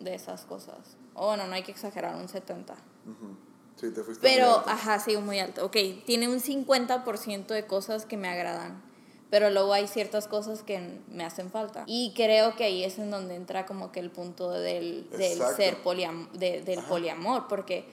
de 0.00 0.14
esas 0.14 0.44
cosas. 0.44 0.96
O 1.14 1.26
bueno, 1.28 1.46
no 1.46 1.54
hay 1.54 1.62
que 1.62 1.72
exagerar, 1.72 2.14
un 2.16 2.28
70%. 2.28 2.74
Ujú. 3.06 3.36
Sí, 3.76 3.90
te 3.92 4.02
fuiste 4.02 4.26
muy 4.26 4.36
Pero, 4.36 4.58
alto. 4.58 4.70
ajá, 4.70 4.98
sí, 4.98 5.16
muy 5.16 5.38
alto. 5.38 5.64
Ok, 5.64 5.76
tiene 6.04 6.28
un 6.28 6.40
50% 6.40 7.46
de 7.54 7.66
cosas 7.66 8.04
que 8.04 8.16
me 8.16 8.28
agradan, 8.28 8.82
pero 9.30 9.50
luego 9.50 9.72
hay 9.74 9.86
ciertas 9.86 10.26
cosas 10.28 10.62
que 10.62 11.00
me 11.08 11.24
hacen 11.24 11.50
falta. 11.50 11.84
Y 11.86 12.12
creo 12.14 12.56
que 12.56 12.64
ahí 12.64 12.84
es 12.84 12.98
en 12.98 13.10
donde 13.10 13.34
entra 13.34 13.66
como 13.66 13.92
que 13.92 14.00
el 14.00 14.10
punto 14.10 14.50
del, 14.50 15.08
del 15.10 15.38
ser 15.56 15.76
poliam 15.82 16.30
de- 16.32 16.62
del 16.62 16.78
Ajá. 16.80 16.88
poliamor, 16.88 17.46
porque 17.48 17.84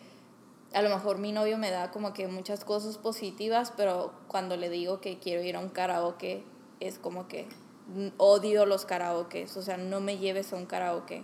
a 0.74 0.82
lo 0.82 0.90
mejor 0.90 1.18
mi 1.18 1.32
novio 1.32 1.58
me 1.58 1.72
da 1.72 1.92
como 1.92 2.14
que 2.14 2.28
muchas 2.28 2.64
cosas 2.66 2.98
positivas, 2.98 3.74
pero 3.76 4.12
cuando 4.28 4.56
le 4.58 4.70
digo 4.70 5.02
que 5.02 5.20
quiero 5.20 5.42
ir 5.44 5.56
a 5.56 5.60
un 5.60 5.70
karaoke, 5.70 6.44
es 6.80 7.00
como 7.00 7.28
que 7.28 7.48
odio 8.18 8.66
los 8.66 8.86
karaokes, 8.86 9.56
o 9.58 9.62
sea, 9.62 9.78
no 9.78 10.00
me 10.02 10.18
lleves 10.18 10.52
a 10.54 10.56
un 10.56 10.66
karaoke. 10.66 11.22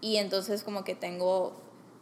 Y 0.00 0.16
entonces 0.16 0.62
como 0.62 0.84
que 0.84 0.94
tengo 0.94 1.52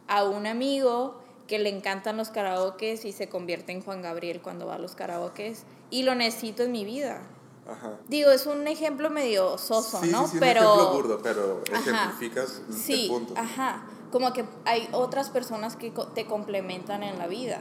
a 0.09 0.25
un 0.25 0.47
amigo 0.47 1.19
que 1.47 1.59
le 1.59 1.69
encantan 1.71 2.17
los 2.17 2.29
karaokes 2.31 3.05
y 3.05 3.13
se 3.13 3.29
convierte 3.29 3.73
en 3.73 3.81
Juan 3.83 4.03
Gabriel 4.03 4.43
cuando 4.43 4.67
va 4.67 4.75
a 4.75 4.79
los 4.79 4.95
karaokes 4.95 5.65
y 5.91 6.03
lo 6.03 6.15
necesito 6.15 6.63
en 6.65 6.73
mi 6.73 6.85
vida. 6.85 7.23
Ajá. 7.69 7.99
Digo, 8.09 8.31
es 8.31 8.47
un 8.47 8.67
ejemplo 8.69 9.11
medio 9.11 9.59
soso, 9.59 10.01
Sí, 10.03 10.11
¿no? 10.11 10.27
sí, 10.27 10.33
sí, 10.35 10.37
pero 10.39 10.61
un 10.61 10.81
ejemplo 10.81 10.93
burdo, 10.95 11.21
pero 11.23 11.63
Ajá. 11.73 11.81
ejemplificas 11.81 12.63
el 12.69 12.75
sí, 12.75 13.07
punto. 13.09 13.35
ajá, 13.37 13.85
como 14.13 14.33
que 14.33 14.45
hay 14.65 14.89
otras 14.93 15.31
personas 15.31 15.75
que 15.77 15.93
te 16.15 16.27
complementan 16.27 17.03
en 17.03 17.19
la 17.19 17.27
vida. 17.27 17.61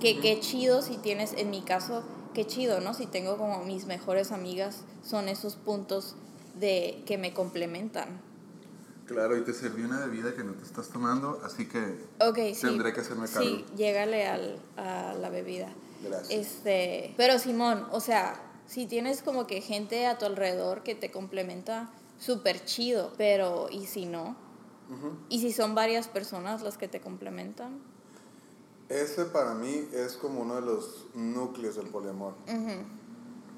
Que 0.00 0.18
qué 0.20 0.40
chido 0.40 0.80
si 0.82 0.96
tienes, 0.96 1.34
en 1.34 1.50
mi 1.50 1.60
caso, 1.62 2.02
qué 2.34 2.46
chido, 2.46 2.80
¿no? 2.80 2.94
Si 2.94 3.06
tengo 3.06 3.36
como 3.36 3.62
mis 3.64 3.84
mejores 3.86 4.32
amigas, 4.32 4.84
son 5.04 5.28
esos 5.28 5.54
puntos 5.56 6.16
de 6.58 7.02
que 7.06 7.18
me 7.18 7.34
complementan. 7.34 8.20
Claro, 9.06 9.36
y 9.36 9.42
te 9.42 9.52
serví 9.52 9.82
una 9.82 10.00
bebida 10.00 10.34
que 10.34 10.42
no 10.44 10.52
te 10.54 10.62
estás 10.64 10.88
tomando, 10.88 11.40
así 11.44 11.66
que 11.68 11.78
Ok, 12.20 12.38
sí. 12.54 12.62
Tendré 12.62 12.92
que 12.94 13.00
hacerme 13.02 13.28
cargo. 13.28 13.42
Sí, 13.48 13.64
llégale 13.76 14.26
al, 14.26 14.58
a 14.78 15.12
la 15.14 15.28
bebida. 15.28 15.68
Gracias. 16.02 16.30
Este, 16.30 17.14
pero 17.16 17.38
Simón, 17.38 17.86
o 17.92 18.00
sea, 18.00 18.40
si 18.66 18.86
tienes 18.86 19.22
como 19.22 19.46
que 19.46 19.60
gente 19.60 20.06
a 20.06 20.18
tu 20.18 20.24
alrededor 20.26 20.82
que 20.82 20.94
te 20.94 21.10
complementa, 21.10 21.90
súper 22.18 22.64
chido, 22.64 23.12
pero 23.16 23.68
¿y 23.70 23.86
si 23.86 24.06
no? 24.06 24.36
¿Y 25.30 25.40
si 25.40 25.52
son 25.52 25.74
varias 25.74 26.06
personas 26.08 26.60
las 26.62 26.76
que 26.78 26.86
te 26.88 27.00
complementan? 27.00 27.80
ese 28.88 29.24
para 29.24 29.54
mí 29.54 29.88
es 29.94 30.18
como 30.18 30.42
uno 30.42 30.56
de 30.56 30.60
los 30.60 31.06
núcleos 31.14 31.76
del 31.76 31.86
poliamor. 31.86 32.34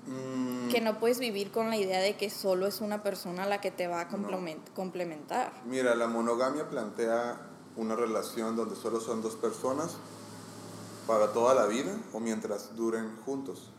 Mm, 0.07 0.69
Que 0.71 0.81
no 0.81 1.01
puedes 1.01 1.19
vivir 1.19 1.51
con 1.51 1.71
la 1.71 1.77
idea 1.77 1.99
de 2.01 2.17
que 2.17 2.31
solo 2.31 2.67
es 2.69 2.81
una 2.81 3.03
persona 3.03 3.47
la 3.47 3.61
que 3.61 3.71
te 3.71 3.89
va 3.89 4.03
a 4.03 4.09
complemen- 4.09 4.61
complementar. 4.75 5.53
Mira, 5.65 5.95
la 5.95 6.07
monogamia 6.07 6.69
plantea 6.69 7.41
una 7.77 7.97
relación 7.97 8.55
donde 8.55 8.77
solo 8.77 9.01
son 9.01 9.23
dos 9.23 9.35
personas 9.35 9.97
para 11.07 11.33
toda 11.33 11.55
la 11.55 11.67
vida 11.67 11.97
o 12.13 12.21
mientras 12.21 12.75
duren 12.77 13.17
juntos. 13.25 13.71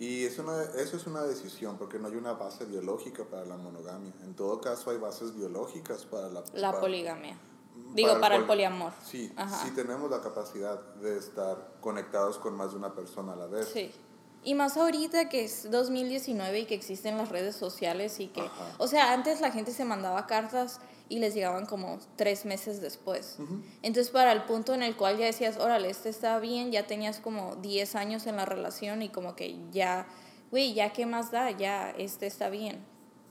Y 0.00 0.24
es 0.24 0.38
una, 0.38 0.62
eso 0.62 0.96
es 0.96 1.06
una 1.06 1.22
decisión 1.22 1.78
porque 1.78 1.98
no 1.98 2.08
hay 2.08 2.16
una 2.16 2.32
base 2.32 2.64
biológica 2.64 3.24
para 3.24 3.44
la 3.44 3.56
monogamia. 3.56 4.12
En 4.24 4.34
todo 4.34 4.60
caso 4.60 4.90
hay 4.90 4.98
bases 4.98 5.34
biológicas 5.36 6.04
para 6.04 6.28
la, 6.28 6.42
La 6.54 6.70
para- 6.70 6.80
poligamia. 6.80 7.38
Digo, 7.92 8.20
para 8.20 8.34
el 8.36 8.42
pol- 8.42 8.48
poliamor. 8.48 8.92
Sí, 9.04 9.32
Ajá. 9.36 9.64
sí 9.64 9.70
tenemos 9.72 10.10
la 10.10 10.20
capacidad 10.20 10.80
de 10.96 11.16
estar 11.18 11.74
conectados 11.80 12.38
con 12.38 12.56
más 12.56 12.70
de 12.72 12.76
una 12.76 12.92
persona 12.94 13.32
a 13.32 13.36
la 13.36 13.46
vez. 13.46 13.68
Sí. 13.72 13.90
Y 14.42 14.54
más 14.54 14.76
ahorita 14.76 15.28
que 15.28 15.44
es 15.44 15.70
2019 15.70 16.60
y 16.60 16.66
que 16.66 16.74
existen 16.74 17.16
las 17.16 17.30
redes 17.30 17.56
sociales 17.56 18.20
y 18.20 18.28
que, 18.28 18.42
Ajá. 18.42 18.74
o 18.78 18.86
sea, 18.88 19.12
antes 19.12 19.40
la 19.40 19.50
gente 19.52 19.72
se 19.72 19.84
mandaba 19.84 20.26
cartas 20.26 20.80
y 21.08 21.18
les 21.18 21.34
llegaban 21.34 21.66
como 21.66 21.98
tres 22.16 22.44
meses 22.44 22.80
después. 22.80 23.36
Entonces, 23.82 24.10
para 24.10 24.32
el 24.32 24.44
punto 24.44 24.74
en 24.74 24.82
el 24.82 24.96
cual 24.96 25.18
ya 25.18 25.26
decías, 25.26 25.58
órale, 25.58 25.90
este 25.90 26.08
está 26.08 26.38
bien, 26.38 26.72
ya 26.72 26.86
tenías 26.86 27.20
como 27.20 27.56
10 27.56 27.94
años 27.94 28.26
en 28.26 28.36
la 28.36 28.44
relación 28.44 29.02
y 29.02 29.10
como 29.10 29.36
que 29.36 29.56
ya, 29.70 30.06
güey, 30.50 30.72
ya 30.74 30.92
qué 30.92 31.06
más 31.06 31.30
da, 31.30 31.50
ya, 31.50 31.90
este 31.90 32.26
está 32.26 32.48
bien, 32.48 32.84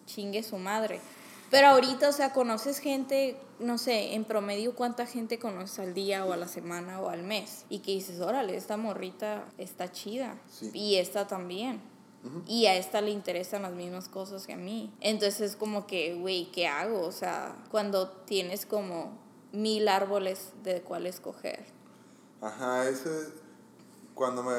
chingue 0.05 0.43
su 0.43 0.57
madre. 0.57 1.01
Pero 1.49 1.67
ahorita, 1.67 2.09
o 2.09 2.11
sea, 2.11 2.33
conoces 2.33 2.79
gente, 2.79 3.37
no 3.59 3.77
sé, 3.77 4.15
en 4.15 4.25
promedio 4.25 4.73
cuánta 4.73 5.05
gente 5.05 5.37
conoces 5.37 5.77
al 5.77 5.93
día 5.93 6.25
o 6.25 6.33
a 6.33 6.37
la 6.37 6.47
semana 6.47 6.99
o 6.99 7.09
al 7.09 7.21
mes. 7.21 7.65
Y 7.69 7.79
que 7.79 7.91
dices, 7.91 8.21
órale, 8.21 8.55
esta 8.55 8.75
morrita 8.75 9.45
está 9.59 9.91
chida. 9.91 10.35
Sí. 10.51 10.71
Y 10.73 10.95
esta 10.95 11.27
también. 11.27 11.79
Y 12.47 12.67
a 12.67 12.75
esta 12.75 13.01
le 13.01 13.11
interesan 13.11 13.63
las 13.63 13.73
mismas 13.73 14.07
cosas 14.07 14.47
que 14.47 14.53
a 14.53 14.57
mí. 14.57 14.93
Entonces 15.01 15.41
es 15.41 15.55
como 15.55 15.87
que, 15.87 16.15
güey, 16.15 16.51
¿qué 16.51 16.67
hago? 16.67 17.01
O 17.01 17.11
sea, 17.11 17.55
cuando 17.69 18.09
tienes 18.09 18.65
como 18.65 19.17
mil 19.51 19.87
árboles 19.87 20.53
de 20.63 20.81
cuál 20.81 21.05
escoger. 21.05 21.65
Ajá, 22.41 22.87
ese... 22.87 23.43
Cuando 24.15 24.43
me 24.43 24.53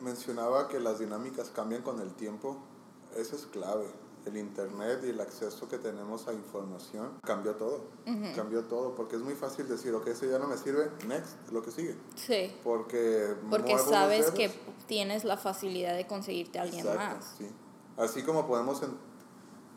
mencionaba 0.00 0.68
que 0.68 0.78
las 0.80 0.98
dinámicas 0.98 1.48
cambian 1.48 1.82
con 1.82 1.98
el 2.00 2.14
tiempo, 2.14 2.58
eso 3.16 3.36
es 3.36 3.46
clave. 3.46 3.86
El 4.28 4.36
internet 4.36 5.00
y 5.04 5.08
el 5.08 5.20
acceso 5.22 5.68
que 5.68 5.78
tenemos 5.78 6.28
a 6.28 6.34
información 6.34 7.18
cambió 7.24 7.54
todo. 7.54 7.84
Cambió 8.36 8.64
todo 8.64 8.94
porque 8.94 9.16
es 9.16 9.22
muy 9.22 9.34
fácil 9.34 9.66
decir, 9.68 9.94
ok, 9.94 10.06
eso 10.08 10.26
ya 10.26 10.38
no 10.38 10.46
me 10.46 10.58
sirve, 10.58 10.90
next, 11.06 11.36
lo 11.50 11.62
que 11.62 11.70
sigue. 11.70 11.96
Sí. 12.14 12.54
Porque, 12.62 13.34
Porque 13.48 13.78
sabes 13.78 14.30
que 14.32 14.50
tienes 14.86 15.24
la 15.24 15.38
facilidad 15.38 15.96
de 15.96 16.06
conseguirte 16.06 16.58
a 16.58 16.62
alguien 16.62 16.86
Exacto, 16.86 17.16
más. 17.16 17.34
sí. 17.38 17.48
Así 17.96 18.22
como 18.22 18.46
podemos, 18.46 18.82
en- 18.82 18.98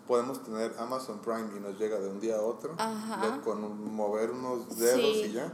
podemos 0.05 0.43
tener 0.43 0.73
Amazon 0.77 1.19
Prime 1.19 1.47
y 1.55 1.59
nos 1.61 1.79
llega 1.79 1.97
de 1.99 2.09
un 2.09 2.19
día 2.19 2.35
a 2.35 2.41
otro, 2.41 2.75
Ajá. 2.77 3.25
lo- 3.37 3.41
con 3.41 3.63
un- 3.63 3.95
mover 3.95 4.31
unos 4.31 4.77
dedos 4.77 4.99
Sí. 5.17 5.23
y 5.27 5.31
ya. 5.31 5.51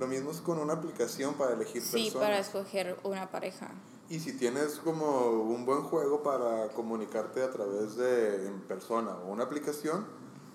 Lo 0.00 0.08
mismo 0.08 0.32
es 0.32 0.40
con 0.40 0.58
una 0.58 0.72
aplicación 0.72 1.34
para 1.34 1.52
elegir 1.54 1.80
Sí, 1.80 2.04
personas. 2.04 2.14
para 2.26 2.38
escoger 2.40 2.98
una 3.04 3.30
pareja. 3.30 3.70
Y 4.12 4.20
si 4.20 4.34
tienes 4.34 4.74
como 4.74 5.30
un 5.40 5.64
buen 5.64 5.84
juego 5.84 6.22
para 6.22 6.68
comunicarte 6.74 7.42
a 7.42 7.50
través 7.50 7.96
de 7.96 8.46
en 8.46 8.60
persona 8.60 9.12
o 9.24 9.32
una 9.32 9.44
aplicación, 9.44 10.06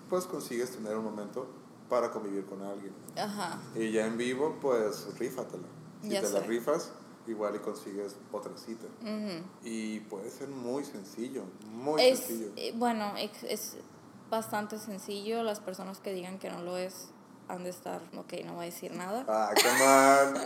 pues 0.08 0.26
consigues 0.26 0.70
tener 0.70 0.96
un 0.96 1.02
momento 1.02 1.44
para 1.88 2.12
convivir 2.12 2.46
con 2.46 2.62
alguien. 2.62 2.92
Ajá. 3.16 3.58
Y 3.74 3.90
ya 3.90 4.06
en 4.06 4.16
vivo, 4.16 4.58
pues 4.60 5.08
rífatela. 5.18 5.66
Si 6.02 6.10
Ya 6.10 6.20
te 6.20 6.30
la 6.30 6.38
sé. 6.42 6.46
rifas, 6.46 6.92
igual 7.26 7.56
y 7.56 7.58
consigues 7.58 8.14
otra 8.30 8.56
cita. 8.56 8.86
Ujú. 9.02 9.42
Y 9.64 9.98
puede 10.00 10.30
ser 10.30 10.46
muy 10.50 10.84
sencillo, 10.84 11.42
muy 11.72 12.00
Es, 12.00 12.20
sencillo. 12.20 12.52
eh, 12.54 12.72
bueno, 12.76 13.14
es 13.16 13.76
bastante 14.30 14.78
sencillo. 14.78 15.42
Las 15.42 15.58
personas 15.58 15.98
que 15.98 16.12
digan 16.12 16.38
que 16.38 16.48
no 16.48 16.62
lo 16.62 16.76
es 16.76 17.08
han 17.48 17.64
de 17.64 17.70
estar, 17.70 18.00
ok, 18.16 18.34
no 18.44 18.52
voy 18.54 18.62
a 18.62 18.66
decir 18.66 18.94
nada. 18.94 19.24
Ah, 19.26 19.50
come 19.52 20.36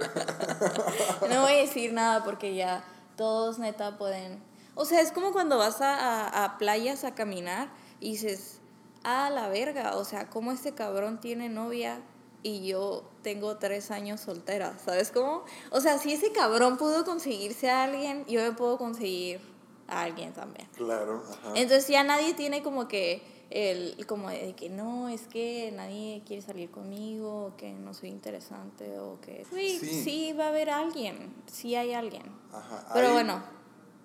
on. 1.27 1.29
No 1.31 1.43
voy 1.43 1.53
a 1.53 1.57
decir 1.59 1.93
nada 1.93 2.25
porque 2.25 2.55
ya 2.55 2.83
todos 3.17 3.59
neta 3.59 3.99
pueden... 3.99 4.43
O 4.75 4.85
sea, 4.85 5.01
es 5.01 5.13
como 5.13 5.33
cuando 5.33 5.59
vas 5.59 5.81
a, 5.81 5.95
a, 5.95 6.45
a 6.45 6.59
playas 6.59 7.05
a 7.05 7.15
caminar 7.15 7.71
y 8.01 8.13
dices, 8.13 8.61
ah, 9.05 9.31
la 9.31 9.49
verga, 9.49 9.97
o 9.97 10.05
sea, 10.05 10.29
¿cómo 10.31 10.53
este 10.53 10.73
cabrón 10.73 11.21
tiene 11.21 11.49
novia 11.49 12.01
y 12.43 12.67
yo 12.67 13.05
tengo 13.23 13.57
tres 13.59 13.91
años 13.91 14.21
soltera? 14.21 14.79
¿Sabes 14.79 15.11
cómo? 15.11 15.45
O 15.71 15.81
sea, 15.81 15.99
si 15.99 16.13
ese 16.13 16.33
cabrón 16.33 16.77
pudo 16.77 17.05
conseguirse 17.05 17.71
a 17.71 17.85
alguien, 17.85 18.25
yo 18.27 18.41
me 18.41 18.53
puedo 18.53 18.79
conseguir 18.79 19.41
a 19.89 20.03
alguien 20.03 20.33
también. 20.33 20.69
Claro, 20.77 21.23
ajá. 21.29 21.53
Entonces 21.55 21.89
ya 21.89 22.03
nadie 22.03 22.35
tiene 22.35 22.63
como 22.63 22.89
que 22.89 23.23
el 23.55 24.07
como 24.07 24.30
de 24.30 24.55
que 24.55 24.68
no, 24.70 25.09
es 25.09 25.26
que 25.28 25.70
nadie 25.76 26.22
quiere 26.26 26.42
salir 26.42 26.70
conmigo, 26.70 27.46
o 27.46 27.57
que 27.57 27.72
no 27.74 27.92
soy 27.94 28.09
interesante 28.09 28.98
o 28.98 29.20
que 29.20 29.44
Sí. 29.50 29.78
sí. 29.78 30.32
va 30.32 30.46
a 30.46 30.48
haber 30.48 30.70
alguien, 30.70 31.34
sí 31.46 31.74
hay 31.76 31.92
alguien. 31.92 32.22
Ajá, 32.53 32.86
Pero 32.94 33.12
bueno, 33.12 33.42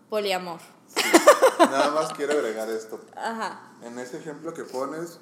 poliamor. 0.10 0.60
sí. 0.88 1.02
Nada 1.60 1.92
más 1.92 2.14
quiero 2.14 2.34
agregar 2.34 2.70
esto. 2.70 3.00
Ajá. 3.16 3.74
En 3.84 3.98
ese 4.00 4.18
ejemplo 4.18 4.54
que 4.54 4.64
pones, 4.64 5.20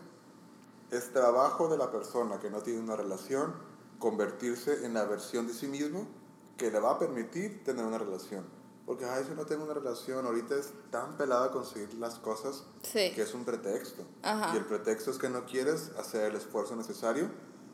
es 0.91 1.11
trabajo 1.13 1.67
de 1.67 1.77
la 1.77 1.91
persona 1.91 2.39
que 2.39 2.49
no 2.49 2.61
tiene 2.61 2.79
una 2.79 2.95
relación 2.95 3.53
convertirse 3.99 4.85
en 4.85 4.93
la 4.93 5.05
versión 5.05 5.47
de 5.47 5.53
sí 5.53 5.67
mismo 5.67 6.07
que 6.57 6.71
le 6.71 6.79
va 6.79 6.91
a 6.91 6.99
permitir 6.99 7.63
tener 7.63 7.83
una 7.85 7.97
relación. 7.97 8.45
Porque, 8.85 9.05
ay, 9.05 9.23
si 9.27 9.33
no 9.33 9.45
tengo 9.45 9.63
una 9.63 9.73
relación, 9.73 10.25
ahorita 10.25 10.55
es 10.55 10.71
tan 10.91 11.17
pelada 11.17 11.49
conseguir 11.51 11.93
las 11.95 12.19
cosas 12.19 12.63
Sí. 12.83 13.11
que 13.15 13.23
es 13.23 13.33
un 13.33 13.43
pretexto. 13.43 14.03
Ajá. 14.21 14.51
Y 14.53 14.57
el 14.57 14.65
pretexto 14.65 15.09
es 15.09 15.17
que 15.17 15.27
no 15.29 15.45
quieres 15.45 15.91
hacer 15.97 16.29
el 16.29 16.35
esfuerzo 16.35 16.75
necesario 16.75 17.29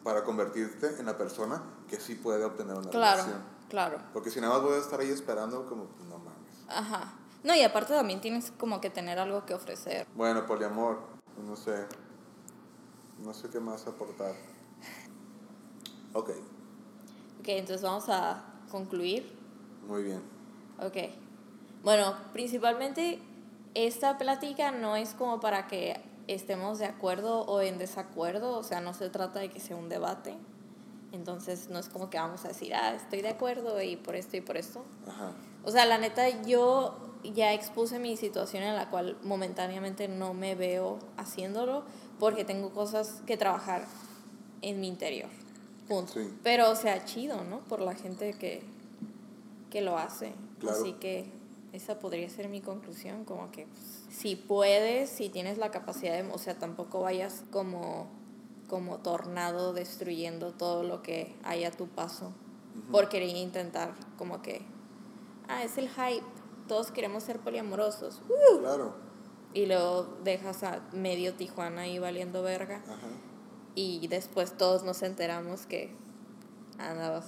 para 0.06 0.24
convertirte 0.24 0.88
en 1.00 1.06
la 1.06 1.18
persona 1.18 1.62
que 1.90 2.00
sí 2.00 2.16
puede 2.16 2.46
obtener 2.46 2.76
una 2.78 2.90
Claro, 2.90 3.18
relación. 3.24 3.44
claro. 3.70 3.98
Porque 4.14 4.32
si 4.32 4.40
nada 4.40 4.54
más 4.54 4.64
voy 4.64 4.74
a 4.74 4.78
estar 4.78 5.00
ahí 5.02 5.10
esperando, 5.10 5.68
como, 5.68 5.88
no 6.10 6.18
mames. 6.18 6.66
Ajá. 6.70 7.14
No, 7.44 7.54
y 7.56 7.62
aparte 7.64 7.94
también 7.94 8.22
tienes 8.22 8.52
como 8.58 8.80
que 8.80 8.90
tener 8.90 9.20
algo 9.20 9.46
que 9.46 9.54
ofrecer. 9.54 10.08
Bueno, 10.16 10.46
poliamor, 10.46 11.00
no 11.46 11.56
sé. 11.58 11.88
No 13.20 13.34
sé 13.34 13.50
qué 13.50 13.60
más 13.60 13.86
aportar. 13.86 14.34
Ok, 16.14 16.30
Ok, 17.40 17.48
entonces 17.48 17.82
vamos 17.82 18.06
a 18.10 18.44
concluir. 18.72 19.38
muy 19.88 20.04
bien. 20.04 20.22
Ok. 20.82 20.98
Bueno, 21.84 22.16
principalmente 22.34 23.20
esta 23.74 24.18
plática 24.18 24.72
no 24.72 24.96
es 24.96 25.14
como 25.14 25.40
para 25.40 25.68
que 25.68 26.00
estemos 26.28 26.80
de 26.80 26.86
acuerdo 26.86 27.42
o 27.42 27.62
en 27.62 27.78
desacuerdo, 27.78 28.58
o 28.58 28.64
sea, 28.64 28.82
no 28.82 28.94
se 28.94 29.10
trata 29.10 29.40
de 29.40 29.50
que 29.50 29.60
sea 29.60 29.76
un 29.76 29.90
debate. 29.90 30.36
Entonces 31.12 31.70
no 31.70 31.80
es 31.80 31.90
como 31.90 32.10
que 32.10 32.18
vamos 32.18 32.46
a 32.46 32.50
decir, 32.50 32.74
ah, 32.74 32.96
estoy 32.96 33.22
de 33.22 33.30
acuerdo 33.30 33.82
y 33.82 33.98
por 33.98 34.16
esto 34.16 34.38
y 34.38 34.42
por 34.42 34.58
esto. 34.58 34.84
Ajá. 35.08 35.32
O 35.64 35.72
sea, 35.72 35.86
la 35.86 35.98
neta, 35.98 36.30
yo 36.44 36.98
ya 37.24 37.54
expuse 37.54 38.00
mi 38.00 38.18
situación 38.18 38.64
en 38.64 38.76
la 38.76 38.90
cual 38.90 39.18
momentáneamente 39.24 40.08
no 40.08 40.34
me 40.34 40.56
veo 40.56 41.00
haciéndolo 41.18 41.84
porque 42.20 42.46
tengo 42.46 42.72
cosas 42.72 43.22
que 43.26 43.38
trabajar 43.38 43.86
en 44.62 44.80
mi 44.80 44.88
interior. 44.88 45.30
Punto. 45.88 46.14
Sí. 46.14 46.34
Pero, 46.44 46.72
o 46.72 46.76
sea, 46.76 47.04
chido, 47.04 47.44
¿no? 47.44 47.60
Por 47.60 47.82
la 47.82 47.94
gente 47.96 48.34
que, 48.34 48.64
que 49.70 49.82
lo 49.82 49.98
hace. 49.98 50.34
Claro. 50.62 50.78
Así 50.80 50.94
que 50.94 51.32
esa 51.74 52.00
podría 52.00 52.30
ser 52.30 52.50
mi 52.50 52.62
conclusión, 52.62 53.26
como 53.26 53.52
que 53.52 53.66
pues, 53.66 54.06
si 54.10 54.36
puedes, 54.36 55.10
si 55.10 55.30
tienes 55.30 55.58
la 55.58 55.72
capacidad 55.72 56.14
de, 56.14 56.30
o 56.32 56.38
sea, 56.38 56.58
tampoco 56.60 57.02
vayas 57.02 57.44
como, 57.52 58.10
como 58.68 59.00
tornado 59.00 59.74
destruyendo 59.74 60.54
todo 60.54 60.84
lo 60.84 61.02
que 61.02 61.36
hay 61.44 61.64
a 61.64 61.72
tu 61.72 61.88
paso 61.88 62.34
por 62.92 63.10
querer 63.10 63.36
intentar 63.36 63.94
como 64.18 64.42
que, 64.42 64.62
ah, 65.48 65.64
es 65.64 65.78
el 65.78 65.90
hype, 65.90 66.26
todos 66.68 66.92
queremos 66.92 67.24
ser 67.24 67.40
poliamorosos, 67.40 68.22
¡uh! 68.30 68.60
Claro. 68.60 68.96
y 69.54 69.66
luego 69.66 70.04
dejas 70.24 70.64
a 70.64 70.82
medio 70.94 71.34
Tijuana 71.34 71.82
ahí 71.82 72.00
valiendo 72.00 72.44
verga 72.44 72.78
Ajá. 72.86 73.08
y 73.76 74.08
después 74.08 74.58
todos 74.58 74.84
nos 74.84 75.02
enteramos 75.02 75.66
que 75.66 75.94
andabas 76.78 77.26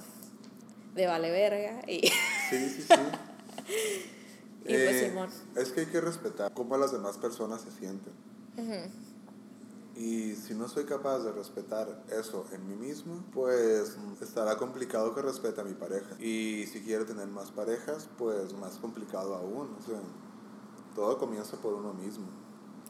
de 0.95 1.07
vale 1.07 1.31
verga 1.31 1.81
y 1.87 2.09
Sí, 2.57 2.69
sí, 2.69 2.81
sí. 2.81 2.93
Y 4.65 4.73
pues, 4.75 4.99
Simón. 5.01 5.29
Es 5.57 5.71
que 5.73 5.81
hay 5.81 5.85
que 5.87 5.99
respetar 5.99 6.53
cómo 6.53 6.77
las 6.77 6.93
demás 6.93 7.17
personas 7.17 7.61
se 7.61 7.71
sienten. 7.71 8.13
Y 9.95 10.35
si 10.35 10.55
no 10.55 10.69
soy 10.69 10.85
capaz 10.85 11.19
de 11.19 11.31
respetar 11.33 12.01
eso 12.09 12.45
en 12.53 12.67
mí 12.67 12.75
mismo, 12.75 13.23
pues 13.33 13.97
estará 14.21 14.55
complicado 14.57 15.13
que 15.13 15.21
respete 15.21 15.59
a 15.59 15.63
mi 15.65 15.73
pareja. 15.73 16.15
Y 16.19 16.65
si 16.67 16.81
quiere 16.81 17.03
tener 17.03 17.27
más 17.27 17.51
parejas, 17.51 18.07
pues 18.17 18.53
más 18.53 18.77
complicado 18.77 19.35
aún. 19.35 19.75
O 19.77 19.81
sea, 19.85 19.99
todo 20.95 21.17
comienza 21.17 21.57
por 21.57 21.73
uno 21.73 21.93
mismo. 21.93 22.27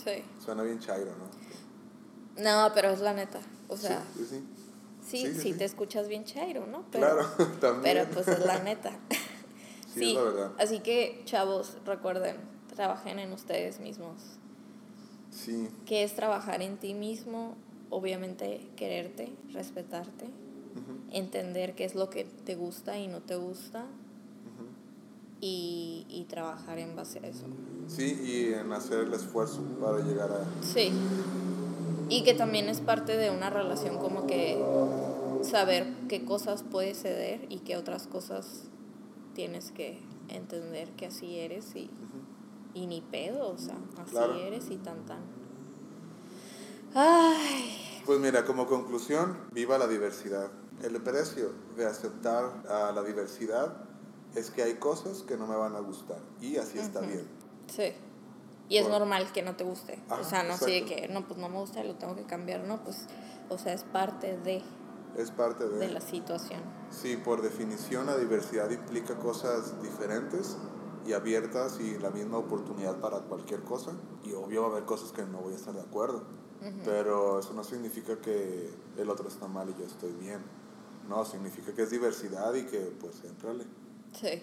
sí. 0.04 0.24
Suena 0.44 0.62
bien 0.64 0.80
chairo, 0.80 1.12
¿no? 1.18 2.44
No, 2.44 2.72
pero 2.74 2.90
es 2.90 3.00
la 3.00 3.14
neta, 3.14 3.40
o 3.68 3.78
sea, 3.78 4.04
sí, 4.16 4.26
sí, 4.26 4.26
sí. 4.26 4.44
sí, 5.02 5.18
sí, 5.18 5.28
sí, 5.28 5.34
sí, 5.34 5.52
sí. 5.52 5.58
te 5.58 5.66
escuchas 5.66 6.08
bien 6.08 6.24
chairo, 6.26 6.66
¿no? 6.66 6.84
Pero, 6.92 7.06
Claro, 7.06 7.28
también. 7.60 7.82
Pero 7.84 8.12
pues 8.12 8.28
es 8.28 8.46
la 8.46 8.60
neta. 8.60 8.92
Sí, 9.94 10.10
es 10.10 10.16
la 10.16 10.24
verdad. 10.24 10.52
Así 10.60 10.80
que, 10.80 11.22
chavos, 11.26 11.78
recuerden, 11.86 12.38
trabajen 12.76 13.20
en 13.20 13.32
ustedes 13.34 13.80
mismos. 13.80 14.22
Sí, 15.30 15.68
¿Qué 15.86 16.04
es 16.04 16.16
trabajar 16.16 16.62
en 16.62 16.78
ti 16.78 16.94
mismo? 16.94 17.56
Obviamente, 17.90 18.70
quererte, 18.76 19.34
respetarte, 19.52 20.28
entender 21.12 21.76
qué 21.76 21.86
es 21.86 21.96
lo 21.96 22.10
que 22.10 22.24
te 22.24 22.56
gusta 22.56 22.98
y 22.98 23.08
no 23.08 23.22
te 23.22 23.36
gusta 23.36 23.86
y, 25.42 26.06
y 26.10 26.24
trabajar 26.26 26.80
en 26.80 26.96
base 26.96 27.20
a 27.20 27.28
eso. 27.28 27.46
sí, 27.88 28.18
y 28.24 28.54
en 28.54 28.72
hacer 28.72 29.00
el 29.00 29.14
esfuerzo 29.14 29.62
para 29.82 30.00
llegar 30.00 30.32
a... 30.32 30.46
Sí. 30.64 30.92
Y 32.10 32.24
que 32.24 32.34
también 32.34 32.70
es 32.70 32.80
parte 32.80 33.18
de 33.18 33.30
una 33.30 33.50
relación 33.50 33.98
como 33.98 34.26
que 34.26 34.58
saber 35.42 35.88
qué 36.08 36.24
cosas 36.26 36.64
puedes 36.64 37.02
ceder 37.02 37.46
y 37.50 37.60
qué 37.60 37.76
otras 37.76 38.08
cosas 38.08 38.70
tienes 39.34 39.72
que 39.72 40.00
entender 40.30 40.92
que 40.92 41.08
así 41.08 41.40
eres 41.40 41.76
y, 41.76 41.86
Ujú. 41.86 42.22
y 42.74 42.88
ni 42.88 43.02
pedo, 43.02 43.50
o 43.50 43.58
sea, 43.58 43.76
así 44.02 44.12
Claro. 44.12 44.34
eres 44.36 44.70
y 44.72 44.78
tan 44.78 45.06
tan. 45.06 45.22
Ay, 46.96 48.02
Pues 48.06 48.20
mira, 48.20 48.44
como 48.46 48.68
conclusión, 48.68 49.38
viva 49.54 49.78
la 49.78 49.88
diversidad. 49.88 50.52
El 50.84 51.02
precio 51.02 51.52
de 51.78 51.86
aceptar 51.86 52.64
a 52.70 52.92
la 52.92 53.02
diversidad 53.04 53.78
es 54.36 54.52
que 54.52 54.64
hay 54.64 54.74
cosas 54.76 55.22
que 55.24 55.38
no 55.38 55.48
me 55.48 55.56
van 55.56 55.76
a 55.76 55.80
gustar 55.80 56.20
y 56.42 56.58
así 56.58 56.80
está 56.80 57.00
Ujú. 57.00 57.10
bien. 57.10 57.28
sí. 57.68 57.94
Y 58.70 58.78
es 58.78 58.84
Bueno. 58.84 59.00
normal 59.00 59.32
que 59.34 59.42
no 59.44 59.56
te 59.56 59.64
guste. 59.66 60.00
o 60.10 60.14
Ajá, 60.14 60.24
sea, 60.24 60.44
no 60.44 60.54
así 60.54 60.72
de 60.72 60.86
que, 60.86 61.08
no, 61.10 61.28
pues 61.28 61.38
no 61.40 61.50
me 61.50 61.58
gusta 61.58 61.84
lo 61.84 61.96
tengo 61.96 62.16
que 62.16 62.24
cambiar, 62.24 62.62
no, 62.64 62.82
pues, 62.84 63.08
o 63.50 63.58
sea, 63.58 63.74
es 63.74 63.84
parte 63.84 64.38
de, 64.38 64.62
Es 65.18 65.32
parte 65.32 65.68
de... 65.68 65.78
de 65.78 65.92
la 65.92 66.02
situación. 66.02 66.62
Sí, 66.90 67.18
por 67.18 67.42
definición 67.42 68.08
la 68.08 68.18
diversidad 68.18 68.70
implica 68.72 69.16
cosas 69.20 69.82
diferentes 69.82 70.58
y 71.06 71.14
abiertas 71.14 71.80
y 71.80 71.98
la 72.00 72.10
misma 72.10 72.38
oportunidad 72.38 73.00
para 73.00 73.20
cualquier 73.20 73.62
cosa. 73.62 73.92
Y 74.24 74.34
obvio 74.34 74.62
va 74.62 74.68
a 74.70 74.72
haber 74.72 74.86
cosas 74.86 75.12
que 75.12 75.24
no 75.24 75.40
voy 75.40 75.54
a 75.54 75.58
estar 75.58 75.74
de 75.74 75.82
acuerdo. 75.82 76.24
Pero 76.86 77.40
eso 77.40 77.54
no 77.54 77.64
significa 77.66 78.22
que 78.22 78.70
el 78.98 79.10
otro 79.10 79.28
está 79.28 79.50
mal 79.50 79.70
y 79.70 79.74
yo 79.78 79.86
estoy 79.86 80.14
bien. 80.14 80.40
No, 81.10 81.26
significa 81.26 81.74
que 81.74 81.84
es 81.84 81.90
diversidad 81.90 82.54
y 82.54 82.64
que 82.64 82.80
pues 83.02 83.22
entrale. 83.26 83.66
Sí. 84.14 84.42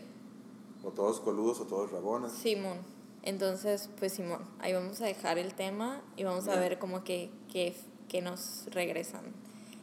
O 0.85 0.91
todos 0.91 1.21
coludos 1.21 1.61
o 1.61 1.65
todos 1.65 1.91
rabones. 1.91 2.33
Simón. 2.33 2.79
Entonces, 3.23 3.89
pues 3.99 4.13
Simón, 4.13 4.47
ahí 4.59 4.75
vamos 4.75 5.01
a 5.01 5.07
dejar 5.07 5.39
el 5.39 5.55
tema 5.55 6.03
y 6.17 6.25
vamos 6.25 6.47
a 6.49 6.57
ver 6.57 6.79
como 6.79 7.05
que, 7.05 7.31
que, 7.51 7.75
que 8.09 8.21
nos 8.21 8.67
regresan. 8.71 9.33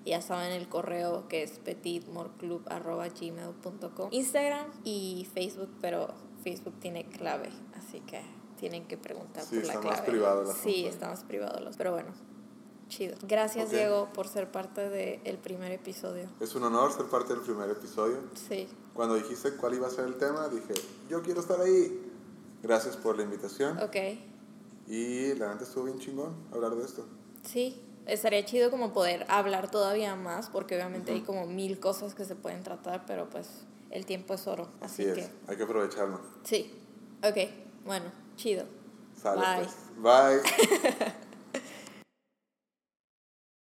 Ya 0.08 0.22
saben 0.22 0.54
el 0.54 0.70
correo 0.70 1.28
que 1.28 1.44
es 1.44 1.60
petitmorclub.gmail.com 1.60 4.10
Instagram 4.12 4.68
y 4.84 5.28
Facebook, 5.34 5.70
pero 5.82 6.14
Facebook 6.44 6.76
tiene 6.80 7.08
clave, 7.10 7.50
así 7.76 8.00
que 8.02 8.22
tienen 8.60 8.88
que 8.88 8.98
preguntar 8.98 9.44
Sí, 9.44 9.56
por 9.58 9.66
la 9.66 9.74
está 9.74 9.82
clave. 9.82 9.98
más 9.98 10.06
privado 10.06 10.42
el 10.50 10.56
sí, 10.58 10.86
está 10.86 11.10
más 11.10 11.24
privado. 11.24 11.60
los- 11.60 11.76
Pero 11.78 11.92
bueno, 11.92 12.10
chido. 12.88 13.16
Gracias 13.24 13.66
Ok. 13.68 13.72
Diego 13.74 14.10
por 14.14 14.28
ser 14.28 14.50
parte 14.52 14.90
del 14.90 15.38
primer 15.40 15.72
episodio. 15.72 16.28
Es 16.40 16.56
un 16.56 16.64
honor 16.64 16.92
ser 16.94 17.06
parte 17.08 17.34
del 17.34 17.42
primer 17.44 17.70
episodio. 17.70 18.18
Sí, 18.48 18.68
Cuando 18.94 19.16
dijiste 19.16 19.56
cuál 19.58 19.74
iba 19.76 19.88
a 19.88 19.92
ser 19.92 20.06
el 20.06 20.18
tema, 20.18 20.48
dije, 20.48 20.74
yo 21.10 21.22
quiero 21.22 21.42
estar 21.42 21.60
ahí. 21.62 22.02
Gracias 22.64 22.96
por 22.98 23.16
la 23.18 23.24
invitación. 23.24 23.78
ok. 23.80 23.96
Y 24.88 25.34
la 25.36 25.52
neta 25.54 25.66
estuvo 25.66 25.84
bien 25.84 26.00
chingón 26.00 26.34
hablar 26.52 26.76
de 26.76 26.84
esto. 26.86 27.06
Sí, 27.44 27.80
estaría 28.08 28.44
chido 28.46 28.72
como 28.72 28.94
poder 28.94 29.26
hablar 29.30 29.70
todavía 29.70 30.16
más, 30.16 30.50
porque 30.50 30.76
obviamente 30.76 31.12
hay 31.12 31.22
como 31.22 31.46
mil 31.46 31.80
cosas 31.80 32.16
que 32.16 32.26
se 32.26 32.36
pueden 32.36 32.64
tratar, 32.64 33.06
pero 33.06 33.30
pues 33.30 33.48
el 33.92 34.06
tiempo 34.06 34.34
es 34.34 34.48
oro. 34.48 34.70
Así, 34.82 35.04
Así, 35.04 35.12
es, 35.22 35.28
que 35.28 35.34
hay 35.48 35.58
que 35.58 35.64
aprovecharlo. 35.64 36.22
sí. 36.44 36.74
Ok, 37.24 37.36
bueno, 37.84 38.06
chido. 38.36 38.66
Sale 39.20 39.42
Bye. 39.42 39.66
pues. 39.66 40.44
Bye. 41.00 41.14